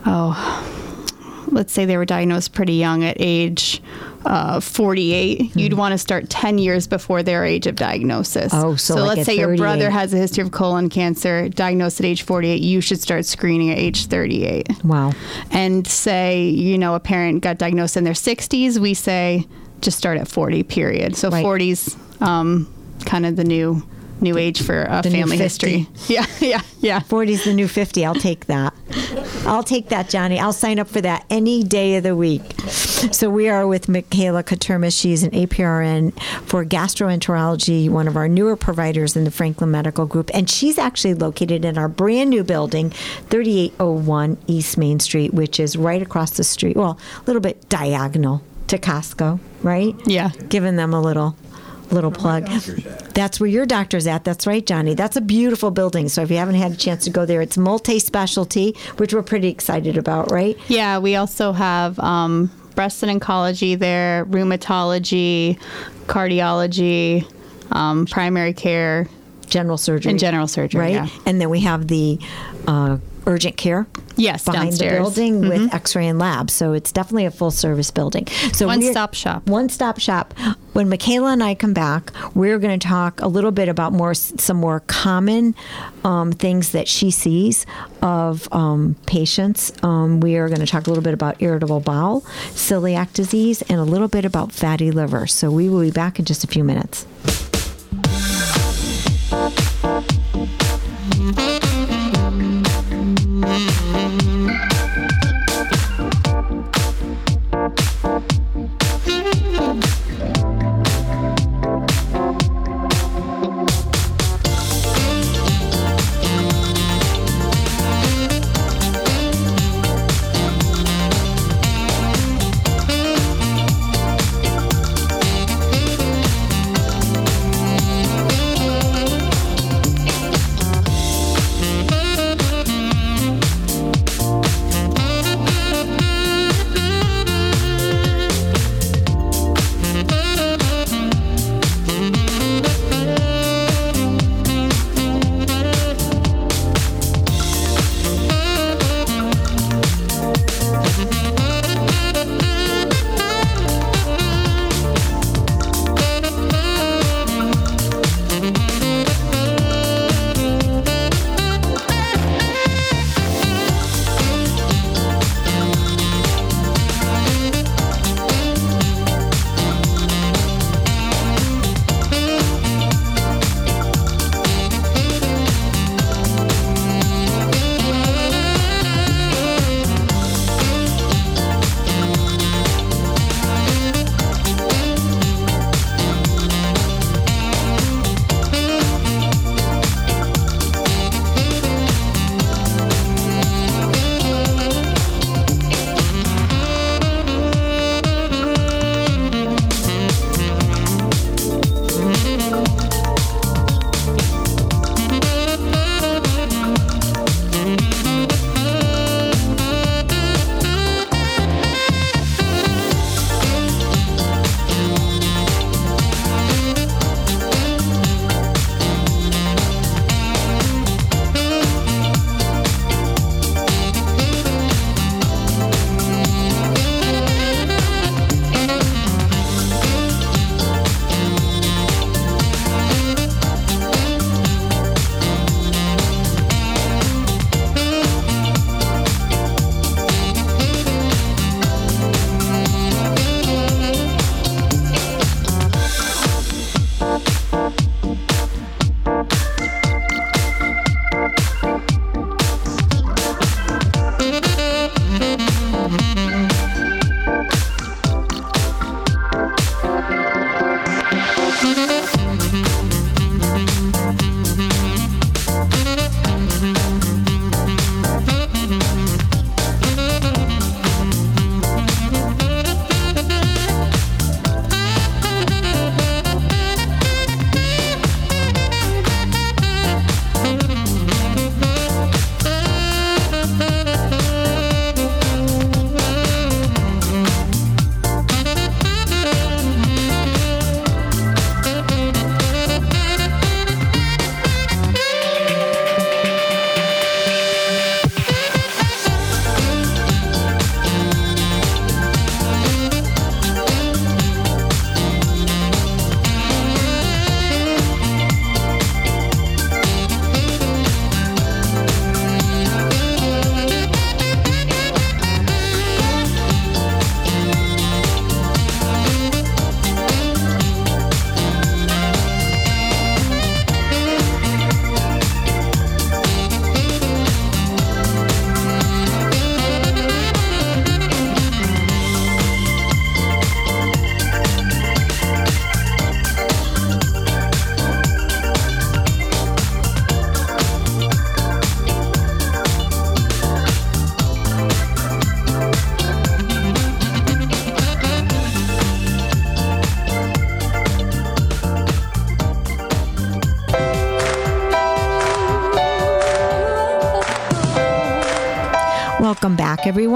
oh, 0.06 1.44
let's 1.48 1.72
say 1.72 1.84
they 1.84 1.96
were 1.96 2.04
diagnosed 2.04 2.52
pretty 2.52 2.74
young 2.74 3.04
at 3.04 3.16
age 3.20 3.82
uh, 4.24 4.60
48, 4.60 5.56
you'd 5.56 5.72
want 5.72 5.92
to 5.92 5.98
start 5.98 6.30
10 6.30 6.58
years 6.58 6.86
before 6.86 7.22
their 7.22 7.44
age 7.44 7.66
of 7.66 7.76
diagnosis. 7.76 8.52
Oh, 8.54 8.76
so 8.76 8.96
like 8.96 9.16
let's 9.16 9.26
say 9.26 9.36
your 9.36 9.56
brother 9.56 9.90
has 9.90 10.14
a 10.14 10.16
history 10.16 10.42
of 10.42 10.52
colon 10.52 10.88
cancer, 10.88 11.48
diagnosed 11.48 12.00
at 12.00 12.06
age 12.06 12.22
48, 12.22 12.60
you 12.60 12.80
should 12.80 13.00
start 13.00 13.24
screening 13.24 13.70
at 13.70 13.78
age 13.78 14.06
38. 14.06 14.84
Wow. 14.84 15.12
And 15.50 15.86
say, 15.86 16.44
you 16.44 16.78
know, 16.78 16.94
a 16.94 17.00
parent 17.00 17.42
got 17.42 17.58
diagnosed 17.58 17.96
in 17.96 18.04
their 18.04 18.12
60s, 18.12 18.78
we 18.78 18.94
say 18.94 19.46
just 19.80 19.98
start 19.98 20.18
at 20.18 20.28
40, 20.28 20.62
period. 20.64 21.16
So 21.16 21.28
Right. 21.30 21.44
40's 21.44 21.96
um, 22.20 22.72
kind 23.02 23.26
of 23.26 23.36
the 23.36 23.44
new 23.44 23.82
new 24.22 24.38
age 24.38 24.62
for 24.62 24.88
uh, 24.88 25.02
family 25.02 25.36
history. 25.36 25.86
Yeah, 26.08 26.26
yeah, 26.40 26.60
yeah. 26.80 27.00
40 27.00 27.32
is 27.32 27.44
the 27.44 27.54
new 27.54 27.68
50. 27.68 28.04
I'll 28.04 28.14
take 28.14 28.46
that. 28.46 28.74
I'll 29.46 29.62
take 29.62 29.88
that, 29.88 30.08
Johnny. 30.08 30.38
I'll 30.38 30.52
sign 30.52 30.78
up 30.78 30.88
for 30.88 31.00
that 31.00 31.24
any 31.30 31.62
day 31.62 31.96
of 31.96 32.02
the 32.02 32.14
week. 32.14 32.42
So 32.60 33.30
we 33.30 33.48
are 33.48 33.66
with 33.66 33.88
Michaela 33.88 34.42
Katerma. 34.44 34.96
She's 34.96 35.22
an 35.22 35.30
APRN 35.30 36.12
for 36.46 36.64
gastroenterology, 36.64 37.88
one 37.88 38.06
of 38.08 38.16
our 38.16 38.28
newer 38.28 38.56
providers 38.56 39.16
in 39.16 39.24
the 39.24 39.30
Franklin 39.30 39.70
Medical 39.70 40.06
Group. 40.06 40.30
And 40.34 40.50
she's 40.50 40.76
actually 40.76 41.14
located 41.14 41.64
in 41.64 41.78
our 41.78 41.88
brand 41.88 42.30
new 42.30 42.44
building, 42.44 42.90
3801 43.30 44.38
East 44.46 44.76
Main 44.76 45.00
Street, 45.00 45.32
which 45.32 45.58
is 45.58 45.76
right 45.76 46.02
across 46.02 46.32
the 46.32 46.44
street, 46.44 46.76
well, 46.76 46.98
a 47.20 47.24
little 47.24 47.42
bit 47.42 47.68
diagonal 47.68 48.42
to 48.68 48.78
Costco, 48.78 49.40
right? 49.62 49.94
Yeah. 50.06 50.30
Giving 50.48 50.76
them 50.76 50.92
a 50.94 51.00
little 51.00 51.36
little 51.92 52.10
plug. 52.10 52.46
That's 53.14 53.38
where 53.38 53.48
your 53.48 53.66
doctor's 53.66 54.06
at. 54.06 54.24
That's 54.24 54.46
right, 54.46 54.64
Johnny. 54.64 54.94
That's 54.94 55.16
a 55.16 55.20
beautiful 55.20 55.70
building. 55.70 56.08
So 56.08 56.22
if 56.22 56.30
you 56.30 56.36
haven't 56.38 56.54
had 56.56 56.72
a 56.72 56.76
chance 56.76 57.04
to 57.04 57.10
go 57.10 57.26
there, 57.26 57.42
it's 57.42 57.56
multi-specialty, 57.58 58.76
which 58.96 59.12
we're 59.14 59.22
pretty 59.22 59.48
excited 59.48 59.96
about, 59.96 60.30
right? 60.32 60.56
Yeah, 60.68 60.98
we 60.98 61.16
also 61.16 61.52
have 61.52 61.98
um, 62.00 62.50
breast 62.74 63.02
and 63.02 63.20
oncology 63.20 63.78
there, 63.78 64.24
rheumatology, 64.26 65.58
cardiology, 66.06 67.26
um, 67.70 68.06
primary 68.06 68.52
care, 68.52 69.08
General 69.48 69.76
surgery. 69.76 70.10
and 70.10 70.18
general 70.18 70.46
surgery. 70.48 70.80
right? 70.80 70.92
Yeah. 70.94 71.08
And 71.26 71.40
then 71.40 71.50
we 71.50 71.60
have 71.60 71.88
the 71.88 72.18
uh, 72.66 72.96
urgent 73.26 73.56
care 73.56 73.86
Yes, 74.16 74.44
behind 74.44 74.70
downstairs. 74.70 74.92
Mm-hmm. 74.92 75.04
the 75.04 75.40
building 75.40 75.62
with 75.64 75.74
X-ray 75.74 76.06
and 76.08 76.18
lab. 76.18 76.50
So 76.50 76.72
it's 76.74 76.92
definitely 76.92 77.24
a 77.26 77.30
full-service 77.30 77.90
building. 77.90 78.26
So 78.52 78.66
One-stop 78.66 79.14
shop. 79.14 79.46
One-stop 79.46 79.98
shop. 79.98 80.34
When 80.74 80.88
Michaela 80.88 81.32
and 81.32 81.42
I 81.42 81.54
come 81.54 81.72
back, 81.72 82.12
we're 82.34 82.58
going 82.58 82.78
to 82.78 82.86
talk 82.86 83.20
a 83.20 83.28
little 83.28 83.50
bit 83.50 83.68
about 83.68 83.92
more 83.92 84.14
some 84.14 84.56
more 84.56 84.80
common 84.80 85.54
um, 86.04 86.32
things 86.32 86.72
that 86.72 86.88
she 86.88 87.10
sees 87.10 87.66
of 88.00 88.48
um, 88.52 88.96
patients. 89.06 89.72
Um, 89.82 90.20
we 90.20 90.36
are 90.36 90.48
going 90.48 90.60
to 90.60 90.66
talk 90.66 90.86
a 90.86 90.90
little 90.90 91.04
bit 91.04 91.14
about 91.14 91.40
irritable 91.42 91.80
bowel, 91.80 92.22
celiac 92.52 93.12
disease, 93.12 93.62
and 93.62 93.78
a 93.80 93.84
little 93.84 94.08
bit 94.08 94.24
about 94.24 94.52
fatty 94.52 94.90
liver. 94.90 95.26
So 95.26 95.50
we 95.50 95.68
will 95.68 95.80
be 95.82 95.90
back 95.90 96.18
in 96.18 96.24
just 96.24 96.42
a 96.44 96.46
few 96.46 96.64
minutes. 96.64 97.06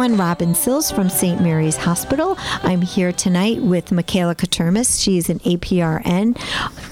Everyone. 0.07 0.27
Robin 0.27 0.55
Sills 0.55 0.91
from 0.91 1.09
St. 1.09 1.41
Mary's 1.41 1.77
Hospital. 1.77 2.37
I'm 2.63 2.81
here 2.81 3.13
tonight 3.13 3.61
with 3.61 3.91
Michaela 3.91 4.37
Katermis. 4.37 5.03
She's 5.03 5.29
an 5.29 5.41
APRN 5.41 6.37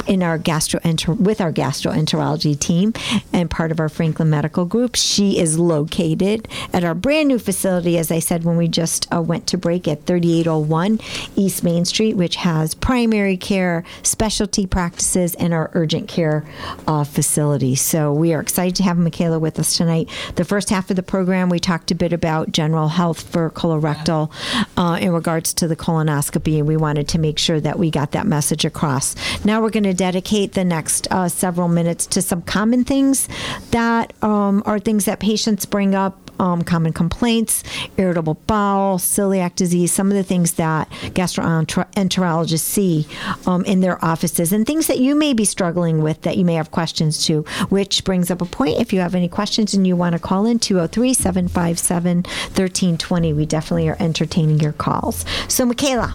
in 0.06 0.22
our 0.22 0.38
gastroenter- 0.38 1.18
with 1.18 1.40
our 1.40 1.52
gastroenterology 1.52 2.58
team 2.58 2.92
and 3.32 3.50
part 3.50 3.70
of 3.70 3.80
our 3.80 3.88
Franklin 3.88 4.30
Medical 4.30 4.64
Group. 4.64 4.96
She 4.96 5.38
is 5.38 5.58
located 5.58 6.48
at 6.72 6.84
our 6.84 6.94
brand 6.94 7.28
new 7.28 7.38
facility, 7.38 7.98
as 7.98 8.10
I 8.10 8.18
said 8.18 8.44
when 8.44 8.56
we 8.56 8.68
just 8.68 9.12
uh, 9.14 9.22
went 9.22 9.46
to 9.48 9.58
break 9.58 9.88
at 9.88 10.04
3801 10.06 11.00
East 11.36 11.62
Main 11.64 11.84
Street, 11.84 12.16
which 12.16 12.36
has 12.36 12.74
primary 12.74 13.36
care, 13.36 13.84
specialty 14.02 14.66
practices, 14.66 15.34
and 15.36 15.52
our 15.52 15.70
urgent 15.74 16.08
care 16.08 16.44
uh, 16.86 17.04
facility. 17.04 17.74
So 17.74 18.12
we 18.12 18.34
are 18.34 18.40
excited 18.40 18.76
to 18.76 18.82
have 18.82 18.98
Michaela 18.98 19.38
with 19.38 19.58
us 19.58 19.76
tonight. 19.76 20.08
The 20.36 20.44
first 20.44 20.70
half 20.70 20.90
of 20.90 20.96
the 20.96 21.02
program, 21.02 21.48
we 21.48 21.58
talked 21.58 21.90
a 21.90 21.94
bit 21.94 22.12
about 22.12 22.52
general 22.52 22.88
health 22.88 23.22
for 23.22 23.50
colorectal 23.50 24.30
uh, 24.76 24.98
in 25.00 25.12
regards 25.12 25.54
to 25.54 25.68
the 25.68 25.76
colonoscopy, 25.76 26.58
and 26.58 26.68
we 26.68 26.76
wanted 26.76 27.08
to 27.08 27.18
make 27.18 27.38
sure 27.38 27.60
that 27.60 27.78
we 27.78 27.90
got 27.90 28.12
that 28.12 28.26
message 28.26 28.64
across. 28.64 29.14
Now 29.44 29.60
we're 29.62 29.70
going 29.70 29.84
to 29.84 29.93
dedicate 29.94 30.52
the 30.52 30.64
next 30.64 31.06
uh, 31.10 31.28
several 31.28 31.68
minutes 31.68 32.06
to 32.06 32.22
some 32.22 32.42
common 32.42 32.84
things 32.84 33.28
that 33.70 34.12
um, 34.22 34.62
are 34.66 34.78
things 34.78 35.04
that 35.04 35.20
patients 35.20 35.66
bring 35.66 35.94
up 35.94 36.24
um, 36.38 36.62
common 36.62 36.92
complaints, 36.92 37.62
irritable 37.96 38.34
bowel, 38.46 38.98
celiac 38.98 39.54
disease, 39.54 39.92
some 39.92 40.08
of 40.08 40.14
the 40.14 40.24
things 40.24 40.54
that 40.54 40.88
gastroenterologists 40.90 42.58
see 42.60 43.06
um, 43.46 43.64
in 43.64 43.80
their 43.80 44.02
offices, 44.04 44.52
and 44.52 44.66
things 44.66 44.86
that 44.86 44.98
you 44.98 45.14
may 45.14 45.32
be 45.32 45.44
struggling 45.44 46.02
with 46.02 46.22
that 46.22 46.36
you 46.36 46.44
may 46.44 46.54
have 46.54 46.70
questions 46.70 47.24
to, 47.26 47.42
which 47.68 48.04
brings 48.04 48.30
up 48.30 48.40
a 48.40 48.46
point. 48.46 48.80
If 48.80 48.92
you 48.92 49.00
have 49.00 49.14
any 49.14 49.28
questions 49.28 49.74
and 49.74 49.86
you 49.86 49.96
want 49.96 50.14
to 50.14 50.18
call 50.18 50.46
in, 50.46 50.58
203 50.58 51.14
757 51.14 52.16
1320, 52.16 53.32
we 53.32 53.46
definitely 53.46 53.88
are 53.88 53.96
entertaining 54.00 54.60
your 54.60 54.72
calls. 54.72 55.24
So, 55.48 55.64
Michaela, 55.64 56.14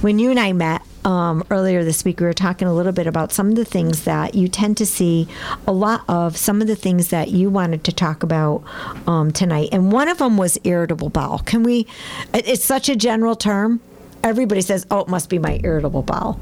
when 0.00 0.18
you 0.18 0.30
and 0.30 0.40
I 0.40 0.52
met, 0.52 0.82
um, 1.06 1.44
earlier 1.50 1.84
this 1.84 2.04
week, 2.04 2.20
we 2.20 2.26
were 2.26 2.34
talking 2.34 2.66
a 2.66 2.74
little 2.74 2.92
bit 2.92 3.06
about 3.06 3.32
some 3.32 3.48
of 3.48 3.54
the 3.54 3.64
things 3.64 4.04
that 4.04 4.34
you 4.34 4.48
tend 4.48 4.76
to 4.78 4.86
see 4.86 5.28
a 5.66 5.72
lot 5.72 6.02
of, 6.08 6.36
some 6.36 6.60
of 6.60 6.66
the 6.66 6.74
things 6.76 7.08
that 7.08 7.28
you 7.28 7.48
wanted 7.48 7.84
to 7.84 7.92
talk 7.92 8.24
about 8.24 8.64
um, 9.06 9.30
tonight. 9.30 9.68
And 9.70 9.92
one 9.92 10.08
of 10.08 10.18
them 10.18 10.36
was 10.36 10.58
irritable 10.64 11.08
bowel. 11.08 11.38
Can 11.38 11.62
we, 11.62 11.86
it's 12.34 12.64
such 12.64 12.88
a 12.88 12.96
general 12.96 13.36
term. 13.36 13.80
Everybody 14.24 14.60
says, 14.60 14.84
oh, 14.90 15.00
it 15.00 15.08
must 15.08 15.30
be 15.30 15.38
my 15.38 15.60
irritable 15.62 16.02
bowel, 16.02 16.40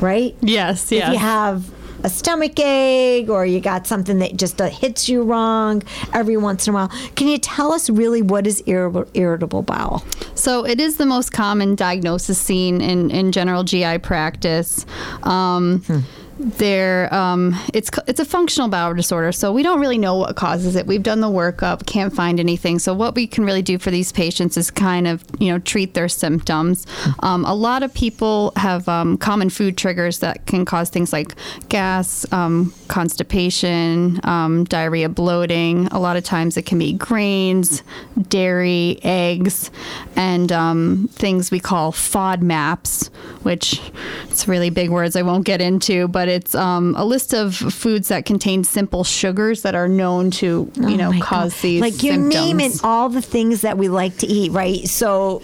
right? 0.00 0.34
Yes, 0.40 0.90
yes. 0.90 1.08
If 1.08 1.12
you 1.12 1.18
have 1.18 1.70
a 2.06 2.08
stomach 2.08 2.58
ache 2.60 3.28
or 3.28 3.44
you 3.44 3.58
got 3.60 3.84
something 3.84 4.20
that 4.20 4.36
just 4.36 4.60
uh, 4.60 4.68
hits 4.68 5.08
you 5.08 5.24
wrong 5.24 5.82
every 6.12 6.36
once 6.36 6.68
in 6.68 6.72
a 6.72 6.74
while. 6.74 6.88
Can 7.16 7.26
you 7.26 7.36
tell 7.36 7.72
us 7.72 7.90
really 7.90 8.22
what 8.22 8.46
is 8.46 8.62
irritable, 8.66 9.10
irritable 9.14 9.62
bowel? 9.62 10.04
So 10.36 10.64
it 10.64 10.80
is 10.80 10.98
the 10.98 11.06
most 11.06 11.32
common 11.32 11.74
diagnosis 11.74 12.38
seen 12.38 12.80
in, 12.80 13.10
in 13.10 13.32
general 13.32 13.64
GI 13.64 13.98
practice. 13.98 14.86
Um, 15.24 15.80
hmm 15.80 16.00
there 16.38 17.12
um, 17.14 17.54
it's 17.72 17.90
it's 18.06 18.20
a 18.20 18.24
functional 18.24 18.68
bowel 18.68 18.94
disorder 18.94 19.32
so 19.32 19.52
we 19.52 19.62
don't 19.62 19.80
really 19.80 19.98
know 19.98 20.16
what 20.16 20.36
causes 20.36 20.76
it. 20.76 20.86
We've 20.86 21.02
done 21.02 21.20
the 21.20 21.28
workup 21.28 21.86
can't 21.86 22.14
find 22.14 22.38
anything. 22.38 22.78
So 22.78 22.92
what 22.94 23.14
we 23.14 23.26
can 23.26 23.44
really 23.44 23.62
do 23.62 23.78
for 23.78 23.90
these 23.90 24.12
patients 24.12 24.56
is 24.56 24.70
kind 24.70 25.06
of 25.06 25.24
you 25.38 25.52
know 25.52 25.58
treat 25.58 25.94
their 25.94 26.08
symptoms. 26.08 26.86
Um, 27.20 27.44
a 27.44 27.54
lot 27.54 27.82
of 27.82 27.92
people 27.94 28.52
have 28.56 28.88
um, 28.88 29.16
common 29.18 29.50
food 29.50 29.76
triggers 29.76 30.18
that 30.20 30.46
can 30.46 30.64
cause 30.64 30.90
things 30.90 31.12
like 31.12 31.34
gas 31.68 32.30
um, 32.32 32.72
constipation 32.88 34.20
um, 34.24 34.64
diarrhea 34.64 35.08
bloating. 35.08 35.86
A 35.88 35.98
lot 35.98 36.16
of 36.16 36.24
times 36.24 36.56
it 36.56 36.66
can 36.66 36.78
be 36.78 36.92
grains 36.92 37.82
dairy 38.28 38.98
eggs 39.02 39.70
and 40.16 40.52
um, 40.52 41.08
things 41.12 41.50
we 41.50 41.60
call 41.60 41.92
FODMAPs 41.92 43.08
which 43.42 43.80
it's 44.24 44.48
really 44.48 44.70
big 44.70 44.90
words 44.90 45.14
i 45.14 45.22
won't 45.22 45.44
get 45.44 45.60
into 45.60 46.08
but 46.08 46.25
it's 46.28 46.54
um, 46.54 46.94
a 46.96 47.04
list 47.04 47.32
of 47.34 47.54
foods 47.54 48.08
that 48.08 48.24
contain 48.24 48.64
simple 48.64 49.04
sugars 49.04 49.62
that 49.62 49.74
are 49.74 49.88
known 49.88 50.30
to, 50.32 50.70
you 50.74 50.82
oh 50.82 50.96
know, 50.96 51.12
cause 51.20 51.54
God. 51.54 51.62
these. 51.62 51.80
Like 51.80 52.02
you're 52.02 52.16
naming 52.16 52.72
all 52.82 53.08
the 53.08 53.22
things 53.22 53.62
that 53.62 53.78
we 53.78 53.88
like 53.88 54.18
to 54.18 54.26
eat, 54.26 54.52
right? 54.52 54.86
So 54.88 55.42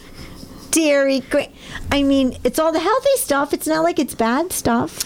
dairy, 0.73 1.23
I 1.93 2.03
mean, 2.03 2.37
it's 2.43 2.59
all 2.59 2.73
the 2.73 2.81
healthy 2.81 3.17
stuff. 3.17 3.53
It's 3.53 3.69
not 3.69 3.85
like 3.85 4.01
it's 4.01 4.15
bad 4.15 4.53
stuff. 4.53 5.05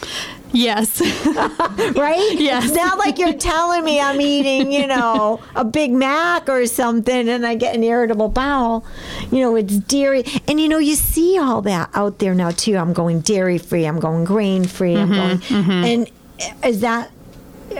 Yes. 0.52 1.00
right? 1.96 2.34
Yes. 2.38 2.66
It's 2.66 2.74
not 2.74 2.98
like 2.98 3.18
you're 3.18 3.34
telling 3.34 3.84
me 3.84 4.00
I'm 4.00 4.20
eating, 4.20 4.72
you 4.72 4.86
know, 4.86 5.40
a 5.54 5.64
Big 5.64 5.92
Mac 5.92 6.48
or 6.48 6.66
something 6.66 7.28
and 7.28 7.46
I 7.46 7.56
get 7.56 7.74
an 7.74 7.84
irritable 7.84 8.28
bowel. 8.28 8.84
You 9.30 9.40
know, 9.40 9.56
it's 9.56 9.76
dairy. 9.76 10.24
And, 10.48 10.58
you 10.60 10.68
know, 10.68 10.78
you 10.78 10.94
see 10.94 11.38
all 11.38 11.60
that 11.62 11.90
out 11.92 12.20
there 12.20 12.34
now, 12.34 12.52
too. 12.52 12.76
I'm 12.76 12.92
going 12.94 13.20
dairy 13.20 13.58
free, 13.58 13.84
I'm 13.84 14.00
going 14.00 14.24
grain 14.24 14.64
free, 14.64 14.94
mm-hmm, 14.94 15.12
I'm 15.12 15.28
going. 15.28 15.38
Mm-hmm. 15.38 15.70
And 15.70 16.10
is 16.64 16.80
that 16.80 17.10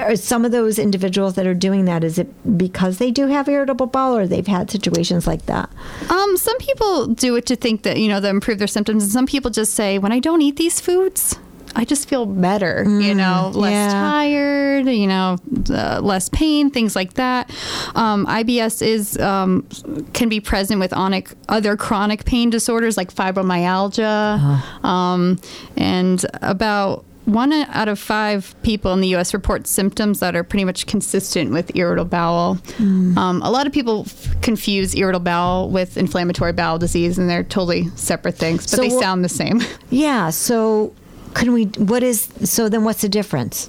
are 0.05 0.17
some 0.17 0.45
of 0.45 0.53
those 0.53 0.79
individuals 0.79 1.35
that 1.35 1.47
are 1.47 1.55
doing 1.55 1.85
that 1.85 2.05
is 2.05 2.19
it 2.19 2.59
because 2.59 2.99
they 2.99 3.11
do 3.11 3.27
have 3.27 3.49
irritable 3.49 3.87
bowel 3.87 4.17
or 4.17 4.27
they've 4.27 4.47
had 4.47 4.71
situations 4.71 5.27
like 5.27 5.47
that 5.47 5.71
um, 6.11 6.37
some 6.37 6.57
people 6.59 7.07
do 7.07 7.37
it 7.37 7.47
to 7.47 7.57
think 7.57 7.83
that 7.83 7.99
you 7.99 8.09
know 8.09 8.21
they 8.21 8.29
improve 8.29 8.59
their 8.59 8.67
symptoms 8.67 9.03
and 9.03 9.13
some 9.13 9.27
people 9.27 9.51
just 9.51 9.75
say 9.75 9.99
when 9.99 10.13
i 10.13 10.19
don't 10.19 10.43
eat 10.43 10.57
these 10.57 10.81
foods 10.81 11.39
I 11.77 11.85
just 11.85 12.09
feel 12.09 12.25
better, 12.25 12.85
mm, 12.87 13.05
you 13.05 13.15
know, 13.15 13.53
less 13.55 13.73
yeah. 13.73 13.93
tired, 13.93 14.87
you 14.87 15.07
know, 15.07 15.37
uh, 15.69 16.01
less 16.03 16.31
pain, 16.31 16.71
things 16.71 16.97
like 16.97 17.15
that. 17.15 17.51
Um, 17.95 18.27
IBS 18.27 18.81
is 18.85 19.19
um, 19.19 19.67
can 20.15 20.31
be 20.31 20.41
present 20.41 20.81
with 20.81 20.93
onic, 20.93 21.35
other 21.51 21.77
chronic 21.77 22.25
pain 22.25 22.49
disorders 22.49 22.97
like 22.97 23.13
fibromyalgia, 23.13 24.37
uh-huh. 24.37 24.89
um, 24.89 25.39
and 25.77 26.25
about 26.41 27.05
one 27.27 27.53
out 27.53 27.89
of 27.89 27.99
five 27.99 28.55
people 28.63 28.93
in 28.93 29.01
the 29.01 29.09
U.S. 29.09 29.35
report 29.35 29.67
symptoms 29.67 30.21
that 30.21 30.35
are 30.35 30.45
pretty 30.45 30.65
much 30.65 30.87
consistent 30.87 31.53
with 31.53 31.75
irritable 31.77 32.09
bowel. 32.09 32.55
Mm. 32.79 33.17
Um, 33.17 33.43
a 33.43 33.51
lot 33.51 33.67
of 33.67 33.73
people 33.73 34.05
f- 34.07 34.41
confuse 34.41 34.95
irritable 34.95 35.25
bowel 35.25 35.71
with 35.71 35.97
inflammatory 35.97 36.53
bowel 36.53 36.79
disease, 36.79 37.19
and 37.19 37.29
they're 37.29 37.45
totally 37.45 37.89
separate 37.97 38.37
things, 38.37 38.63
but 38.63 38.71
so 38.71 38.83
they 38.83 38.91
sound 38.91 39.25
the 39.25 39.29
same. 39.29 39.61
Yeah. 39.91 40.31
So 40.31 40.95
can 41.35 41.53
we? 41.53 41.65
What 41.65 42.03
is? 42.03 42.29
So 42.45 42.69
then, 42.69 42.85
what's 42.85 43.03
the 43.03 43.09
difference? 43.09 43.69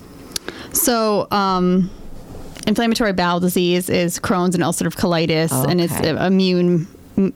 So. 0.72 1.28
Um, 1.32 1.90
inflammatory 2.66 3.14
bowel 3.14 3.40
disease 3.40 3.90
is 3.90 4.20
Crohn's 4.20 4.54
and 4.54 4.64
ulcerative 4.64 4.96
colitis, 4.96 5.54
okay. 5.54 5.72
and 5.72 5.80
it's 5.80 5.96
immune 6.00 6.88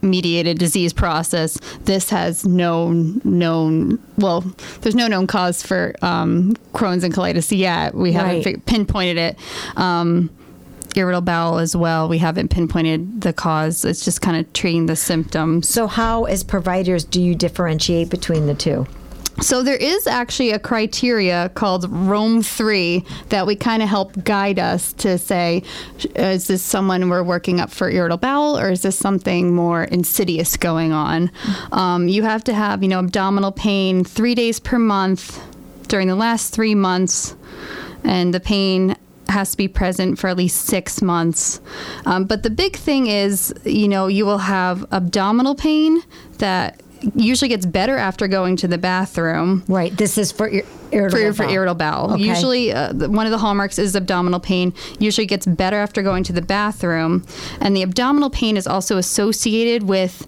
mediated 0.02 0.58
disease 0.60 0.94
process. 0.94 1.58
This 1.86 2.10
has 2.10 2.46
no 2.46 2.92
known, 2.92 4.00
well, 4.18 4.42
there's 4.82 4.96
no 4.96 5.08
known 5.08 5.28
cause 5.28 5.64
for 5.64 5.96
um, 6.02 6.56
Crohn's 6.74 7.04
and 7.04 7.14
colitis 7.14 7.56
yet. 7.56 7.94
We 7.94 8.12
haven't 8.12 8.46
right. 8.46 8.66
pinpointed 8.66 9.18
it. 9.18 9.38
Um, 9.76 10.30
irritable 10.96 11.22
bowel 11.22 11.60
as 11.60 11.76
well. 11.76 12.10
We 12.10 12.18
haven't 12.18 12.50
pinpointed 12.50 13.22
the 13.22 13.34
cause. 13.34 13.86
It's 13.86 14.04
just 14.04 14.22
kind 14.22 14.38
of 14.38 14.52
treating 14.54 14.86
the 14.86 14.96
symptoms. 14.96 15.70
So, 15.70 15.88
how, 15.88 16.26
as 16.26 16.44
providers, 16.44 17.04
do 17.04 17.22
you 17.22 17.36
differentiate 17.36 18.10
between 18.10 18.48
the 18.48 18.56
two? 18.56 18.88
So 19.40 19.64
there 19.64 19.76
is 19.76 20.06
actually 20.06 20.52
a 20.52 20.60
criteria 20.60 21.50
called 21.56 21.90
Rome 21.90 22.44
3 22.44 23.04
that 23.30 23.48
we 23.48 23.56
kind 23.56 23.82
of 23.82 23.90
help 23.90 24.24
guide 24.24 24.60
us 24.60 24.94
to 24.94 25.18
say 25.18 25.64
is 26.16 26.48
this 26.48 26.62
someone 26.62 27.10
we're 27.10 27.24
working 27.24 27.60
up 27.60 27.72
for 27.72 27.90
irritable 27.90 28.18
bowel 28.18 28.58
or 28.58 28.70
is 28.70 28.84
this 28.84 28.98
something 28.98 29.56
more 29.56 29.86
insidious 29.86 30.58
going 30.58 30.92
on? 30.92 31.32
Um, 31.72 32.08
you 32.08 32.24
have 32.24 32.44
to 32.46 32.54
have, 32.54 32.84
you 32.84 32.90
know, 32.90 33.00
abdominal 33.00 33.52
pain 33.52 34.04
3 34.04 34.36
days 34.36 34.60
per 34.60 34.78
month 34.78 35.42
during 35.88 36.08
the 36.08 36.16
last 36.16 36.54
3 36.54 36.76
months 36.76 37.36
and 38.04 38.34
the 38.34 38.40
pain 38.40 38.96
has 39.28 39.52
to 39.52 39.58
be 39.58 39.68
present 39.68 40.20
for 40.20 40.28
at 40.28 40.38
least 40.38 40.66
six 40.66 41.02
months. 41.02 41.62
Um, 42.06 42.26
but 42.26 42.44
the 42.44 42.50
big 42.50 42.76
thing 42.76 43.08
is, 43.08 43.54
you 43.64 43.88
know, 43.88 44.08
you 44.08 44.26
will 44.26 44.40
have 44.40 44.86
abdominal 44.92 45.56
pain 45.56 46.04
that 46.38 46.82
usually 47.16 47.50
gets 47.50 47.66
better 47.66 47.98
after 47.98 48.28
going 48.28 48.56
to 48.58 48.68
the 48.68 48.78
bathroom. 48.78 49.64
Right. 49.68 49.96
This 49.96 50.18
is 50.18 50.32
for 50.32 50.48
ir- 50.48 50.66
irritable 50.92 51.34
for, 51.34 51.44
for 51.44 51.50
irritable 51.50 51.76
bowel. 51.76 52.14
Okay. 52.14 52.24
Usually, 52.24 52.72
uh, 52.74 52.94
one 52.94 53.26
of 53.26 53.32
the 53.32 53.38
hallmarks 53.38 53.80
is 53.80 53.96
abdominal 53.96 54.40
pain. 54.40 54.74
Usually 55.00 55.26
gets 55.28 55.46
better 55.46 55.78
after 55.78 56.02
going 56.02 56.24
to 56.26 56.34
the 56.34 56.42
bathroom, 56.42 57.26
and 57.60 57.76
the 57.76 57.84
abdominal 57.84 58.30
pain 58.30 58.58
is 58.58 58.68
also 58.68 58.98
associated 58.98 59.84
with 59.84 60.28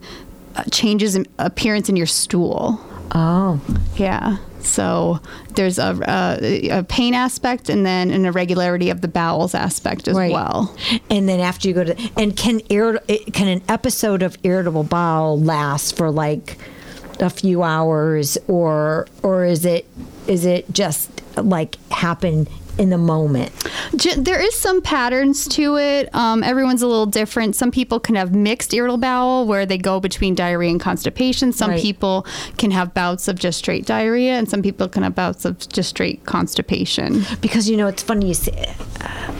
uh, 0.55 0.63
changes 0.71 1.15
in 1.15 1.25
appearance 1.39 1.89
in 1.89 1.95
your 1.95 2.07
stool. 2.07 2.79
Oh. 3.11 3.61
Yeah. 3.95 4.37
So 4.63 5.19
there's 5.55 5.77
a, 5.77 5.99
a, 6.07 6.69
a, 6.79 6.83
pain 6.83 7.13
aspect 7.13 7.69
and 7.69 7.85
then 7.85 8.11
an 8.11 8.25
irregularity 8.25 8.89
of 8.89 9.01
the 9.01 9.07
bowels 9.07 9.53
aspect 9.53 10.07
as 10.07 10.15
right. 10.15 10.31
well. 10.31 10.75
And 11.09 11.27
then 11.27 11.39
after 11.39 11.67
you 11.67 11.73
go 11.73 11.83
to 11.83 12.11
and 12.17 12.35
can 12.35 12.59
irrit- 12.61 13.33
can 13.33 13.47
an 13.47 13.61
episode 13.67 14.23
of 14.23 14.37
irritable 14.43 14.83
bowel 14.83 15.39
last 15.39 15.97
for 15.97 16.09
like 16.09 16.57
a 17.19 17.29
few 17.29 17.63
hours 17.63 18.37
or 18.47 19.07
or 19.21 19.45
is 19.45 19.65
it 19.65 19.85
is 20.27 20.45
it 20.45 20.71
just 20.71 21.21
like 21.37 21.77
happen 21.91 22.47
in 22.77 22.89
the 22.89 22.97
moment? 22.97 23.51
There 24.17 24.39
is 24.41 24.55
some 24.55 24.81
patterns 24.81 25.47
to 25.49 25.77
it. 25.77 26.13
Um, 26.15 26.43
everyone's 26.43 26.81
a 26.81 26.87
little 26.87 27.05
different. 27.05 27.55
Some 27.55 27.71
people 27.71 27.99
can 27.99 28.15
have 28.15 28.33
mixed 28.33 28.73
irritable 28.73 28.97
bowel 28.97 29.45
where 29.45 29.65
they 29.65 29.77
go 29.77 29.99
between 29.99 30.35
diarrhea 30.35 30.69
and 30.71 30.79
constipation. 30.79 31.51
Some 31.53 31.71
Right. 31.71 31.81
people 31.81 32.25
can 32.57 32.71
have 32.71 32.93
bouts 32.93 33.27
of 33.27 33.37
just 33.39 33.57
straight 33.59 33.85
diarrhea, 33.85 34.33
and 34.33 34.49
some 34.49 34.61
people 34.61 34.87
can 34.89 35.03
have 35.03 35.15
bouts 35.15 35.45
of 35.45 35.57
just 35.69 35.89
straight 35.89 36.25
constipation. 36.25 37.23
Because 37.41 37.69
you 37.69 37.77
know 37.77 37.87
it's 37.87 38.03
funny 38.03 38.27
you 38.29 38.33
see 38.33 38.51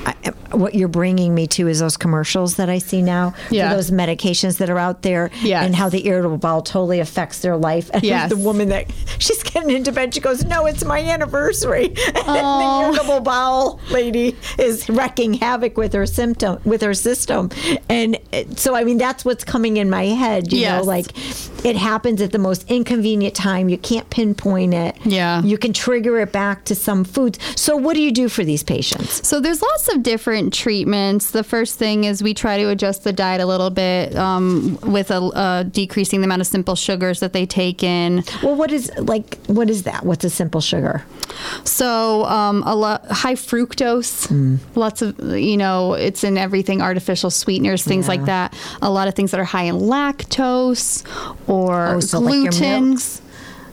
I, 0.06 0.13
what 0.52 0.76
you're 0.76 0.88
bringing 0.89 1.34
me 1.34 1.48
to 1.48 1.67
is 1.67 1.80
those 1.80 1.96
commercials 1.98 2.56
that 2.56 2.69
I 2.69 2.78
see 2.78 3.02
now 3.02 3.34
Yeah. 3.50 3.69
for 3.69 3.76
those 3.76 3.89
medications 3.91 4.58
that 4.58 4.69
are 4.69 4.78
out 4.78 5.02
there 5.02 5.32
Yes. 5.41 5.65
and 5.65 5.76
how 5.76 5.89
the 5.89 6.06
irritable 6.08 6.38
bowel 6.38 6.62
totally 6.62 7.00
affects 7.00 7.39
their 7.39 7.56
life. 7.58 7.89
And 7.93 8.04
Yes. 8.04 8.30
the 8.30 8.38
woman 8.38 8.69
that 8.69 8.88
she's 9.19 9.41
getting 9.43 9.69
into 9.72 9.91
bed, 9.91 10.13
she 10.13 10.19
goes, 10.19 10.43
"No, 10.46 10.65
it's 10.65 10.84
my 10.84 11.00
anniversary." 11.00 11.96
And 12.15 12.46
Oh. 12.46 12.91
Bowel 13.24 13.80
lady 13.92 14.36
is 14.58 14.90
wrecking 14.90 15.34
havoc 15.36 15.78
with 15.78 15.94
her 15.94 16.06
symptom 16.06 16.60
with 16.66 16.82
her 16.82 16.94
system, 16.94 17.50
and 17.90 18.18
so 18.56 18.76
I 18.76 18.84
mean 18.84 18.98
that's 18.98 19.26
what's 19.26 19.44
coming 19.44 19.78
in 19.78 19.90
my 19.90 20.06
head. 20.06 20.52
You 20.52 20.68
know, 20.68 20.84
like 20.84 21.08
it 21.66 21.76
happens 21.76 22.22
at 22.22 22.32
the 22.32 22.38
most 22.40 22.70
inconvenient 22.70 23.36
time. 23.36 23.70
You 23.70 23.78
can't 23.78 24.10
pinpoint 24.10 24.74
it. 24.74 24.98
Yeah. 25.06 25.42
you 25.44 25.58
can 25.58 25.74
trigger 25.74 26.20
it 26.20 26.32
back 26.32 26.66
to 26.66 26.76
some 26.76 27.04
foods. 27.04 27.40
So 27.60 27.76
what 27.78 27.96
do 27.96 28.02
you 28.02 28.12
do 28.12 28.30
for 28.30 28.44
these 28.44 28.64
patients? 28.64 29.26
So 29.28 29.40
there's 29.40 29.62
lots 29.62 29.88
of 29.94 30.04
different 30.04 30.54
treatments. 30.54 31.32
The 31.32 31.44
first 31.44 31.80
thing 31.80 32.04
is 32.04 32.22
we 32.22 32.34
try 32.34 32.58
to 32.58 32.70
adjust 32.70 33.04
the 33.04 33.14
diet 33.14 33.42
a 33.42 33.46
little 33.46 33.70
bit 33.70 34.16
um, 34.16 34.78
with 34.82 35.12
a, 35.12 35.18
uh, 35.18 35.64
decreasing 35.64 36.22
the 36.22 36.26
amount 36.26 36.42
of 36.42 36.48
simple 36.48 36.76
sugars 36.76 37.20
that 37.22 37.34
they 37.34 37.46
take 37.46 37.84
in. 37.84 38.24
Well, 38.42 38.56
what 38.56 38.72
is 38.72 38.92
like 38.98 39.38
what 39.48 39.70
is 39.70 39.84
that? 39.84 40.06
What's 40.06 40.26
a 40.26 40.30
simple 40.30 40.62
sugar? 40.62 41.06
So 41.64 42.26
um, 42.26 42.64
a 42.66 42.76
lot 42.76 43.06
high 43.13 43.36
fructose, 43.36 44.28
Hmm. 44.28 44.56
lots 44.76 45.02
of 45.02 45.19
you 45.38 45.58
know 45.58 45.93
it's 45.93 46.23
in 46.23 46.38
everything, 46.38 46.82
artificial 46.82 47.30
sweeteners, 47.30 47.84
things 47.84 48.08
like 48.08 48.26
that. 48.26 48.54
A 48.82 48.89
lot 48.89 49.08
of 49.08 49.13
things 49.15 49.32
that 49.32 49.39
are 49.39 49.43
high 49.45 49.63
in 49.63 49.76
lactose 49.76 51.04
or 51.47 51.95
Oh, 51.95 51.99
so 51.99 52.19
like 52.19 52.34
gluten. 52.52 52.89
milks, 52.89 53.21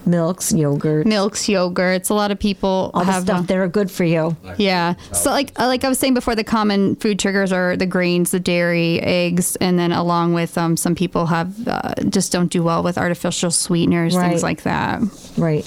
milks, 0.05 0.51
yogurt, 0.53 1.05
milks, 1.05 1.45
yogurts. 1.47 2.09
A 2.09 2.13
lot 2.13 2.31
of 2.31 2.39
people 2.39 2.91
all 2.93 3.05
the 3.05 3.11
have 3.11 3.23
stuff 3.23 3.39
uh, 3.39 3.41
that 3.43 3.57
are 3.57 3.67
good 3.67 3.89
for 3.91 4.03
you. 4.03 4.35
Yeah. 4.57 4.95
So 5.13 5.29
like 5.31 5.51
uh, 5.59 5.67
like 5.67 5.83
I 5.83 5.89
was 5.89 5.99
saying 5.99 6.13
before, 6.13 6.35
the 6.35 6.43
common 6.43 6.95
food 6.97 7.19
triggers 7.19 7.51
are 7.51 7.75
the 7.77 7.85
grains, 7.85 8.31
the 8.31 8.39
dairy, 8.39 8.99
eggs, 9.01 9.55
and 9.57 9.77
then 9.79 9.91
along 9.91 10.33
with 10.33 10.57
um, 10.57 10.77
some 10.77 10.95
people 10.95 11.25
have 11.27 11.67
uh, 11.67 11.93
just 12.09 12.31
don't 12.31 12.51
do 12.51 12.63
well 12.63 12.83
with 12.83 12.97
artificial 12.97 13.51
sweeteners, 13.51 14.15
Right. 14.15 14.29
things 14.29 14.43
like 14.43 14.63
that. 14.63 15.01
Right. 15.37 15.65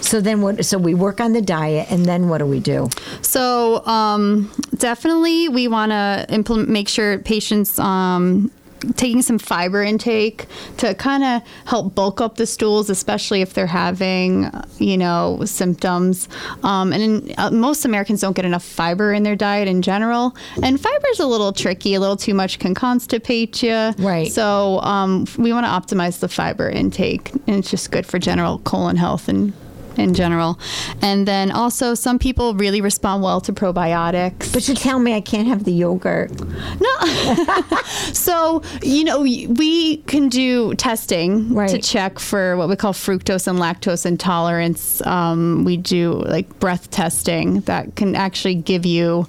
So 0.00 0.20
then 0.20 0.42
what? 0.42 0.64
So 0.64 0.78
we 0.78 0.94
work 0.94 1.20
on 1.20 1.32
the 1.32 1.42
diet, 1.42 1.90
and 1.90 2.06
then 2.06 2.28
what 2.28 2.38
do 2.38 2.46
we 2.46 2.60
do? 2.60 2.88
So 3.20 3.84
um, 3.86 4.50
definitely, 4.76 5.48
we 5.48 5.68
want 5.68 5.90
to 5.92 6.26
implement, 6.30 6.68
make 6.68 6.88
sure 6.88 7.18
patients. 7.18 7.78
Um, 7.78 8.50
Taking 8.96 9.22
some 9.22 9.38
fiber 9.38 9.82
intake 9.82 10.46
to 10.78 10.94
kind 10.94 11.24
of 11.24 11.42
help 11.66 11.94
bulk 11.94 12.20
up 12.20 12.36
the 12.36 12.46
stools, 12.46 12.90
especially 12.90 13.42
if 13.42 13.54
they're 13.54 13.66
having, 13.66 14.50
you 14.78 14.96
know, 14.96 15.40
symptoms. 15.44 16.28
Um, 16.62 16.92
and 16.92 17.02
in, 17.02 17.34
uh, 17.38 17.50
most 17.50 17.84
Americans 17.84 18.20
don't 18.20 18.34
get 18.34 18.44
enough 18.44 18.64
fiber 18.64 19.12
in 19.12 19.22
their 19.22 19.36
diet 19.36 19.68
in 19.68 19.82
general. 19.82 20.36
And 20.62 20.80
fiber's 20.80 21.20
a 21.20 21.26
little 21.26 21.52
tricky. 21.52 21.94
A 21.94 22.00
little 22.00 22.16
too 22.16 22.34
much 22.34 22.58
can 22.58 22.74
constipate 22.74 23.62
you. 23.62 24.04
Right. 24.04 24.30
So 24.32 24.80
um, 24.80 25.26
we 25.36 25.52
want 25.52 25.66
to 25.66 25.70
optimize 25.96 26.20
the 26.20 26.28
fiber 26.28 26.68
intake, 26.68 27.32
and 27.46 27.56
it's 27.56 27.70
just 27.70 27.90
good 27.90 28.06
for 28.06 28.18
general 28.18 28.58
colon 28.60 28.96
health 28.96 29.28
and 29.28 29.52
in 29.98 30.14
general. 30.14 30.58
And 31.02 31.26
then 31.26 31.50
also, 31.50 31.94
some 31.94 32.18
people 32.18 32.54
really 32.54 32.80
respond 32.80 33.22
well 33.22 33.40
to 33.42 33.52
probiotics. 33.52 34.52
But 34.52 34.68
you 34.68 34.74
tell 34.74 34.98
me 34.98 35.14
I 35.14 35.20
can't 35.20 35.48
have 35.48 35.64
the 35.64 35.72
yogurt. 35.72 36.30
No. 36.40 36.98
so, 38.12 38.62
you 38.82 39.04
know, 39.04 39.20
we 39.20 39.98
can 40.06 40.28
do 40.28 40.74
testing 40.74 41.54
to 41.68 41.78
check 41.78 42.18
for 42.18 42.56
what 42.56 42.68
we 42.68 42.76
call 42.76 42.92
fructose 42.92 43.46
and 43.46 43.58
lactose 43.58 44.06
intolerance. 44.06 45.04
Um, 45.06 45.64
we 45.64 45.76
do 45.76 46.12
like 46.12 46.58
breath 46.60 46.90
testing 46.90 47.60
that 47.62 47.96
can 47.96 48.14
actually 48.14 48.54
give 48.54 48.86
you 48.86 49.26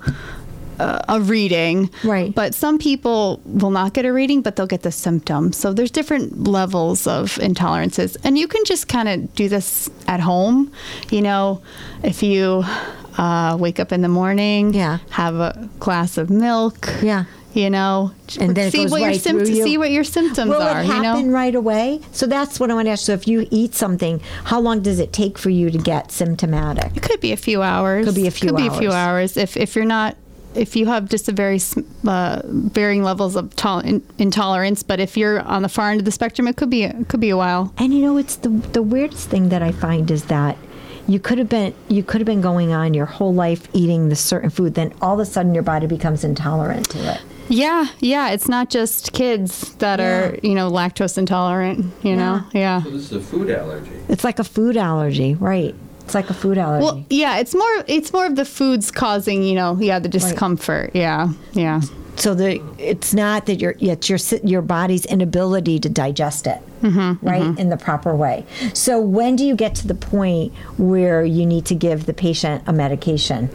a 0.80 1.20
reading. 1.22 1.90
Right. 2.04 2.34
But 2.34 2.54
some 2.56 2.78
people 2.80 3.42
will 3.46 3.72
not 3.72 3.94
get 3.94 4.06
a 4.06 4.14
reading, 4.14 4.42
but 4.42 4.56
they'll 4.56 4.68
get 4.68 4.82
the 4.84 4.92
symptoms. 4.92 5.58
So 5.58 5.74
there's 5.74 5.92
different 5.92 6.48
levels 6.48 7.06
of 7.08 7.36
intolerances. 7.36 8.16
And 8.24 8.38
you 8.38 8.48
can 8.48 8.64
just 8.66 8.88
kind 8.88 9.08
of 9.10 9.34
do 9.36 9.50
this 9.50 9.90
at 10.08 10.20
home. 10.20 10.72
You 11.12 11.22
know, 11.22 11.62
if 12.04 12.24
you 12.24 12.64
uh, 13.18 13.58
wake 13.60 13.80
up 13.80 13.92
in 13.92 14.02
the 14.02 14.08
morning, 14.10 14.74
Yeah. 14.74 15.00
have 15.10 15.36
a 15.36 15.70
glass 15.80 16.18
of 16.18 16.30
milk. 16.30 16.90
Yeah. 17.02 17.26
You 17.52 17.72
know, 17.72 18.12
And 18.40 18.56
then 18.56 18.70
see 18.72 18.86
what 18.86 19.02
your 19.02 19.10
right 19.10 19.20
through 19.20 19.32
symptoms 19.40 19.58
you. 19.58 19.64
see 19.64 19.78
what 19.80 19.90
your 19.90 20.04
symptoms 20.04 20.52
Will 20.52 20.62
are. 20.62 20.82
it 20.82 20.86
you 20.86 20.92
happen 20.94 21.28
know, 21.28 21.34
right 21.34 21.56
away? 21.56 22.00
So 22.12 22.28
that's 22.28 22.60
what 22.60 22.70
I 22.70 22.76
want 22.76 22.86
to 22.86 22.92
ask. 22.92 23.04
So 23.04 23.14
if 23.14 23.28
you 23.28 23.48
eat 23.50 23.74
something, 23.74 24.22
how 24.44 24.60
long 24.62 24.82
does 24.84 25.00
it 25.00 25.12
take 25.12 25.40
for 25.40 25.50
you 25.50 25.72
to 25.72 25.78
get 25.80 26.12
symptomatic? 26.12 26.96
it 26.96 27.02
could 27.02 27.20
be 27.20 27.32
a 27.32 27.38
few 27.38 27.64
hours. 27.64 28.06
Could 28.06 28.14
be 28.16 28.28
a 28.28 28.32
few 28.32 28.50
Could 28.52 28.58
be 28.58 28.68
a 28.68 28.72
few 28.72 28.92
hours. 28.92 29.36
hours. 29.36 29.38
If 29.38 29.58
if 29.58 29.76
you're 29.76 29.84
not. 29.84 30.16
If 30.56 30.76
you 30.76 30.88
have 30.88 31.10
just 31.10 31.30
a 31.30 31.32
very 31.32 31.60
uh, 32.08 32.42
varying 32.46 33.04
levels 33.04 33.36
of 33.36 33.56
tol- 33.56 33.80
in- 33.80 34.04
intolerance, 34.18 34.82
but 34.84 35.00
if 35.00 35.16
you're 35.16 35.42
on 35.42 35.62
the 35.62 35.70
far 35.70 35.92
end 35.92 36.02
of 36.02 36.06
the 36.06 36.12
spectrum, 36.12 36.48
it 36.48 36.56
could 36.58 36.70
be 36.70 36.84
it 36.84 37.08
could 37.08 37.20
be 37.20 37.30
a 37.30 37.38
while. 37.38 37.74
And 37.78 37.94
you 37.94 38.02
know, 38.02 38.18
it's 38.18 38.36
the 38.38 38.50
the 38.50 38.82
weirdest 38.82 39.30
thing 39.30 39.50
that 39.50 39.62
I 39.62 39.72
find 39.72 40.10
is 40.10 40.26
that 40.26 40.58
you 41.08 41.20
could 41.20 41.38
have 41.40 41.50
been 41.50 41.74
you 41.88 42.04
could 42.04 42.22
have 42.22 42.26
been 42.26 42.42
going 42.42 42.72
on 42.72 42.94
your 42.94 43.06
whole 43.06 43.34
life 43.34 43.68
eating 43.74 44.10
this 44.10 44.20
certain 44.22 44.50
food, 44.50 44.76
then 44.76 44.94
all 45.02 45.14
of 45.16 45.20
a 45.20 45.26
sudden 45.26 45.54
your 45.54 45.64
body 45.64 45.88
becomes 45.88 46.24
intolerant 46.24 46.90
to 46.92 47.14
it. 47.14 47.22
Yeah, 47.52 47.88
yeah. 48.00 48.30
It's 48.30 48.48
not 48.48 48.70
just 48.70 49.12
kids 49.14 49.74
that 49.76 50.00
are 50.00 50.38
you 50.44 50.54
know 50.54 50.70
lactose 50.72 51.18
intolerant. 51.18 51.94
You 52.04 52.16
know, 52.16 52.44
yeah. 52.54 52.84
So 52.84 52.92
this 52.92 53.12
is 53.12 53.14
a 53.14 53.22
food 53.22 53.50
allergy. 53.50 53.92
It's 54.08 54.24
like 54.24 54.40
a 54.40 54.44
food 54.44 54.78
allergy, 54.78 55.34
right? 55.36 55.76
It's 56.10 56.16
like 56.16 56.32
a 56.32 56.34
food 56.34 56.58
allergy. 56.58 56.84
Well, 56.84 57.06
yeah. 57.12 57.38
It's 57.38 57.54
more 57.54 57.84
it's 57.88 58.12
more 58.12 58.26
of 58.26 58.36
the 58.36 58.46
foods 58.46 58.90
causing 58.90 59.44
you 59.44 59.54
know 59.54 59.78
yeah 59.80 60.00
the 60.00 60.10
discomfort. 60.10 60.92
Yeah, 60.96 61.34
yeah. 61.54 61.82
so 62.16 62.34
the 62.34 62.62
it's 62.80 63.14
not 63.14 63.46
that 63.46 63.60
your 63.60 63.76
it's 63.80 64.10
your 64.10 64.18
your 64.44 64.64
body's 64.64 65.06
inability 65.06 65.80
to 65.82 65.90
digest 65.90 66.48
it 66.48 66.64
Mm-hmm, 66.82 67.26
right 67.28 67.60
in 67.60 67.70
the 67.70 67.78
proper 67.78 68.16
way 68.16 68.46
so 68.74 69.00
when 69.00 69.36
do 69.36 69.44
you 69.46 69.56
get 69.56 69.76
to 69.76 69.88
the 69.88 69.96
point 69.96 70.54
where 70.78 71.24
you 71.24 71.46
need 71.46 71.66
to 71.66 71.76
give 71.76 72.06
the 72.06 72.14
patient 72.14 72.64
a 72.68 72.74
medication 72.74 73.50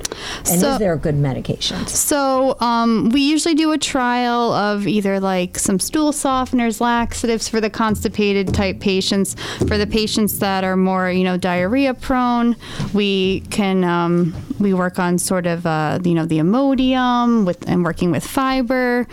and 0.50 0.60
So- 0.60 0.72
is 0.72 0.78
there 0.78 0.92
a 0.92 0.98
good 0.98 1.16
medication? 1.16 1.86
So 1.86 2.56
um, 2.60 3.10
we 3.10 3.20
usually 3.22 3.54
do 3.54 3.72
a 3.72 3.78
trial 3.78 4.52
of 4.52 4.86
either 4.86 5.20
like 5.20 5.58
some 5.58 5.78
stool 5.78 6.12
softeners, 6.12 6.80
laxatives 6.80 7.48
for 7.48 7.60
the 7.60 7.70
constipated 7.70 8.52
type 8.54 8.80
patients. 8.80 9.36
For 9.68 9.78
the 9.78 9.86
patients 9.86 10.38
that 10.40 10.64
are 10.64 10.76
more, 10.76 11.10
you 11.10 11.24
know, 11.24 11.36
diarrhea 11.36 11.94
prone, 11.94 12.56
we 12.92 13.40
can 13.50 13.84
um, 13.84 14.34
we 14.58 14.74
work 14.74 14.98
on 14.98 15.18
sort 15.18 15.46
of 15.46 15.66
uh, 15.66 15.98
you 16.04 16.14
know 16.14 16.26
the 16.26 16.38
Imodium 16.38 17.44
with 17.46 17.66
and 17.68 17.84
working 17.84 18.10
with 18.10 18.26
fiber. 18.26 19.06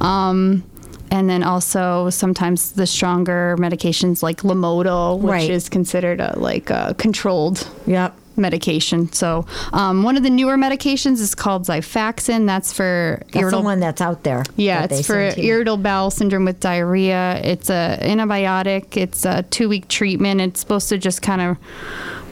Um, 0.00 0.64
and 1.10 1.28
then 1.28 1.42
also 1.42 2.10
sometimes 2.10 2.72
the 2.72 2.86
stronger 2.86 3.56
medications 3.58 4.22
like 4.22 4.42
Lomotil, 4.42 5.18
which 5.20 5.30
Right. 5.30 5.50
is 5.50 5.68
considered 5.68 6.20
a, 6.20 6.34
like 6.38 6.70
a 6.70 6.94
controlled 6.98 7.66
yep 7.86 8.14
medication. 8.36 9.10
So 9.12 9.46
um, 9.72 10.04
one 10.04 10.16
of 10.16 10.22
the 10.22 10.30
newer 10.30 10.56
medications 10.56 11.18
is 11.20 11.34
called 11.34 11.64
Xifaxan. 11.64 12.46
That's 12.46 12.72
for 12.72 13.18
that's 13.18 13.32
the 13.32 13.38
irritable. 13.40 13.64
one 13.64 13.80
that's 13.80 14.00
out 14.00 14.22
there 14.22 14.44
yeah, 14.56 14.84
it's 14.84 15.00
for 15.06 15.14
send 15.14 15.34
to 15.34 15.42
you. 15.42 15.54
irritable 15.54 15.78
bowel 15.78 16.10
syndrome 16.12 16.44
with 16.44 16.60
diarrhea. 16.60 17.40
It's 17.42 17.68
a 17.68 17.98
antibiotic. 18.00 18.96
It's 18.96 19.24
a 19.24 19.42
two 19.44 19.68
week 19.68 19.88
treatment. 19.88 20.40
It's 20.40 20.60
supposed 20.60 20.88
to 20.90 20.98
just 20.98 21.20
kind 21.20 21.40
of 21.42 21.56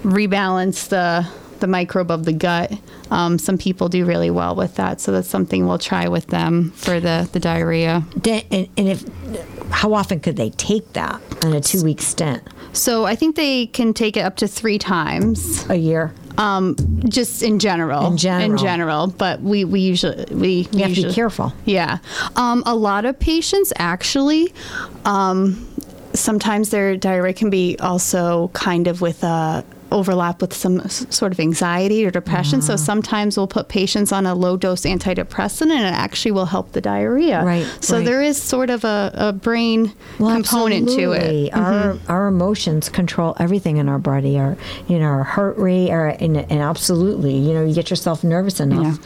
rebalance 0.05 0.89
the 0.89 1.27
the 1.61 1.67
microbe 1.67 2.11
of 2.11 2.25
the 2.25 2.33
gut. 2.33 2.73
Um, 3.11 3.39
some 3.39 3.59
people 3.59 3.89
do 3.89 4.05
really 4.05 4.31
well 4.31 4.55
with 4.55 4.75
that, 4.77 5.01
so 5.01 5.13
that's 5.13 5.29
something 5.29 5.67
we'll 5.67 5.79
try 5.79 6.09
with 6.09 6.27
them 6.29 6.71
for 6.73 7.01
the 7.01 7.29
the 7.33 7.41
diarrhea. 7.41 8.05
And, 8.25 8.69
and 8.77 8.89
if 8.89 9.05
how 9.71 9.95
often 9.95 10.21
could 10.21 10.37
they 10.37 10.51
take 10.51 10.93
that 10.95 11.21
on 11.45 11.53
a 11.53 11.61
two 11.61 11.83
week 11.83 12.01
stint 12.01 12.43
So 12.73 13.05
I 13.05 13.17
think 13.17 13.37
they 13.37 13.67
can 13.67 13.93
take 13.95 14.17
it 14.17 14.21
up 14.21 14.37
to 14.37 14.49
three 14.49 14.79
times. 14.79 15.69
a 15.69 15.75
year 15.77 16.13
Um, 16.39 16.77
just 17.09 17.43
in 17.43 17.59
general. 17.59 18.07
In 18.07 18.17
general. 18.17 18.51
In 18.53 18.59
general. 18.59 19.07
But 19.09 19.41
we, 19.41 19.65
we 19.65 19.81
usually 19.81 20.25
we 20.31 20.69
you 20.73 20.85
have 20.85 20.95
to 20.95 21.03
be 21.09 21.13
careful 21.13 21.53
Yeah. 21.65 21.99
Um, 22.37 22.63
a 22.67 22.75
lot 22.75 23.05
of 23.05 23.19
patients 23.19 23.73
actually, 23.77 24.53
um, 25.05 25.67
sometimes 26.15 26.71
their 26.71 26.97
diarrhea 26.97 27.33
can 27.35 27.51
be 27.51 27.77
also 27.81 28.49
kind 28.55 28.87
of 28.87 29.01
with 29.01 29.23
a 29.25 29.65
overlap 29.93 30.41
with 30.41 30.53
some 30.53 30.87
sort 30.89 31.33
of 31.33 31.41
anxiety 31.41 32.05
or 32.05 32.11
depression. 32.11 32.61
So 32.63 32.77
sometimes 32.77 33.37
we'll 33.37 33.47
put 33.47 33.69
patients 33.69 34.13
on 34.13 34.27
a 34.27 34.35
low 34.35 34.57
dose 34.57 34.83
antidepressant 34.83 35.71
and 35.71 35.85
it 35.87 35.93
actually 35.95 36.33
will 36.33 36.47
help 36.47 36.73
the 36.73 36.81
diarrhea. 36.81 37.45
Right, 37.45 37.67
So 37.81 37.97
right. 37.97 38.05
there 38.05 38.23
is 38.23 38.41
sort 38.41 38.71
of 38.71 38.85
a, 38.85 39.11
a 39.15 39.33
brain 39.33 39.93
Well, 40.19 40.35
component 40.35 40.89
to 40.89 41.13
absolutely. 41.13 41.47
it. 41.49 41.53
Mm-hmm. 41.53 42.11
Our 42.11 42.17
our 42.17 42.27
emotions 42.27 42.89
control 42.89 43.37
everything 43.39 43.77
in 43.77 43.89
our 43.89 43.99
body. 43.99 44.39
Our 44.39 44.57
you 44.89 44.99
know 44.99 45.07
our 45.07 45.25
heart 45.25 45.57
rate, 45.57 45.91
our, 45.91 46.09
and, 46.09 46.37
and 46.37 46.61
absolutely, 46.61 47.37
you 47.37 47.53
know, 47.55 47.65
you 47.65 47.75
get 47.75 47.91
yourself 47.91 48.25
nervous 48.25 48.61
enough. 48.61 48.99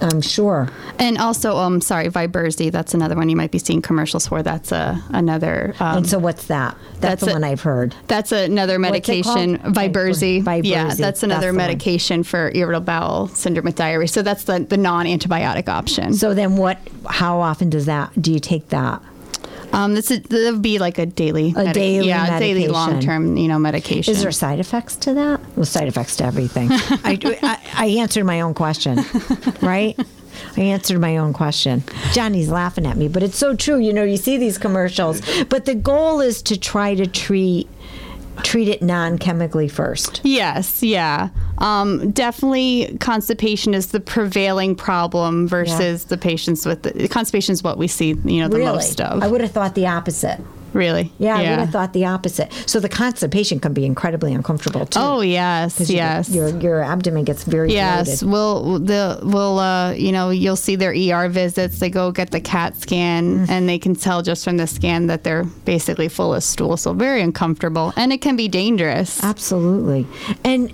I'm 0.00 0.20
sure. 0.20 0.68
And 0.98 1.18
also, 1.18 1.56
um, 1.56 1.80
sorry, 1.80 2.08
Viberzi. 2.08 2.70
That's 2.72 2.94
another 2.94 3.14
one 3.16 3.28
you 3.28 3.36
might 3.36 3.50
be 3.50 3.58
seeing 3.58 3.82
commercials 3.82 4.26
for. 4.28 4.42
That's 4.42 4.72
a 4.72 5.02
another. 5.10 5.74
Um, 5.80 5.98
and 5.98 6.08
so, 6.08 6.18
what's 6.18 6.46
that? 6.46 6.76
That's, 6.92 7.00
that's 7.00 7.24
the 7.24 7.30
a- 7.30 7.34
one 7.34 7.44
I've 7.44 7.60
heard. 7.60 7.94
That's 8.06 8.32
another 8.32 8.78
medication, 8.78 9.58
called? 9.58 9.74
Viberzi. 9.74 10.42
Viberzi. 10.42 10.64
Yeah, 10.64 10.94
that's 10.94 11.22
another 11.22 11.48
That's 11.48 11.56
medication 11.56 12.22
for 12.22 12.50
irritable 12.54 12.84
bowel 12.84 13.28
syndrome 13.28 13.66
with 13.66 13.76
diarrhea. 13.76 14.08
So 14.08 14.22
that's 14.22 14.44
the, 14.44 14.60
the 14.60 14.76
non-antibiotic 14.76 15.68
option. 15.68 16.14
So 16.14 16.34
then, 16.34 16.56
what? 16.56 16.78
How 17.06 17.40
often 17.40 17.70
does 17.70 17.86
that? 17.86 18.10
Do 18.20 18.32
you 18.32 18.40
take 18.40 18.68
that? 18.70 19.02
Um, 19.72 19.94
this 19.94 20.10
would 20.10 20.62
be 20.62 20.78
like 20.78 20.98
a 20.98 21.06
daily, 21.06 21.54
A 21.56 21.72
daily 21.72 22.08
yeah, 22.08 22.38
daily 22.38 22.66
long-term, 22.68 23.36
you 23.36 23.48
know, 23.48 23.58
medication. 23.58 24.12
Is 24.12 24.22
there 24.22 24.32
side 24.32 24.58
effects 24.58 24.96
to 24.96 25.14
that? 25.14 25.40
Well, 25.56 25.66
side 25.66 25.88
effects 25.88 26.16
to 26.16 26.24
everything. 26.24 26.68
I, 26.72 27.18
I, 27.42 27.60
I 27.74 27.86
answered 28.00 28.24
my 28.24 28.40
own 28.40 28.54
question, 28.54 28.98
right? 29.62 29.98
I 30.56 30.60
answered 30.60 31.00
my 31.00 31.16
own 31.18 31.32
question. 31.32 31.84
Johnny's 32.12 32.48
laughing 32.48 32.86
at 32.86 32.96
me, 32.96 33.08
but 33.08 33.22
it's 33.22 33.36
so 33.36 33.54
true. 33.54 33.78
You 33.78 33.92
know, 33.92 34.02
you 34.02 34.16
see 34.16 34.36
these 34.36 34.58
commercials, 34.58 35.20
but 35.44 35.64
the 35.64 35.74
goal 35.74 36.20
is 36.20 36.42
to 36.42 36.58
try 36.58 36.94
to 36.94 37.06
treat 37.06 37.68
treat 38.44 38.68
it 38.68 38.82
non-chemically 38.82 39.68
first. 39.68 40.20
Yes, 40.24 40.82
yeah. 40.82 41.28
Um, 41.58 42.10
definitely, 42.10 42.96
constipation 43.00 43.74
is 43.74 43.88
the 43.88 44.00
prevailing 44.00 44.74
problem 44.74 45.46
versus 45.46 46.04
the 46.06 46.16
patients 46.18 46.66
with 46.66 46.82
the, 46.82 47.08
constipation 47.08 47.52
is 47.52 47.62
what 47.62 47.78
we 47.78 47.88
see, 47.88 48.08
you 48.24 48.40
know, 48.40 48.48
the 48.48 48.58
really, 48.58 48.72
most 48.72 49.00
of. 49.00 49.22
I 49.22 49.28
would 49.28 49.40
have 49.40 49.52
thought 49.52 49.74
the 49.74 49.86
opposite. 49.86 50.40
Really? 50.72 51.12
Yeah, 51.18 51.36
I 51.36 51.40
would 51.50 51.58
have 51.60 51.70
thought 51.70 51.92
the 51.92 52.04
opposite. 52.06 52.52
So 52.66 52.80
the 52.80 52.88
constipation 52.88 53.60
can 53.60 53.72
be 53.72 53.84
incredibly 53.84 54.32
uncomfortable 54.34 54.86
too. 54.86 54.98
Oh 55.00 55.20
yes, 55.20 55.78
you 55.90 55.96
yes. 55.96 56.28
your 56.30 56.48
your 56.60 56.82
abdomen 56.82 57.24
gets 57.24 57.44
very 57.44 57.72
Yes, 57.72 58.22
bloated. 58.22 58.28
we'll 58.32 58.78
the 58.80 59.20
we'll 59.22 59.58
uh, 59.58 59.92
you 59.92 60.12
know 60.12 60.30
you'll 60.30 60.56
see 60.56 60.76
their 60.76 60.92
ER 60.92 61.28
visits. 61.28 61.78
They 61.80 61.90
go 61.90 62.12
get 62.12 62.30
the 62.30 62.40
CAT 62.40 62.76
scan, 62.76 63.20
Mm. 63.46 63.50
and 63.50 63.68
they 63.68 63.78
can 63.78 63.94
tell 63.94 64.22
just 64.22 64.44
from 64.44 64.56
the 64.56 64.66
scan 64.66 65.06
that 65.08 65.24
they're 65.24 65.44
basically 65.64 66.08
full 66.08 66.34
of 66.34 66.42
stool. 66.42 66.76
So 66.76 66.92
very 66.92 67.20
uncomfortable, 67.22 67.92
and 67.96 68.12
it 68.12 68.20
can 68.20 68.36
be 68.36 68.48
dangerous. 68.48 69.22
Absolutely. 69.22 70.06
And 70.44 70.72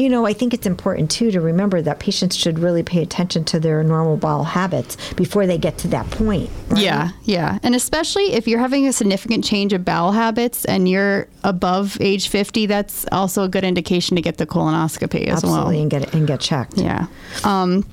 you 0.00 0.08
know, 0.08 0.26
I 0.26 0.32
think 0.32 0.54
it's 0.54 0.66
important 0.66 1.10
too 1.10 1.30
to 1.30 1.40
remember 1.40 1.82
that 1.82 2.00
patients 2.00 2.36
should 2.36 2.58
really 2.58 2.82
pay 2.82 3.02
attention 3.02 3.44
to 3.44 3.60
their 3.60 3.82
normal 3.84 4.16
bowel 4.16 4.44
habits 4.44 4.96
before 5.14 5.46
they 5.46 5.58
get 5.58 5.78
to 5.78 5.88
that 5.88 6.10
point. 6.10 6.50
right? 6.68 6.82
Yeah, 6.82 7.10
yeah, 7.24 7.58
and 7.62 7.74
especially 7.74 8.32
if 8.32 8.48
you're 8.48 8.58
having 8.58 8.86
a 8.86 8.92
significant 8.92 9.44
change 9.44 9.72
of 9.72 9.84
bowel 9.84 10.12
habits 10.12 10.64
and 10.64 10.88
you're 10.88 11.28
above 11.44 11.98
age 12.00 12.28
50, 12.28 12.66
that's 12.66 13.04
also 13.12 13.44
a 13.44 13.48
good 13.48 13.64
indication 13.64 14.16
to 14.16 14.22
get 14.22 14.38
the 14.38 14.46
colonoscopy 14.46 15.26
as 15.26 15.44
Absolutely, 15.44 15.74
well. 15.74 15.82
and 15.82 15.90
get 15.90 16.02
it 16.02 16.14
and 16.14 16.26
get 16.26 16.40
checked. 16.40 16.78
Yeah. 16.78 17.06
Um, 17.44 17.86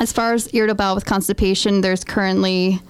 as 0.00 0.12
far 0.12 0.32
as 0.32 0.52
irritable 0.54 0.78
bowel 0.78 0.94
with 0.94 1.04
constipation, 1.06 1.80
there's 1.82 2.04
currently 2.04 2.80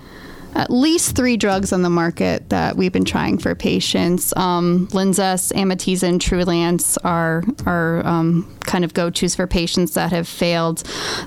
at 0.55 0.71
least 0.71 1.17
three 1.17 1.37
drugs 1.37 1.73
on 1.73 1.83
the 1.83 1.91
market 1.91 2.49
that 2.51 2.77
we've 2.77 2.93
been 2.93 3.05
trying 3.05 3.39
for 3.39 3.55
patients. 3.55 4.33
Um, 4.37 4.89
Linzess, 4.89 5.53
and 5.55 6.21
Trulance 6.21 6.99
are 7.05 7.43
are 7.67 8.07
um, 8.07 8.57
kind 8.61 8.85
of 8.85 8.95
go-tos 8.95 9.35
for 9.35 9.47
patients 9.47 9.95
that 9.95 10.11
have 10.13 10.27
failed 10.29 10.81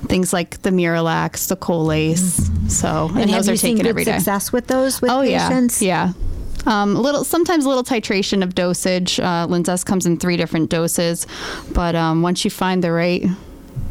things 0.06 0.32
like 0.32 0.62
the 0.62 0.70
Miralax, 0.70 1.48
the 1.48 1.56
Colace. 1.56 2.50
So, 2.68 3.08
and, 3.10 3.22
And, 3.22 3.30
those 3.32 3.48
are 3.48 3.56
taken 3.56 3.78
good 3.78 3.86
every 3.86 4.04
day. 4.04 4.16
success 4.16 4.52
with 4.52 4.66
those 4.66 5.00
with 5.00 5.10
Oh 5.10 5.22
patients? 5.22 5.80
yeah, 5.82 6.12
yeah. 6.66 6.82
Um, 6.82 6.96
a 6.96 7.00
little, 7.00 7.24
sometimes 7.24 7.66
a 7.66 7.68
little 7.68 7.84
titration 7.84 8.42
of 8.42 8.54
dosage. 8.54 9.20
Uh, 9.20 9.46
Linzess 9.46 9.84
comes 9.84 10.06
in 10.06 10.16
three 10.18 10.38
different 10.38 10.70
doses, 10.70 11.26
but 11.74 11.94
um, 11.94 12.22
once 12.22 12.42
you 12.44 12.50
find 12.50 12.82
the 12.82 12.90
right 12.90 13.26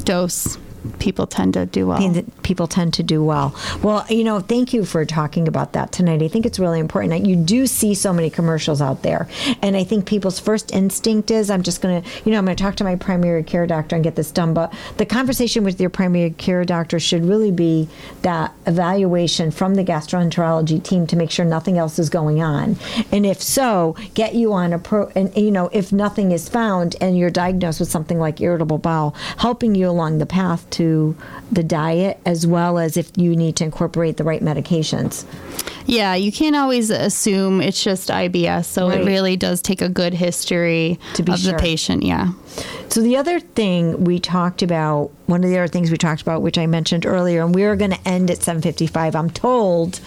dose, 0.06 0.58
people 1.00 1.28
tend 1.28 1.54
to 1.54 1.66
do 1.66 1.88
well. 1.88 2.24
People 2.44 2.68
tend 2.68 2.94
to 2.96 3.04
do 3.04 3.24
well. 3.24 3.56
Well, 3.82 4.06
you 4.10 4.24
know, 4.24 4.40
thank 4.40 4.74
you 4.74 4.86
for 4.86 5.06
talking 5.06 5.48
about 5.48 5.74
that 5.74 5.92
tonight. 5.92 6.22
I 6.22 6.28
think 6.28 6.46
it's 6.46 6.60
really 6.60 6.80
important 6.80 7.12
that 7.12 7.28
you 7.28 7.36
do 7.36 7.68
see 7.68 7.94
so 7.94 8.14
many 8.14 8.30
commercials 8.30 8.82
out 8.82 9.04
there. 9.04 9.28
And 9.62 9.76
I 9.78 9.84
think 9.84 10.06
people's 10.06 10.40
first 10.40 10.74
instinct 10.74 11.32
is 11.32 11.50
I'm 11.50 11.64
just 11.64 11.82
going 11.82 12.02
to, 12.02 12.10
you 12.26 12.32
know, 12.32 12.38
I'm 12.38 12.46
going 12.46 12.56
to 12.56 12.64
talk 12.64 12.76
to 12.76 12.84
my 12.84 12.96
primary 12.96 13.44
care 13.44 13.66
doctor 13.66 13.96
and 13.96 14.04
get 14.04 14.16
this 14.16 14.32
done. 14.32 14.54
But 14.54 14.74
the 14.98 15.06
conversation 15.06 15.64
with 15.64 15.80
your 15.80 15.90
primary 15.90 16.32
care 16.32 16.66
doctor 16.66 17.00
should 17.00 17.24
really 17.26 17.52
be 17.52 17.88
that 18.22 18.54
evaluation 18.66 19.52
from 19.52 19.76
the 19.76 19.84
gastroenterology 19.84 20.84
team 20.84 21.08
to 21.08 21.16
make 21.16 21.32
sure 21.32 21.46
nothing 21.46 21.78
else 21.78 22.00
is 22.00 22.10
going 22.10 22.42
on. 22.42 22.78
And 23.12 23.26
if 23.26 23.42
so, 23.42 23.96
get 24.14 24.36
you 24.36 24.54
on 24.54 24.74
a 24.74 24.80
pro, 24.80 25.08
and, 25.16 25.36
you 25.36 25.52
know, 25.52 25.70
if 25.72 25.92
nothing 25.92 26.32
is 26.32 26.50
found 26.50 26.96
and 27.00 27.18
you're 27.18 27.30
diagnosed 27.30 27.80
with 27.80 27.90
something 27.90 28.20
like 28.20 28.42
irritable 28.42 28.78
bowel, 28.78 29.16
helping 29.38 29.76
you 29.76 29.90
along 29.90 30.18
the 30.18 30.26
path 30.26 30.70
to 30.74 31.16
the 31.52 31.64
diet 31.64 32.20
as 32.26 32.46
well 32.48 32.78
as 32.78 32.98
if 32.98 33.12
you 33.16 33.36
need 33.36 33.56
to 33.58 33.64
incorporate 33.64 34.18
the 34.18 34.24
right 34.24 34.42
medications. 34.42 35.26
Yeah, 35.86 36.16
you 36.16 36.32
can't 36.32 36.56
always 36.56 36.90
assume 36.90 37.60
it's 37.62 37.84
just 37.84 38.10
IBS, 38.10 38.66
so 38.66 38.88
Right. 38.90 39.02
it 39.02 39.06
really 39.06 39.36
does 39.36 39.62
take 39.62 39.82
a 39.82 39.90
good 39.90 40.14
history 40.14 40.98
To 41.16 41.24
be 41.24 41.34
of 41.34 41.40
sure. 41.40 41.52
the 41.52 41.58
patient. 41.58 42.04
Yeah. 42.04 42.30
So 42.90 43.02
the 43.02 43.18
other 43.18 43.40
thing 43.42 44.04
we 44.06 44.20
talked 44.20 44.62
about, 44.62 45.12
one 45.26 45.44
of 45.44 45.50
the 45.50 45.58
other 45.58 45.68
things 45.68 45.92
we 45.92 45.98
talked 45.98 46.22
about, 46.22 46.42
which 46.42 46.58
I 46.58 46.68
mentioned 46.68 47.06
earlier, 47.06 47.44
and 47.44 47.54
we 47.54 47.64
are 47.64 47.76
going 47.76 47.92
to 47.92 48.08
end 48.08 48.32
at 48.32 48.38
7:55. 48.42 49.14
I'm 49.16 49.30
told, 49.30 50.00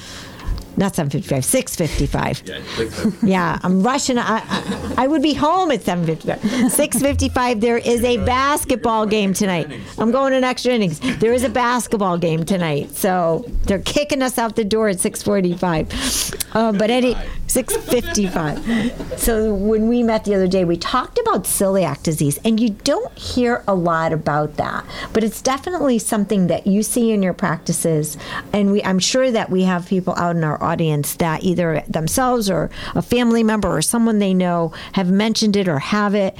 not 0.76 0.94
7:55, 0.94 1.44
6:55. 1.44 3.22
Yeah, 3.22 3.58
I'm 3.62 3.82
rushing. 3.82 4.18
I, 4.18 4.42
I, 4.44 4.94
I 5.04 5.06
would 5.06 5.22
be 5.22 5.34
home 5.34 5.70
at 5.70 5.80
7:55. 5.80 6.38
6:55. 6.70 7.60
There 7.60 7.78
is 7.78 8.04
a 8.04 8.18
basketball 8.18 9.06
game 9.06 9.32
tonight. 9.32 9.68
I'm 9.98 10.10
going 10.10 10.32
in 10.32 10.44
extra 10.44 10.72
innings. 10.72 11.00
There 11.18 11.32
is 11.32 11.44
a 11.44 11.48
basketball 11.48 12.18
game 12.18 12.44
tonight, 12.44 12.92
so 12.94 13.44
they're 13.64 13.78
kicking 13.80 14.22
us 14.22 14.38
out 14.38 14.56
the 14.56 14.64
door 14.64 14.88
at 14.88 14.96
6:45. 14.96 16.34
Uh, 16.54 16.72
but 16.72 16.90
any 16.90 17.14
6:55. 17.48 19.18
So 19.18 19.54
when 19.54 19.88
we 19.88 20.02
met 20.02 20.24
the 20.24 20.34
other 20.34 20.48
day, 20.48 20.64
we 20.64 20.76
talked 20.76 21.18
about 21.18 21.44
celiac 21.44 22.02
disease, 22.02 22.38
and 22.44 22.60
you 22.60 22.70
don't 22.70 23.16
hear 23.18 23.62
a 23.66 23.74
lot 23.74 24.12
about 24.12 24.56
that, 24.56 24.84
but 25.12 25.24
it's 25.24 25.40
definitely 25.42 25.98
something 25.98 26.46
that 26.48 26.66
you 26.66 26.82
see 26.82 27.12
in 27.12 27.22
your 27.22 27.34
practices, 27.34 28.16
and 28.52 28.72
we. 28.72 28.82
I'm 28.82 28.98
sure 28.98 29.30
that 29.30 29.50
we 29.50 29.62
have 29.62 29.86
people 29.86 30.14
out 30.16 30.36
in 30.36 30.44
our 30.44 30.62
audience 30.66 31.14
that 31.16 31.42
either 31.42 31.82
themselves 31.88 32.50
or 32.50 32.70
a 32.94 33.02
family 33.02 33.42
member 33.42 33.68
or 33.68 33.82
someone 33.82 34.18
they 34.18 34.34
know 34.34 34.72
have 34.92 35.10
mentioned 35.10 35.56
it 35.56 35.68
or 35.68 35.78
have 35.78 36.14
it. 36.14 36.36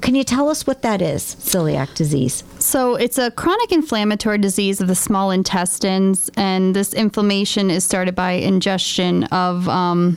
Can 0.00 0.14
you 0.14 0.24
tell 0.24 0.48
us 0.48 0.66
what 0.66 0.82
that 0.82 1.00
is, 1.00 1.36
celiac 1.36 1.94
disease? 1.94 2.42
So 2.58 2.96
it's 2.96 3.18
a 3.18 3.30
chronic 3.30 3.70
inflammatory 3.70 4.38
disease 4.38 4.80
of 4.80 4.88
the 4.88 4.94
small 4.94 5.30
intestines, 5.30 6.30
and 6.36 6.74
this 6.74 6.92
inflammation 6.92 7.70
is 7.70 7.84
started 7.84 8.14
by 8.14 8.32
ingestion 8.32 9.24
of 9.24 9.68
um, 9.68 10.16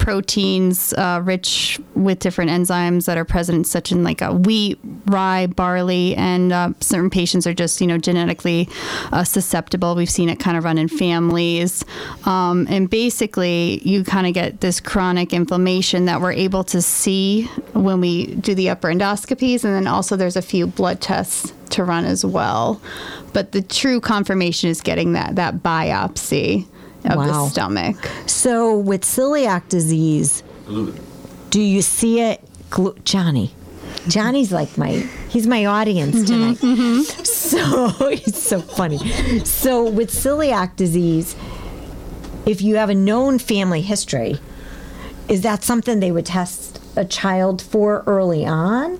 proteins 0.00 0.94
uh, 0.94 1.20
rich 1.22 1.78
with 1.94 2.18
different 2.18 2.50
enzymes 2.50 3.04
that 3.04 3.18
are 3.18 3.24
present, 3.24 3.66
such 3.66 3.92
in 3.92 4.02
like 4.02 4.22
a 4.22 4.32
wheat, 4.32 4.80
rye, 5.04 5.46
barley, 5.46 6.16
and 6.16 6.52
uh, 6.52 6.70
certain 6.80 7.10
patients 7.10 7.46
are 7.46 7.52
just 7.52 7.80
you 7.80 7.86
know 7.86 7.98
genetically 7.98 8.68
uh, 9.12 9.22
susceptible. 9.22 9.94
We've 9.94 10.10
seen 10.10 10.30
it 10.30 10.40
kind 10.40 10.56
of 10.56 10.64
run 10.64 10.78
in 10.78 10.88
families, 10.88 11.84
um, 12.24 12.66
and 12.70 12.88
basically 12.88 13.80
you 13.84 14.02
kind 14.02 14.26
of 14.26 14.32
get 14.32 14.62
this 14.62 14.80
chronic 14.80 15.32
inflammation 15.34 16.06
that 16.06 16.20
we're 16.20 16.32
able 16.32 16.64
to 16.64 16.80
see 16.80 17.44
when 17.74 18.00
we 18.00 18.34
do 18.34 18.54
the 18.54 18.70
upper 18.70 18.88
endoscopies, 18.88 19.64
and 19.64 19.74
then 19.74 19.86
also 19.86 20.16
there's 20.16 20.36
a 20.36 20.42
few 20.42 20.66
blood 20.66 21.02
tests 21.02 21.52
to 21.70 21.84
run 21.84 22.06
as 22.06 22.24
well. 22.24 22.80
But 23.34 23.52
the 23.52 23.60
true 23.62 24.00
confirmation 24.00 24.70
is 24.70 24.80
getting 24.80 25.12
that 25.12 25.36
that 25.36 25.56
biopsy 25.56 26.66
of 27.04 27.16
Wow. 27.16 27.26
the 27.44 27.48
stomach. 27.50 27.96
So 28.26 28.78
with 28.78 29.02
celiac 29.02 29.68
disease, 29.68 30.42
do 31.50 31.60
you 31.60 31.82
see 31.82 32.20
it, 32.20 32.40
glu- 32.70 32.96
Johnny? 33.04 33.54
Johnny's 34.08 34.52
like 34.52 34.78
my 34.78 34.90
he's 35.28 35.46
my 35.46 35.66
audience 35.66 36.24
tonight. 36.24 36.58
So 37.50 37.88
he's 38.10 38.40
so 38.40 38.60
funny. 38.60 38.98
So 39.44 39.88
with 39.90 40.10
celiac 40.10 40.76
disease, 40.76 41.34
if 42.46 42.62
you 42.62 42.76
have 42.76 42.90
a 42.90 42.94
known 42.94 43.38
family 43.40 43.80
history, 43.82 44.38
is 45.28 45.40
that 45.42 45.64
something 45.64 45.98
they 46.00 46.12
would 46.12 46.26
test 46.26 46.80
a 46.96 47.04
child 47.04 47.60
for 47.60 48.04
early 48.06 48.46
on? 48.46 48.92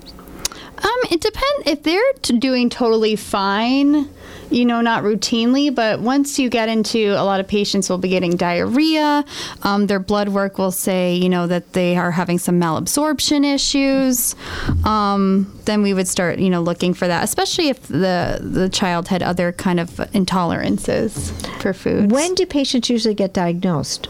Um, 0.83 0.99
it 1.09 1.21
depends 1.21 1.63
if 1.67 1.83
they're 1.83 2.01
t- 2.21 2.37
doing 2.39 2.69
totally 2.69 3.15
fine. 3.15 4.09
You 4.51 4.65
know, 4.65 4.81
not 4.81 5.03
routinely, 5.03 5.73
but 5.73 5.99
once 5.99 6.37
you 6.37 6.49
get 6.49 6.69
into 6.69 7.11
a 7.11 7.23
lot 7.23 7.39
of 7.39 7.47
patients 7.47 7.89
will 7.89 7.97
be 7.97 8.09
getting 8.09 8.35
diarrhea. 8.35 9.23
Um, 9.63 9.87
their 9.87 9.99
blood 9.99 10.29
work 10.29 10.57
will 10.57 10.71
say, 10.71 11.15
you 11.15 11.29
know, 11.29 11.47
that 11.47 11.73
they 11.73 11.95
are 11.95 12.11
having 12.11 12.37
some 12.37 12.59
malabsorption 12.59 13.45
issues. 13.45 14.35
Um, 14.83 15.51
then 15.65 15.81
we 15.81 15.93
would 15.93 16.07
start, 16.07 16.39
you 16.39 16.49
know, 16.49 16.61
looking 16.61 16.93
for 16.93 17.07
that, 17.07 17.23
especially 17.23 17.69
if 17.69 17.81
the 17.87 18.39
the 18.41 18.69
child 18.69 19.07
had 19.07 19.23
other 19.23 19.51
kind 19.51 19.79
of 19.79 19.89
intolerances 20.13 21.31
for 21.61 21.73
food. 21.73 22.11
When 22.11 22.35
do 22.35 22.45
patients 22.45 22.89
usually 22.89 23.15
get 23.15 23.33
diagnosed? 23.33 24.07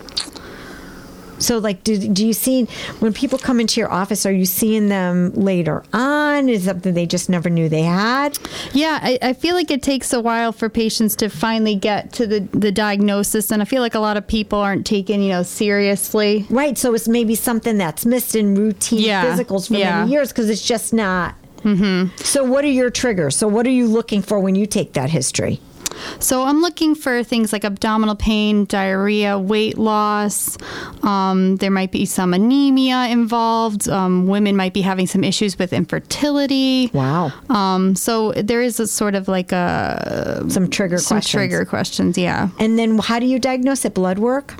So, 1.41 1.57
like, 1.57 1.83
do, 1.83 1.97
do 1.97 2.25
you 2.25 2.33
see 2.33 2.65
when 2.99 3.13
people 3.13 3.37
come 3.39 3.59
into 3.59 3.79
your 3.79 3.91
office? 3.91 4.25
Are 4.25 4.31
you 4.31 4.45
seeing 4.45 4.89
them 4.89 5.31
later 5.33 5.83
on? 5.93 6.49
Is 6.49 6.65
something 6.65 6.93
they 6.93 7.05
just 7.05 7.29
never 7.29 7.49
knew 7.49 7.67
they 7.69 7.83
had? 7.83 8.37
Yeah, 8.73 8.99
I, 9.01 9.17
I 9.21 9.33
feel 9.33 9.55
like 9.55 9.71
it 9.71 9.81
takes 9.83 10.13
a 10.13 10.21
while 10.21 10.51
for 10.51 10.69
patients 10.69 11.15
to 11.17 11.29
finally 11.29 11.75
get 11.75 12.13
to 12.13 12.27
the, 12.27 12.39
the 12.51 12.71
diagnosis, 12.71 13.51
and 13.51 13.61
I 13.61 13.65
feel 13.65 13.81
like 13.81 13.95
a 13.95 13.99
lot 13.99 14.17
of 14.17 14.27
people 14.27 14.59
aren't 14.59 14.85
taken, 14.85 15.21
you 15.21 15.29
know, 15.29 15.43
seriously. 15.43 16.45
Right. 16.49 16.77
So 16.77 16.93
it's 16.93 17.07
maybe 17.07 17.35
something 17.35 17.77
that's 17.77 18.05
missed 18.05 18.35
in 18.35 18.55
routine 18.55 18.99
Yeah, 19.01 19.25
physicals 19.25 19.67
for 19.67 19.75
yeah. 19.75 19.99
many 20.01 20.11
years 20.11 20.29
because 20.29 20.49
it's 20.49 20.65
just 20.65 20.93
not. 20.93 21.35
Mm-hmm. 21.63 22.15
So, 22.17 22.43
what 22.43 22.65
are 22.65 22.69
your 22.69 22.89
triggers? 22.89 23.35
So, 23.35 23.47
what 23.47 23.67
are 23.67 23.71
you 23.71 23.85
looking 23.87 24.23
for 24.23 24.39
when 24.39 24.55
you 24.55 24.65
take 24.65 24.93
that 24.93 25.11
history? 25.11 25.59
So 26.19 26.43
I'm 26.43 26.61
looking 26.61 26.95
for 26.95 27.23
things 27.23 27.51
like 27.53 27.63
abdominal 27.63 28.15
pain, 28.15 28.65
diarrhea, 28.65 29.37
weight 29.39 29.77
loss. 29.77 30.57
Um, 31.03 31.57
there 31.57 31.71
might 31.71 31.91
be 31.91 32.05
some 32.05 32.33
anemia 32.33 33.07
involved. 33.09 33.89
Um, 33.89 34.27
women 34.27 34.55
might 34.55 34.73
be 34.73 34.81
having 34.81 35.07
some 35.07 35.23
issues 35.23 35.57
with 35.57 35.73
infertility. 35.73 36.89
Wow. 36.93 37.31
Um, 37.49 37.95
so 37.95 38.31
there 38.33 38.61
is 38.61 38.79
a 38.79 38.87
sort 38.87 39.15
of 39.15 39.27
like 39.27 39.51
a 39.51 40.43
Some 40.49 40.69
trigger 40.69 40.97
some 40.97 41.15
questions. 41.17 41.31
trigger 41.31 41.65
questions. 41.65 42.17
Yeah, 42.17 42.49
And 42.59 42.77
then, 42.77 42.97
how 42.99 43.19
do 43.19 43.25
you 43.25 43.39
diagnose 43.39 43.85
it? 43.85 43.93
Blood 43.93 44.19
work? 44.19 44.55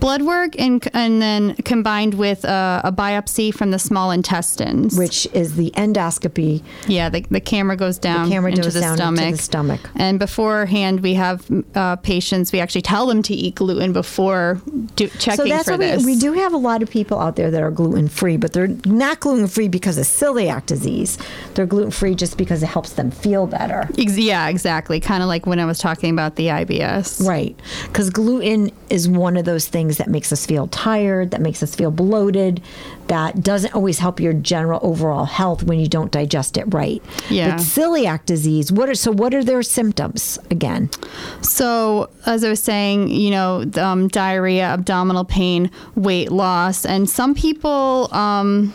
blood 0.00 0.22
work 0.22 0.58
and 0.58 0.86
and 0.94 1.22
then 1.22 1.54
combined 1.56 2.14
with 2.14 2.44
a, 2.44 2.80
a 2.84 2.90
biopsy 2.92 3.54
from 3.54 3.70
the 3.70 3.78
small 3.78 4.10
intestines. 4.10 4.98
Which 4.98 5.26
is 5.32 5.54
the 5.56 5.70
endoscopy. 5.76 6.62
yeah, 6.88 7.08
the, 7.08 7.20
the 7.30 7.40
camera 7.40 7.76
goes 7.76 7.98
down 7.98 8.28
The 8.28 8.34
camera 8.34 8.50
into 8.50 8.62
goes 8.62 8.74
the 8.74 8.80
down 8.80 8.96
stomach. 8.96 9.22
into 9.24 9.36
the 9.36 9.42
stomach. 9.42 9.80
And 9.94 10.18
beforehand, 10.70 11.00
we 11.00 11.14
have 11.14 11.46
uh, 11.74 11.96
patients. 11.96 12.52
We 12.52 12.60
actually 12.60 12.82
tell 12.82 13.06
them 13.06 13.22
to 13.24 13.34
eat 13.34 13.56
gluten 13.56 13.92
before 13.92 14.60
do, 14.96 15.08
checking 15.08 15.36
So 15.36 15.44
that's 15.44 15.64
for 15.64 15.72
what 15.72 15.80
we, 15.80 15.86
this. 15.86 16.04
we 16.06 16.16
do 16.16 16.32
have 16.32 16.52
a 16.52 16.56
lot 16.56 16.82
of 16.82 16.90
people 16.90 17.18
out 17.18 17.36
there 17.36 17.50
that 17.50 17.62
are 17.62 17.70
gluten 17.70 18.08
free, 18.08 18.36
but 18.36 18.52
they're 18.52 18.68
not 18.86 19.20
gluten 19.20 19.48
free 19.48 19.68
because 19.68 19.98
of 19.98 20.04
celiac 20.04 20.66
disease. 20.66 21.18
They're 21.54 21.66
gluten 21.66 21.90
free 21.90 22.14
just 22.14 22.38
because 22.38 22.62
it 22.62 22.66
helps 22.68 22.92
them 22.92 23.10
feel 23.10 23.46
better. 23.46 23.88
Ex- 23.98 24.16
yeah, 24.16 24.48
exactly. 24.48 25.00
Kind 25.00 25.22
of 25.22 25.28
like 25.28 25.46
when 25.46 25.58
I 25.58 25.64
was 25.64 25.78
talking 25.78 26.12
about 26.12 26.36
the 26.36 26.46
IBS. 26.46 27.26
Right. 27.26 27.58
Because 27.86 28.10
gluten 28.10 28.70
is 28.90 29.08
one 29.08 29.36
of 29.36 29.44
those 29.44 29.66
things 29.68 29.98
that 29.98 30.08
makes 30.08 30.32
us 30.32 30.46
feel 30.46 30.68
tired, 30.68 31.32
that 31.32 31.40
makes 31.40 31.62
us 31.62 31.74
feel 31.74 31.90
bloated, 31.90 32.62
that 33.10 33.42
doesn't 33.42 33.74
always 33.74 33.98
help 33.98 34.20
your 34.20 34.32
general 34.32 34.78
overall 34.84 35.24
health 35.24 35.64
when 35.64 35.80
you 35.80 35.88
don't 35.88 36.12
digest 36.12 36.56
it 36.56 36.64
right. 36.72 37.02
Yeah. 37.28 37.56
But 37.56 37.62
celiac 37.62 38.24
disease, 38.24 38.70
what 38.70 38.88
are 38.88 38.94
so 38.94 39.10
what 39.10 39.34
are 39.34 39.42
their 39.42 39.64
symptoms 39.64 40.38
again? 40.48 40.90
So, 41.42 42.08
as 42.24 42.44
I 42.44 42.48
was 42.50 42.62
saying, 42.62 43.08
you 43.08 43.32
know, 43.32 43.68
um, 43.74 44.06
diarrhea, 44.06 44.64
abdominal 44.64 45.24
pain, 45.24 45.72
weight 45.96 46.30
loss, 46.30 46.86
and 46.86 47.10
some 47.10 47.34
people. 47.34 48.08
Um, 48.14 48.72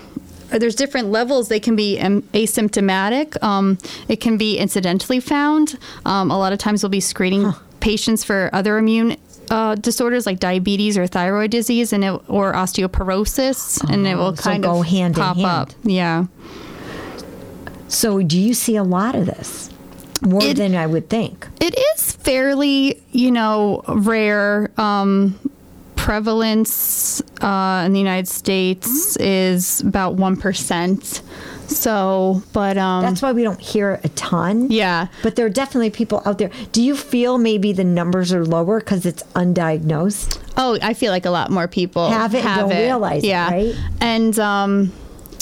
there's 0.49 0.75
different 0.75 1.09
levels. 1.09 1.47
They 1.47 1.59
can 1.59 1.75
be 1.75 1.97
asymptomatic. 1.97 3.41
Um, 3.41 3.77
it 4.07 4.17
can 4.17 4.37
be 4.37 4.57
incidentally 4.57 5.19
found. 5.19 5.77
Um, 6.05 6.29
a 6.29 6.37
lot 6.37 6.53
of 6.53 6.59
times 6.59 6.83
we'll 6.83 6.91
be 6.91 6.99
screening 6.99 7.51
patients 7.85 8.23
for 8.23 8.49
other 8.51 8.79
immune 8.79 9.15
uh, 9.51 9.75
disorders 9.75 10.25
like 10.25 10.39
diabetes 10.39 10.97
or 10.97 11.05
thyroid 11.05 11.51
disease, 11.51 11.93
and 11.93 12.03
it, 12.03 12.19
or 12.27 12.51
osteoporosis, 12.53 13.87
and 13.91 14.07
it 14.07 14.15
will 14.15 14.33
Oh, 14.33 14.35
so 14.35 14.41
kind 14.49 14.63
go 14.63 14.79
of 14.81 14.87
hand 14.87 15.15
in 15.15 15.21
pop 15.21 15.35
hand. 15.37 15.45
up. 15.47 15.69
Yeah. 15.83 16.25
So 17.87 18.23
do 18.23 18.39
you 18.39 18.53
see 18.55 18.75
a 18.75 18.83
lot 18.83 19.13
of 19.15 19.27
this? 19.27 19.69
More 20.23 20.41
It- 20.43 20.57
than 20.57 20.73
I 20.75 20.87
would 20.87 21.09
think. 21.09 21.47
It 21.61 21.75
is 21.93 22.13
fairly, 22.13 23.01
you 23.11 23.29
know, 23.31 23.83
rare. 23.87 24.71
Um, 24.77 25.35
prevalence 25.95 27.19
uh, 27.41 27.81
in 27.85 27.93
the 27.93 27.97
United 27.99 28.27
States 28.27 29.17
is 29.17 29.81
about 29.81 30.13
one 30.15 30.35
percent. 30.37 31.21
So, 31.67 32.43
but 32.53 32.77
um, 32.77 33.01
That's 33.03 33.21
why 33.21 33.31
we 33.31 33.43
don't 33.43 33.59
hear 33.59 33.99
a 34.03 34.09
ton. 34.09 34.69
yeah, 34.71 35.07
But 35.23 35.35
there 35.35 35.45
are 35.45 35.49
definitely 35.49 35.89
people 35.89 36.21
out 36.25 36.37
there. 36.37 36.51
Do 36.71 36.81
you 36.81 36.95
feel 36.95 37.37
maybe 37.37 37.73
the 37.73 37.83
numbers 37.83 38.31
are 38.33 38.45
lower 38.45 38.79
because 38.79 39.05
it's 39.05 39.23
undiagnosed? 39.33 40.39
Oh, 40.57 40.77
I 40.81 40.93
feel 40.93 41.11
like 41.11 41.25
a 41.25 41.31
lot 41.31 41.49
more 41.51 41.67
people 41.67 42.09
Have 42.09 42.33
it 42.35 42.45
and 42.45 42.69
don't 42.69 42.77
realize 42.77 43.23
it, 43.23 43.27
yeah. 43.27 43.49
right? 43.49 43.75
And 43.99 44.37
um, 44.39 44.93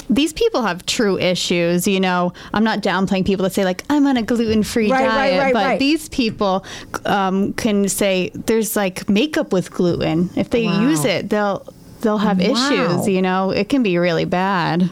these 0.10 0.34
people 0.34 0.62
have 0.64 0.86
true 0.86 1.18
issues. 1.20 1.88
You 1.88 2.00
know, 2.00 2.34
I'm 2.54 2.64
not 2.64 2.80
downplaying 2.82 3.26
people 3.26 3.44
that 3.44 3.54
say 3.54 3.64
like 3.66 3.84
I'm 3.90 4.08
on 4.08 4.18
a 4.18 4.22
gluten-free 4.24 4.92
Right, 4.92 5.02
right, 5.02 5.08
diet, 5.08 5.40
right, 5.40 5.54
but 5.54 5.66
right. 5.66 5.80
these 5.80 6.10
people 6.10 6.66
um, 7.06 7.54
can 7.54 7.88
say 7.90 8.30
there's 8.34 8.76
like 8.76 9.10
makeup 9.10 9.52
with 9.54 9.72
gluten. 9.72 10.30
If 10.36 10.50
they 10.50 10.66
Wow. 10.66 10.82
use 10.90 11.06
it, 11.06 11.30
they'll 11.30 11.66
they'll 12.02 12.18
have 12.18 12.40
Wow. 12.40 12.46
issues. 12.46 13.08
You 13.08 13.22
know, 13.22 13.52
it 13.52 13.70
can 13.70 13.84
be 13.84 13.98
really 13.98 14.26
bad. 14.26 14.90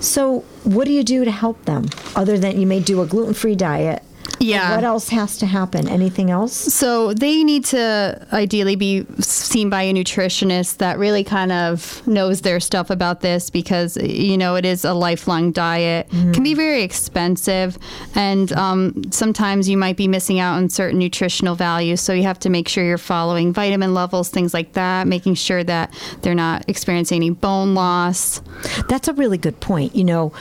So, 0.00 0.44
what 0.66 0.84
do 0.84 0.92
you 0.92 1.04
do 1.04 1.24
to 1.24 1.30
help 1.30 1.64
them 1.64 1.88
other 2.16 2.36
than 2.36 2.60
you 2.60 2.66
may 2.66 2.80
do 2.80 3.00
a 3.00 3.06
gluten 3.06 3.34
free 3.34 3.54
diet? 3.54 4.02
Yeah. 4.38 4.74
What 4.74 4.84
else 4.84 5.08
has 5.08 5.38
to 5.38 5.46
happen? 5.46 5.88
Anything 5.88 6.30
else? 6.30 6.52
So 6.52 7.12
they 7.14 7.42
need 7.44 7.64
to 7.66 8.26
ideally 8.32 8.76
be 8.76 9.06
seen 9.20 9.70
by 9.70 9.82
a 9.82 9.92
nutritionist 9.92 10.78
that 10.78 10.98
really 10.98 11.24
kind 11.24 11.52
of 11.52 12.06
knows 12.06 12.42
their 12.42 12.60
stuff 12.60 12.90
about 12.90 13.20
this 13.20 13.50
because 13.50 13.96
you 13.96 14.36
know 14.36 14.56
it 14.56 14.64
is 14.64 14.84
a 14.84 14.94
lifelong 14.94 15.52
diet. 15.52 16.08
Can 16.10 16.42
be 16.42 16.54
very 16.54 16.82
expensive, 16.82 17.78
and 18.14 18.52
um, 18.52 19.02
sometimes 19.10 19.68
you 19.68 19.76
might 19.76 19.96
be 19.96 20.08
missing 20.08 20.38
out 20.38 20.56
on 20.56 20.68
certain 20.68 20.98
nutritional 20.98 21.54
values. 21.54 22.00
So 22.00 22.12
you 22.12 22.22
have 22.24 22.38
to 22.40 22.50
make 22.50 22.68
sure 22.68 22.84
you're 22.84 22.98
following 22.98 23.52
vitamin 23.52 23.94
levels, 23.94 24.28
things 24.28 24.52
like 24.52 24.72
that, 24.74 25.06
making 25.06 25.34
sure 25.34 25.64
that 25.64 25.94
they're 26.22 26.34
not 26.34 26.68
experiencing 26.68 27.16
any 27.16 27.30
bone 27.30 27.74
loss. 27.74 28.40
That's 28.88 29.08
a 29.08 29.12
really 29.14 29.38
good 29.38 29.60
point. 29.60 29.94
You 29.94 30.04
know, 30.04 30.32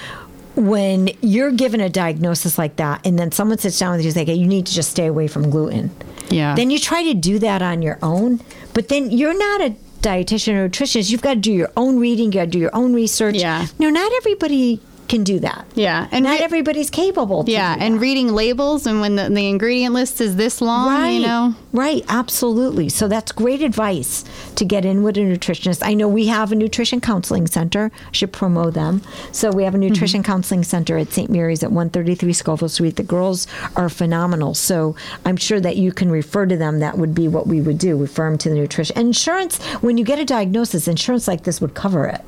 when 0.55 1.09
you're 1.21 1.51
given 1.51 1.81
a 1.81 1.89
diagnosis 1.89 2.57
like 2.57 2.77
that, 2.77 3.05
and 3.05 3.19
then 3.19 3.31
someone 3.31 3.57
sits 3.57 3.77
down 3.79 3.91
with 3.91 4.01
you 4.01 4.07
and 4.07 4.13
says, 4.13 4.23
"Okay, 4.23 4.33
you 4.33 4.47
need 4.47 4.65
to 4.65 4.73
just 4.73 4.91
stay 4.91 5.07
away 5.07 5.27
from 5.27 5.49
gluten." 5.49 5.91
Yeah. 6.29 6.55
Then 6.55 6.69
you 6.69 6.79
try 6.79 7.03
to 7.03 7.13
do 7.13 7.39
that 7.39 7.61
on 7.61 7.81
your 7.81 7.99
own, 8.01 8.41
but 8.73 8.87
then 8.87 9.11
you're 9.11 9.37
not 9.37 9.61
a 9.61 9.75
dietitian 10.01 10.53
or 10.53 10.69
nutritionist. 10.69 11.09
You've 11.09 11.21
got 11.21 11.35
to 11.35 11.39
do 11.39 11.51
your 11.51 11.71
own 11.75 11.99
reading. 11.99 12.25
You 12.25 12.31
got 12.31 12.45
to 12.45 12.51
do 12.51 12.59
your 12.59 12.75
own 12.75 12.93
research. 12.93 13.35
Yeah. 13.35 13.67
No, 13.79 13.89
not 13.89 14.11
everybody 14.17 14.79
can 15.07 15.23
do 15.23 15.39
that. 15.39 15.65
Yeah, 15.75 16.07
and 16.11 16.25
Not 16.25 16.39
re- 16.39 16.45
everybody's 16.45 16.89
capable. 16.89 17.43
To 17.43 17.51
yeah, 17.51 17.75
and 17.79 17.99
reading 18.01 18.33
labels 18.33 18.85
and 18.85 19.01
when 19.01 19.15
the, 19.15 19.29
the 19.29 19.47
ingredient 19.47 19.93
list 19.93 20.21
is 20.21 20.35
this 20.35 20.61
long, 20.61 20.87
Right. 20.87 21.09
you 21.11 21.21
know. 21.21 21.55
Right, 21.71 22.03
absolutely. 22.07 22.89
So 22.89 23.07
that's 23.07 23.31
great 23.31 23.61
advice 23.61 24.23
to 24.55 24.65
get 24.65 24.85
in 24.85 25.03
with 25.03 25.17
a 25.17 25.21
nutritionist. 25.21 25.81
I 25.85 25.93
know 25.93 26.07
we 26.07 26.27
have 26.27 26.51
a 26.51 26.55
nutrition 26.55 27.01
counseling 27.01 27.47
center. 27.47 27.91
I 28.07 28.11
should 28.11 28.31
promote 28.31 28.73
them. 28.73 29.01
So 29.31 29.51
we 29.51 29.63
have 29.63 29.75
a 29.75 29.77
nutrition 29.77 30.21
mm-hmm. 30.21 30.31
counseling 30.31 30.63
center 30.63 30.97
at 30.97 31.11
St. 31.11 31.29
Mary's 31.29 31.63
at 31.63 31.71
133 31.71 32.31
Scovill 32.33 32.69
Street. 32.69 32.95
The 32.95 33.03
girls 33.03 33.47
are 33.75 33.89
phenomenal. 33.89 34.53
So 34.53 34.95
I'm 35.25 35.37
sure 35.37 35.59
that 35.59 35.75
you 35.75 35.91
can 35.91 36.09
refer 36.09 36.45
to 36.45 36.57
them. 36.57 36.79
That 36.79 36.97
would 36.97 37.13
be 37.13 37.27
what 37.27 37.47
we 37.47 37.61
would 37.61 37.77
do, 37.77 37.97
refer 37.97 38.29
them 38.29 38.37
to 38.39 38.49
the 38.49 38.55
nutrition. 38.55 38.97
Insurance, 38.97 39.61
when 39.81 39.97
you 39.97 40.03
get 40.05 40.19
a 40.19 40.25
diagnosis, 40.25 40.87
insurance 40.87 41.27
like 41.27 41.43
this 41.43 41.61
would 41.61 41.73
cover 41.73 42.05
it. 42.05 42.21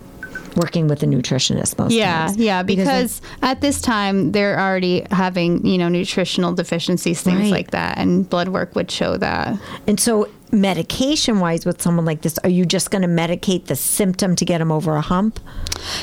Working 0.58 0.88
with 0.88 1.04
a 1.04 1.06
nutritionist 1.06 1.78
most 1.78 1.94
Yeah, 1.94 2.26
times. 2.28 2.38
yeah, 2.38 2.64
Because 2.64 2.88
because 2.88 3.22
at 3.44 3.62
this 3.62 3.80
time 3.82 4.32
they're 4.32 4.60
already 4.60 5.06
having, 5.12 5.66
you 5.66 5.78
know, 5.78 5.88
nutritional 5.88 6.54
deficiencies, 6.54 7.22
things 7.22 7.42
Right. 7.42 7.52
like 7.52 7.72
that, 7.72 7.98
and 7.98 8.28
blood 8.30 8.48
work 8.50 8.76
would 8.76 8.90
show 8.90 9.18
that. 9.18 9.58
And 9.88 10.00
so, 10.00 10.28
medication 10.52 11.40
wise, 11.40 11.66
with 11.66 11.82
someone 11.82 12.06
like 12.06 12.22
this, 12.22 12.38
are 12.40 12.50
you 12.50 12.66
just 12.66 12.92
going 12.92 13.02
to 13.02 13.08
medicate 13.08 13.66
the 13.66 13.76
symptom 13.76 14.36
to 14.36 14.46
get 14.46 14.60
them 14.60 14.72
over 14.72 14.96
a 14.96 15.02
hump? 15.02 15.40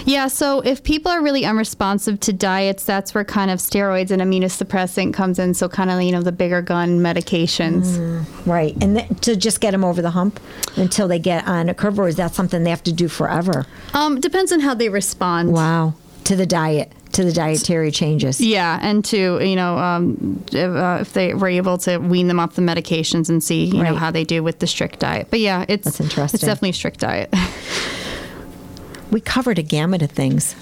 Yeah, 0.05 0.29
so 0.29 0.61
if 0.61 0.83
people 0.83 1.11
are 1.11 1.23
really 1.23 1.45
unresponsive 1.45 2.21
to 2.21 2.33
diets, 2.33 2.85
that's 2.85 3.15
where 3.15 3.25
kind 3.25 3.51
of 3.51 3.59
steroids 3.59 4.11
and 4.11 4.23
immunosuppressant 4.23 5.15
comes 5.15 5.39
in. 5.39 5.55
So 5.55 5.69
kind 5.69 5.91
of, 5.91 6.01
you 6.03 6.13
know, 6.13 6.23
the 6.23 6.33
bigger 6.33 6.63
gun 6.63 7.01
medications. 7.01 8.25
Right. 8.47 8.77
And 8.83 8.99
th- 8.99 9.21
to 9.23 9.37
just 9.37 9.61
get 9.61 9.73
them 9.73 9.85
over 9.85 10.03
the 10.03 10.11
hump 10.11 10.41
until 10.77 11.09
they 11.09 11.19
get 11.19 11.47
on 11.47 11.69
a 11.69 11.75
curve, 11.75 11.99
or 11.99 12.09
is 12.09 12.17
that 12.17 12.35
something 12.35 12.65
they 12.65 12.71
have 12.71 12.85
to 12.85 12.93
do 12.93 13.09
forever? 13.09 13.67
Um, 13.93 14.21
depends 14.21 14.53
on 14.53 14.61
how 14.61 14.75
they 14.75 14.89
respond. 14.89 15.53
Wow. 15.53 15.95
To 16.25 16.37
the 16.37 16.47
diet, 16.47 16.91
to 17.15 17.25
the 17.25 17.33
dietary 17.33 17.91
changes. 17.91 18.41
Yeah, 18.41 18.79
and 18.83 19.05
to 19.07 19.45
you 19.45 19.57
know, 19.57 19.79
um, 19.79 20.45
if, 20.53 20.57
uh, 20.57 20.99
if 21.01 21.13
they 21.13 21.35
were 21.35 21.49
able 21.49 21.79
to 21.79 21.99
wean 21.99 22.29
them 22.29 22.39
off 22.39 22.55
the 22.55 22.63
medications 22.63 23.29
and 23.29 23.43
see 23.43 23.65
you 23.65 23.83
know 23.83 23.95
how 23.95 24.11
they 24.11 24.25
do 24.25 24.43
with 24.43 24.59
the 24.59 24.67
strict 24.67 25.01
diet. 25.01 25.29
But 25.31 25.41
yeah, 25.41 25.65
it's 25.69 25.85
That's 25.85 26.01
interesting. 26.01 26.39
It's 26.39 26.45
definitely 26.45 26.71
a 26.71 26.75
strict 26.75 27.01
diet. 27.01 27.33
We 29.15 29.21
covered 29.21 29.61
a 29.61 29.63
gamut 29.63 30.03
of 30.03 30.11
things. 30.11 30.57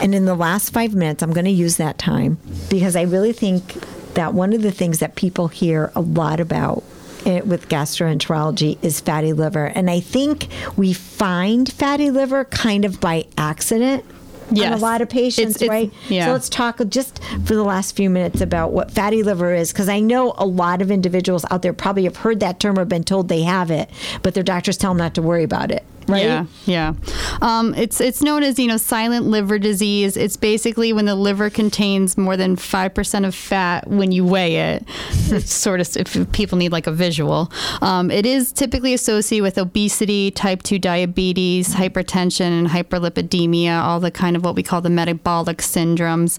And 0.00 0.12
in 0.12 0.24
the 0.24 0.34
last 0.34 0.70
five 0.70 0.92
minutes, 0.92 1.22
I'm 1.22 1.32
going 1.32 1.44
to 1.44 1.52
use 1.52 1.76
that 1.76 1.98
time 1.98 2.38
because 2.68 2.96
I 2.96 3.02
really 3.02 3.32
think 3.32 3.74
that 4.14 4.34
one 4.34 4.52
of 4.52 4.62
the 4.62 4.72
things 4.72 4.98
that 4.98 5.14
people 5.14 5.46
hear 5.46 5.92
a 5.94 6.00
lot 6.00 6.40
about 6.40 6.82
eh, 7.24 7.42
with 7.42 7.68
gastroenterology 7.68 8.76
is 8.82 9.00
fatty 9.00 9.32
liver. 9.32 9.66
And 9.66 9.88
I 9.88 10.00
think 10.00 10.48
we 10.76 10.92
find 10.92 11.72
fatty 11.72 12.10
liver 12.10 12.44
kind 12.46 12.84
of 12.84 13.00
by 13.00 13.26
accident. 13.38 14.04
On 14.52 14.72
a 14.72 14.76
lot 14.76 15.00
of 15.00 15.08
patients, 15.08 15.56
It's- 15.56 15.62
it's- 15.62 15.70
right? 15.70 15.92
yeah. 16.08 16.26
So 16.26 16.32
let's 16.32 16.48
talk 16.48 16.80
just 16.88 17.20
for 17.44 17.54
the 17.54 17.62
last 17.64 17.96
few 17.96 18.10
minutes 18.10 18.40
about 18.40 18.72
what 18.72 18.90
fatty 18.90 19.22
liver 19.22 19.54
is, 19.54 19.72
because 19.72 19.88
I 19.88 20.00
know 20.00 20.34
a 20.38 20.46
lot 20.46 20.82
of 20.82 20.90
individuals 20.90 21.44
out 21.50 21.62
there 21.62 21.72
probably 21.72 22.04
have 22.04 22.16
heard 22.18 22.40
that 22.40 22.60
term 22.60 22.78
or 22.78 22.84
been 22.84 23.04
told 23.04 23.28
they 23.28 23.42
have 23.42 23.70
it, 23.70 23.88
but 24.22 24.34
their 24.34 24.42
doctors 24.42 24.76
tell 24.76 24.90
them 24.90 24.98
not 24.98 25.14
to 25.14 25.22
worry 25.22 25.42
about 25.44 25.70
it, 25.70 25.84
right? 26.12 26.24
Yeah, 26.24 26.46
yeah. 26.66 26.94
Um, 27.40 27.74
it's 27.74 28.00
it's 28.00 28.22
known 28.22 28.42
as 28.42 28.58
you 28.58 28.68
know 28.68 28.76
silent 28.76 29.26
liver 29.26 29.58
disease. 29.58 30.16
It's 30.16 30.36
basically 30.36 30.92
when 30.92 31.06
the 31.06 31.14
liver 31.14 31.50
contains 31.50 32.16
more 32.16 32.36
than 32.36 32.56
five 32.56 32.94
percent 32.94 33.24
of 33.24 33.34
fat 33.34 33.88
when 33.88 34.12
you 34.12 34.24
weigh 34.24 34.74
it. 34.74 34.88
sort 35.42 35.80
of 35.80 35.96
if 35.96 36.32
people 36.32 36.58
need 36.58 36.72
like 36.72 36.86
a 36.86 36.92
visual. 36.92 37.50
Um, 37.80 38.10
it 38.10 38.26
is 38.26 38.52
typically 38.52 38.94
associated 38.94 39.42
with 39.42 39.58
obesity, 39.58 40.30
type 40.30 40.62
two 40.62 40.78
diabetes, 40.78 41.74
hypertension, 41.74 42.58
and 42.58 42.68
hyperlipidemia. 42.68 43.82
All 43.82 44.00
the 44.00 44.10
kind 44.10 44.36
of 44.36 44.44
what 44.44 44.54
we 44.54 44.62
call 44.62 44.80
the 44.80 44.90
metabolic 44.90 45.58
syndromes. 45.58 46.38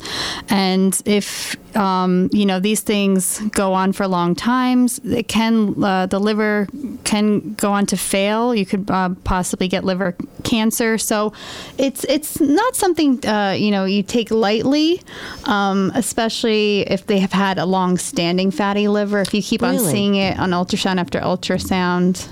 And 0.50 1.02
if 1.06 1.56
um, 1.76 2.30
you 2.32 2.46
know 2.46 2.60
these 2.60 2.82
things 2.82 3.40
go 3.50 3.74
on 3.74 3.94
for 3.94 4.08
long 4.08 4.36
times, 4.36 5.00
it 5.04 5.28
can 5.28 5.84
uh, 5.84 6.06
the 6.06 6.20
liver 6.20 6.68
can 7.04 7.54
go 7.54 7.72
on 7.72 7.86
to 7.88 7.98
fail. 7.98 8.54
You 8.56 8.66
could 8.66 8.90
uh, 8.90 9.10
possibly 9.24 9.68
get 9.68 9.84
liver 9.84 10.16
cancer. 10.44 10.98
So 10.98 11.34
it's 11.78 12.04
it's 12.06 12.40
not 12.40 12.76
something 12.76 13.26
uh, 13.26 13.56
you 13.58 13.72
know 13.72 13.86
you 13.86 14.04
take 14.04 14.32
lightly, 14.32 15.02
um, 15.46 15.92
especially 15.96 16.82
if 16.82 17.06
they 17.08 17.20
have 17.20 17.34
had 17.34 17.58
a 17.58 17.66
long-standing 17.66 18.52
fatty 18.52 18.88
liver. 18.88 19.22
If 19.22 19.34
you 19.34 19.42
keep 19.42 19.64
on 19.64 19.80
seeing 19.80 20.16
it 20.16 20.40
on 20.40 20.52
ultrasound 20.52 21.00
after 21.00 21.20
ultrasound. 21.20 22.30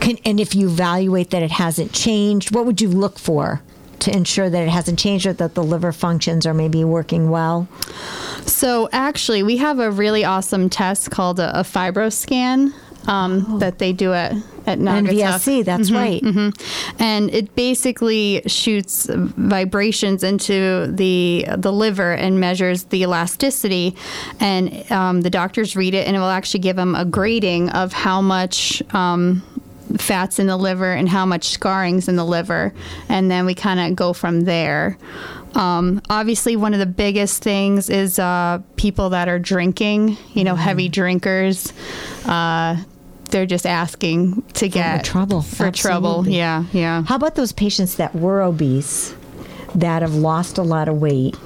Can, 0.00 0.16
and 0.24 0.38
if 0.38 0.54
you 0.54 0.68
evaluate 0.68 1.30
that 1.30 1.42
it 1.42 1.50
hasn't 1.50 1.92
changed, 1.92 2.54
what 2.54 2.64
would 2.66 2.80
you 2.80 2.88
look 2.88 3.18
for 3.18 3.62
to 4.00 4.14
ensure 4.14 4.48
that 4.50 4.62
it 4.62 4.68
hasn't 4.68 4.98
changed 4.98 5.26
or 5.26 5.32
that 5.34 5.54
the 5.54 5.62
liver 5.64 5.92
functions 5.92 6.46
are 6.46 6.54
maybe 6.54 6.84
working 6.84 7.30
well? 7.30 7.68
So 8.46 8.88
actually, 8.92 9.42
we 9.42 9.56
have 9.58 9.78
a 9.78 9.90
really 9.90 10.24
awesome 10.24 10.70
test 10.70 11.10
called 11.10 11.38
a, 11.40 11.60
a 11.60 11.62
fibroscan 11.62 12.72
um, 13.06 13.58
that 13.60 13.78
they 13.78 13.92
do 13.92 14.12
at 14.12 14.32
at 14.66 14.78
And 14.78 14.86
Naugatuck. 14.86 15.38
VSC, 15.38 15.64
that's 15.64 15.90
right. 15.90 16.22
and 16.98 17.30
it 17.30 17.54
basically 17.54 18.42
shoots 18.46 19.06
vibrations 19.10 20.22
into 20.22 20.86
the 20.88 21.46
the 21.56 21.72
liver 21.72 22.12
and 22.12 22.38
measures 22.38 22.84
the 22.84 23.02
elasticity 23.02 23.96
and 24.40 24.90
um, 24.92 25.22
the 25.22 25.30
doctors 25.30 25.74
read 25.74 25.94
it 25.94 26.06
and 26.06 26.16
it 26.16 26.18
will 26.18 26.26
actually 26.26 26.60
give 26.60 26.76
them 26.76 26.94
a 26.94 27.06
grading 27.06 27.70
of 27.70 27.92
how 27.94 28.20
much 28.20 28.82
um, 28.94 29.42
fats 29.96 30.38
in 30.38 30.46
the 30.46 30.56
liver 30.56 30.92
and 30.92 31.08
how 31.08 31.24
much 31.24 31.48
scarring's 31.48 32.08
in 32.08 32.16
the 32.16 32.24
liver 32.24 32.72
and 33.08 33.30
then 33.30 33.46
we 33.46 33.54
kind 33.54 33.80
of 33.80 33.96
go 33.96 34.12
from 34.12 34.42
there. 34.42 34.98
Um, 35.54 36.02
obviously 36.10 36.56
one 36.56 36.74
of 36.74 36.80
the 36.80 36.86
biggest 36.86 37.42
things 37.42 37.88
is 37.88 38.18
uh, 38.18 38.60
people 38.76 39.10
that 39.10 39.28
are 39.28 39.38
drinking 39.38 40.16
you 40.34 40.44
know 40.44 40.54
heavy 40.54 40.88
drinkers 40.88 41.72
uh, 42.26 42.76
they're 43.30 43.46
just 43.46 43.66
asking 43.66 44.42
to 44.54 44.68
get 44.68 45.04
trouble. 45.04 45.42
for 45.42 45.70
trouble. 45.70 46.26
Yeah 46.28 46.64
yeah. 46.72 47.02
How 47.04 47.16
about 47.16 47.34
those 47.34 47.52
patients 47.52 47.96
that 47.96 48.14
were 48.14 48.42
obese, 48.42 49.14
that 49.74 50.02
have 50.02 50.14
lost 50.14 50.58
a 50.58 50.62
lot 50.62 50.88
of 50.88 50.96
weight, 50.96 51.36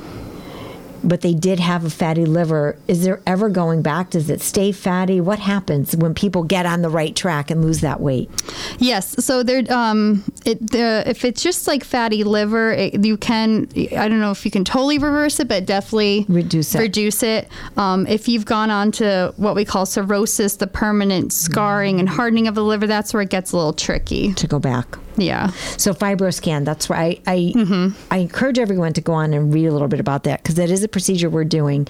but 1.05 1.21
they 1.21 1.35
did 1.35 1.61
have 1.61 1.85
a 1.85 1.91
fatty 1.91 2.25
liver? 2.25 2.77
Is 2.89 3.05
there 3.05 3.21
ever 3.27 3.49
going 3.49 3.83
back? 3.83 4.11
Does 4.11 4.31
it 4.31 4.41
stay 4.41 4.73
fatty? 4.73 5.21
What 5.21 5.39
happens 5.39 5.97
when 5.97 6.15
people 6.15 6.43
get 6.45 6.67
on 6.67 6.83
the 6.83 6.89
right 6.89 7.15
track 7.15 7.51
and 7.51 7.63
lose 7.63 7.81
that 7.81 8.01
weight? 8.01 8.31
Yes. 8.79 9.25
So 9.25 9.43
there, 9.43 9.65
um, 9.73 10.25
it 10.45 10.71
the 10.71 11.03
if 11.07 11.25
it's 11.25 11.43
just 11.43 11.67
like 11.67 11.85
fatty 11.85 12.25
liver, 12.25 12.73
it, 12.73 13.05
you 13.05 13.17
can. 13.17 13.69
I 13.97 14.09
don't 14.09 14.21
know 14.21 14.31
if 14.31 14.45
you 14.45 14.51
can 14.51 14.65
totally 14.65 14.99
reverse 14.99 15.41
it, 15.41 15.49
but 15.49 15.67
definitely 15.67 16.27
Reduce 16.29 16.75
it. 16.75 16.79
Reduce 16.79 17.23
it. 17.23 17.49
Um, 17.77 18.07
if 18.07 18.29
you've 18.29 18.45
gone 18.45 18.71
on 18.71 18.93
to 18.93 19.33
what 19.37 19.55
we 19.55 19.65
call 19.65 19.87
cirrhosis, 19.87 20.57
the 20.57 20.67
permanent 20.67 21.33
scarring 21.33 22.01
and 22.01 22.09
hardening 22.09 22.49
of 22.49 22.55
the 22.55 22.65
liver, 22.65 22.87
that's 22.87 23.13
where 23.13 23.23
it 23.23 23.31
gets 23.31 23.53
a 23.53 23.57
little 23.57 23.73
tricky. 23.73 24.33
To 24.35 24.47
go 24.47 24.59
back. 24.59 24.99
Yeah. 25.17 25.49
So 25.77 25.93
fibroscan, 25.93 26.65
that's 26.65 26.89
why 26.89 27.21
I 27.27 27.53
I, 27.55 27.93
I 28.11 28.19
encourage 28.19 28.59
everyone 28.59 28.93
to 28.95 29.01
go 29.01 29.13
on 29.13 29.33
and 29.35 29.53
read 29.53 29.67
a 29.67 29.73
little 29.73 29.89
bit 29.89 30.01
about 30.01 30.25
that 30.25 30.43
because 30.43 30.55
that 30.57 30.71
is 30.71 30.83
a 30.83 30.89
procedure 30.89 31.29
we're 31.31 31.45
doing 31.45 31.89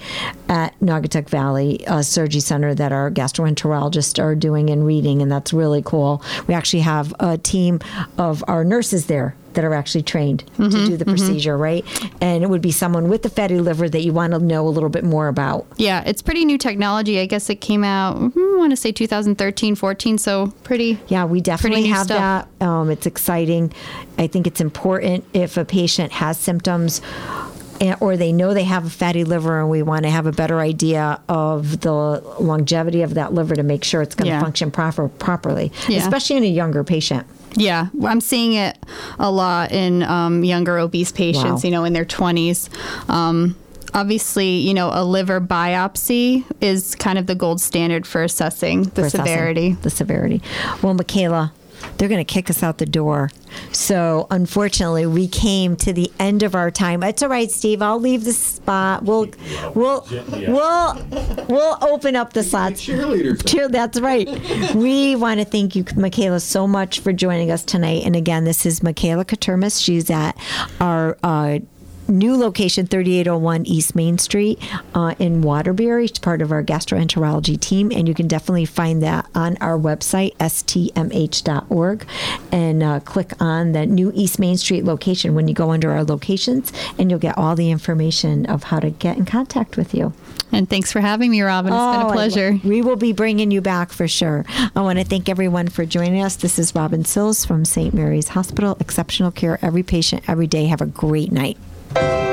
at 0.49 0.77
Naugatuck 0.79 1.29
Valley 1.29 1.85
uh, 1.87 2.01
Surgery 2.01 2.41
Center 2.41 2.73
that 2.75 2.91
our 2.91 3.09
gastroenterologists 3.11 4.21
are 4.21 4.35
doing 4.35 4.69
and 4.69 4.85
reading, 4.85 5.21
and 5.21 5.31
that's 5.31 5.53
really 5.53 5.81
cool. 5.81 6.21
We 6.47 6.53
actually 6.53 6.81
have 6.81 7.13
a 7.19 7.37
team 7.37 7.79
of 8.17 8.43
our 8.47 8.63
nurses 8.63 9.07
there 9.07 9.35
that 9.53 9.63
are 9.63 9.73
actually 9.73 10.03
trained 10.03 10.43
to 10.57 10.69
do 10.69 10.97
the 10.97 11.05
procedure, 11.05 11.57
right? 11.57 11.85
And 12.21 12.43
it 12.43 12.49
would 12.49 12.61
be 12.61 12.71
someone 12.71 13.09
with 13.09 13.23
the 13.23 13.29
fatty 13.29 13.59
liver 13.59 13.87
that 13.89 14.01
you 14.01 14.13
want 14.13 14.33
to 14.33 14.39
know 14.39 14.67
a 14.67 14.69
little 14.69 14.89
bit 14.89 15.03
more 15.03 15.27
about. 15.27 15.65
Yeah, 15.77 16.03
it's 16.05 16.21
pretty 16.21 16.45
new 16.45 16.57
technology. 16.57 17.19
I 17.19 17.25
guess 17.25 17.49
it 17.49 17.61
came 17.61 17.83
out, 17.83 18.17
hmm, 18.17 18.39
I 18.39 18.57
want 18.57 18.71
to 18.71 18.77
say 18.77 18.91
2013, 18.91 19.75
14, 19.75 20.17
so 20.17 20.47
pretty. 20.63 20.99
Yeah, 21.07 21.25
we 21.25 21.41
definitely 21.41 21.87
have 21.87 22.05
stuff. 22.05 22.47
that. 22.59 22.65
Um, 22.67 22.89
it's 22.89 23.05
exciting. 23.05 23.73
I 24.17 24.27
think 24.27 24.47
it's 24.47 24.61
important 24.61 25.25
if 25.33 25.57
a 25.57 25.65
patient 25.65 26.11
has 26.13 26.37
symptoms 26.37 27.01
or 27.99 28.15
they 28.15 28.31
know 28.31 28.53
they 28.53 28.63
have 28.63 28.85
a 28.85 28.89
fatty 28.89 29.25
liver 29.25 29.59
and 29.59 29.69
we 29.69 29.83
want 29.83 30.03
to 30.03 30.09
have 30.09 30.25
a 30.25 30.31
better 30.31 30.59
idea 30.61 31.19
of 31.27 31.81
the 31.81 31.91
longevity 32.39 33.01
of 33.01 33.15
that 33.15 33.33
liver 33.33 33.55
to 33.55 33.63
make 33.63 33.83
sure 33.83 34.01
it's 34.01 34.15
going 34.15 34.31
to 34.31 34.39
function 34.39 34.71
proper 34.71 35.09
properly, 35.09 35.69
Yeah. 35.89 35.97
especially 35.99 36.37
in 36.37 36.43
a 36.43 36.47
younger 36.47 36.85
patient. 36.85 37.27
Yeah, 37.55 37.87
I'm 38.03 38.21
seeing 38.21 38.53
it 38.53 38.77
a 39.19 39.29
lot 39.31 39.71
in 39.71 40.03
um, 40.03 40.43
younger 40.43 40.77
obese 40.79 41.11
patients, 41.11 41.63
Wow. 41.63 41.67
you 41.67 41.71
know, 41.71 41.83
in 41.83 41.93
their 41.93 42.05
20s. 42.05 42.69
Um, 43.09 43.55
obviously, 43.93 44.47
you 44.57 44.73
know, 44.73 44.89
a 44.91 45.03
liver 45.03 45.39
biopsy 45.39 46.43
is 46.61 46.95
kind 46.95 47.17
of 47.19 47.27
the 47.27 47.35
gold 47.35 47.61
standard 47.61 48.07
for 48.07 48.23
assessing 48.23 48.83
the 48.83 48.89
for 48.91 49.01
assessing 49.01 49.19
severity. 49.25 49.71
The 49.73 49.89
severity. 49.89 50.41
Well, 50.81 50.93
Michaela, 50.95 51.53
they're 51.97 52.09
going 52.09 52.23
to 52.23 52.33
kick 52.33 52.49
us 52.49 52.63
out 52.63 52.77
the 52.77 52.85
door. 52.85 53.29
So, 53.71 54.27
unfortunately, 54.31 55.05
we 55.05 55.27
came 55.27 55.75
to 55.77 55.93
the 55.93 56.11
end 56.19 56.43
of 56.43 56.55
our 56.55 56.71
time. 56.71 57.03
It's 57.03 57.21
all 57.21 57.29
right, 57.29 57.51
Steve. 57.51 57.81
I'll 57.81 57.99
leave 57.99 58.23
the 58.23 58.33
spot. 58.33 59.03
We'll 59.03 59.29
we'll 59.75 60.05
we'll 60.47 61.07
we'll 61.47 61.77
open 61.81 62.15
up 62.15 62.33
the 62.33 62.43
slots. 62.43 62.83
Cheerleaders. 62.85 63.47
Cheer, 63.47 63.69
that's 63.69 63.99
right. 63.99 64.27
We 64.75 65.15
want 65.15 65.39
to 65.39 65.45
thank 65.45 65.75
you, 65.75 65.85
Michaela, 65.95 66.39
so 66.39 66.67
much 66.67 66.99
for 66.99 67.13
joining 67.13 67.51
us 67.51 67.63
tonight. 67.63 68.03
And 68.05 68.15
again, 68.15 68.43
this 68.43 68.65
is 68.65 68.81
Michaela 68.81 69.25
Katermas. 69.25 69.79
She's 69.79 70.09
at 70.09 70.33
our 70.79 71.17
uh, 71.23 71.59
new 72.07 72.35
location, 72.35 72.85
3801 72.87 73.65
East 73.65 73.95
Main 73.95 74.17
Street 74.17 74.59
uh, 74.93 75.15
in 75.19 75.41
Waterbury. 75.41 76.07
She's 76.07 76.19
part 76.19 76.41
of 76.41 76.51
our 76.51 76.63
gastroenterology 76.63 77.59
team. 77.59 77.91
And 77.91 78.07
you 78.07 78.13
can 78.13 78.27
definitely 78.27 78.65
find 78.65 79.01
that 79.03 79.27
on 79.35 79.57
our 79.61 79.77
website, 79.77 80.35
stmh.org, 80.37 82.05
and 82.51 82.83
uh, 82.83 82.99
click 83.01 83.31
on 83.41 83.71
the 83.71 83.85
new 83.85 84.11
East 84.13 84.39
Main 84.39 84.57
Street 84.57 84.83
location 84.83 85.35
when 85.35 85.47
you 85.47 85.53
go 85.53 85.71
under 85.71 85.91
our 85.91 86.03
locations, 86.03 86.71
and 86.97 87.09
you'll 87.09 87.19
get 87.19 87.37
all 87.37 87.55
the 87.55 87.71
information 87.71 88.45
of 88.45 88.63
how 88.63 88.79
to 88.79 88.89
get 88.89 89.17
in 89.17 89.25
contact 89.25 89.77
with 89.77 89.93
you. 89.93 90.13
And 90.51 90.69
thanks 90.69 90.91
for 90.91 90.99
having 91.01 91.31
me, 91.31 91.41
Robin. 91.41 91.73
It's 91.73 91.79
been 91.79 92.01
a 92.05 92.09
I- 92.09 92.13
pleasure. 92.13 92.59
we 92.63 92.81
will 92.81 92.95
be 92.95 93.11
bringing 93.11 93.49
you 93.51 93.61
back 93.61 93.91
for 93.91 94.07
sure. 94.07 94.45
I 94.75 94.81
want 94.81 94.99
to 94.99 95.05
thank 95.05 95.27
everyone 95.29 95.67
for 95.67 95.85
joining 95.85 96.21
us. 96.21 96.35
This 96.35 96.59
is 96.59 96.75
Robin 96.75 97.05
Sills 97.05 97.43
from 97.43 97.65
St. 97.65 97.93
Mary's 97.93 98.29
Hospital. 98.29 98.77
Exceptional 98.79 99.31
care, 99.31 99.57
every 99.63 99.83
patient, 99.83 100.23
every 100.27 100.47
day. 100.47 100.65
Have 100.65 100.81
a 100.81 100.85
great 100.85 101.31
night. 101.31 101.57
Thank 101.95 102.27
you. 102.27 102.32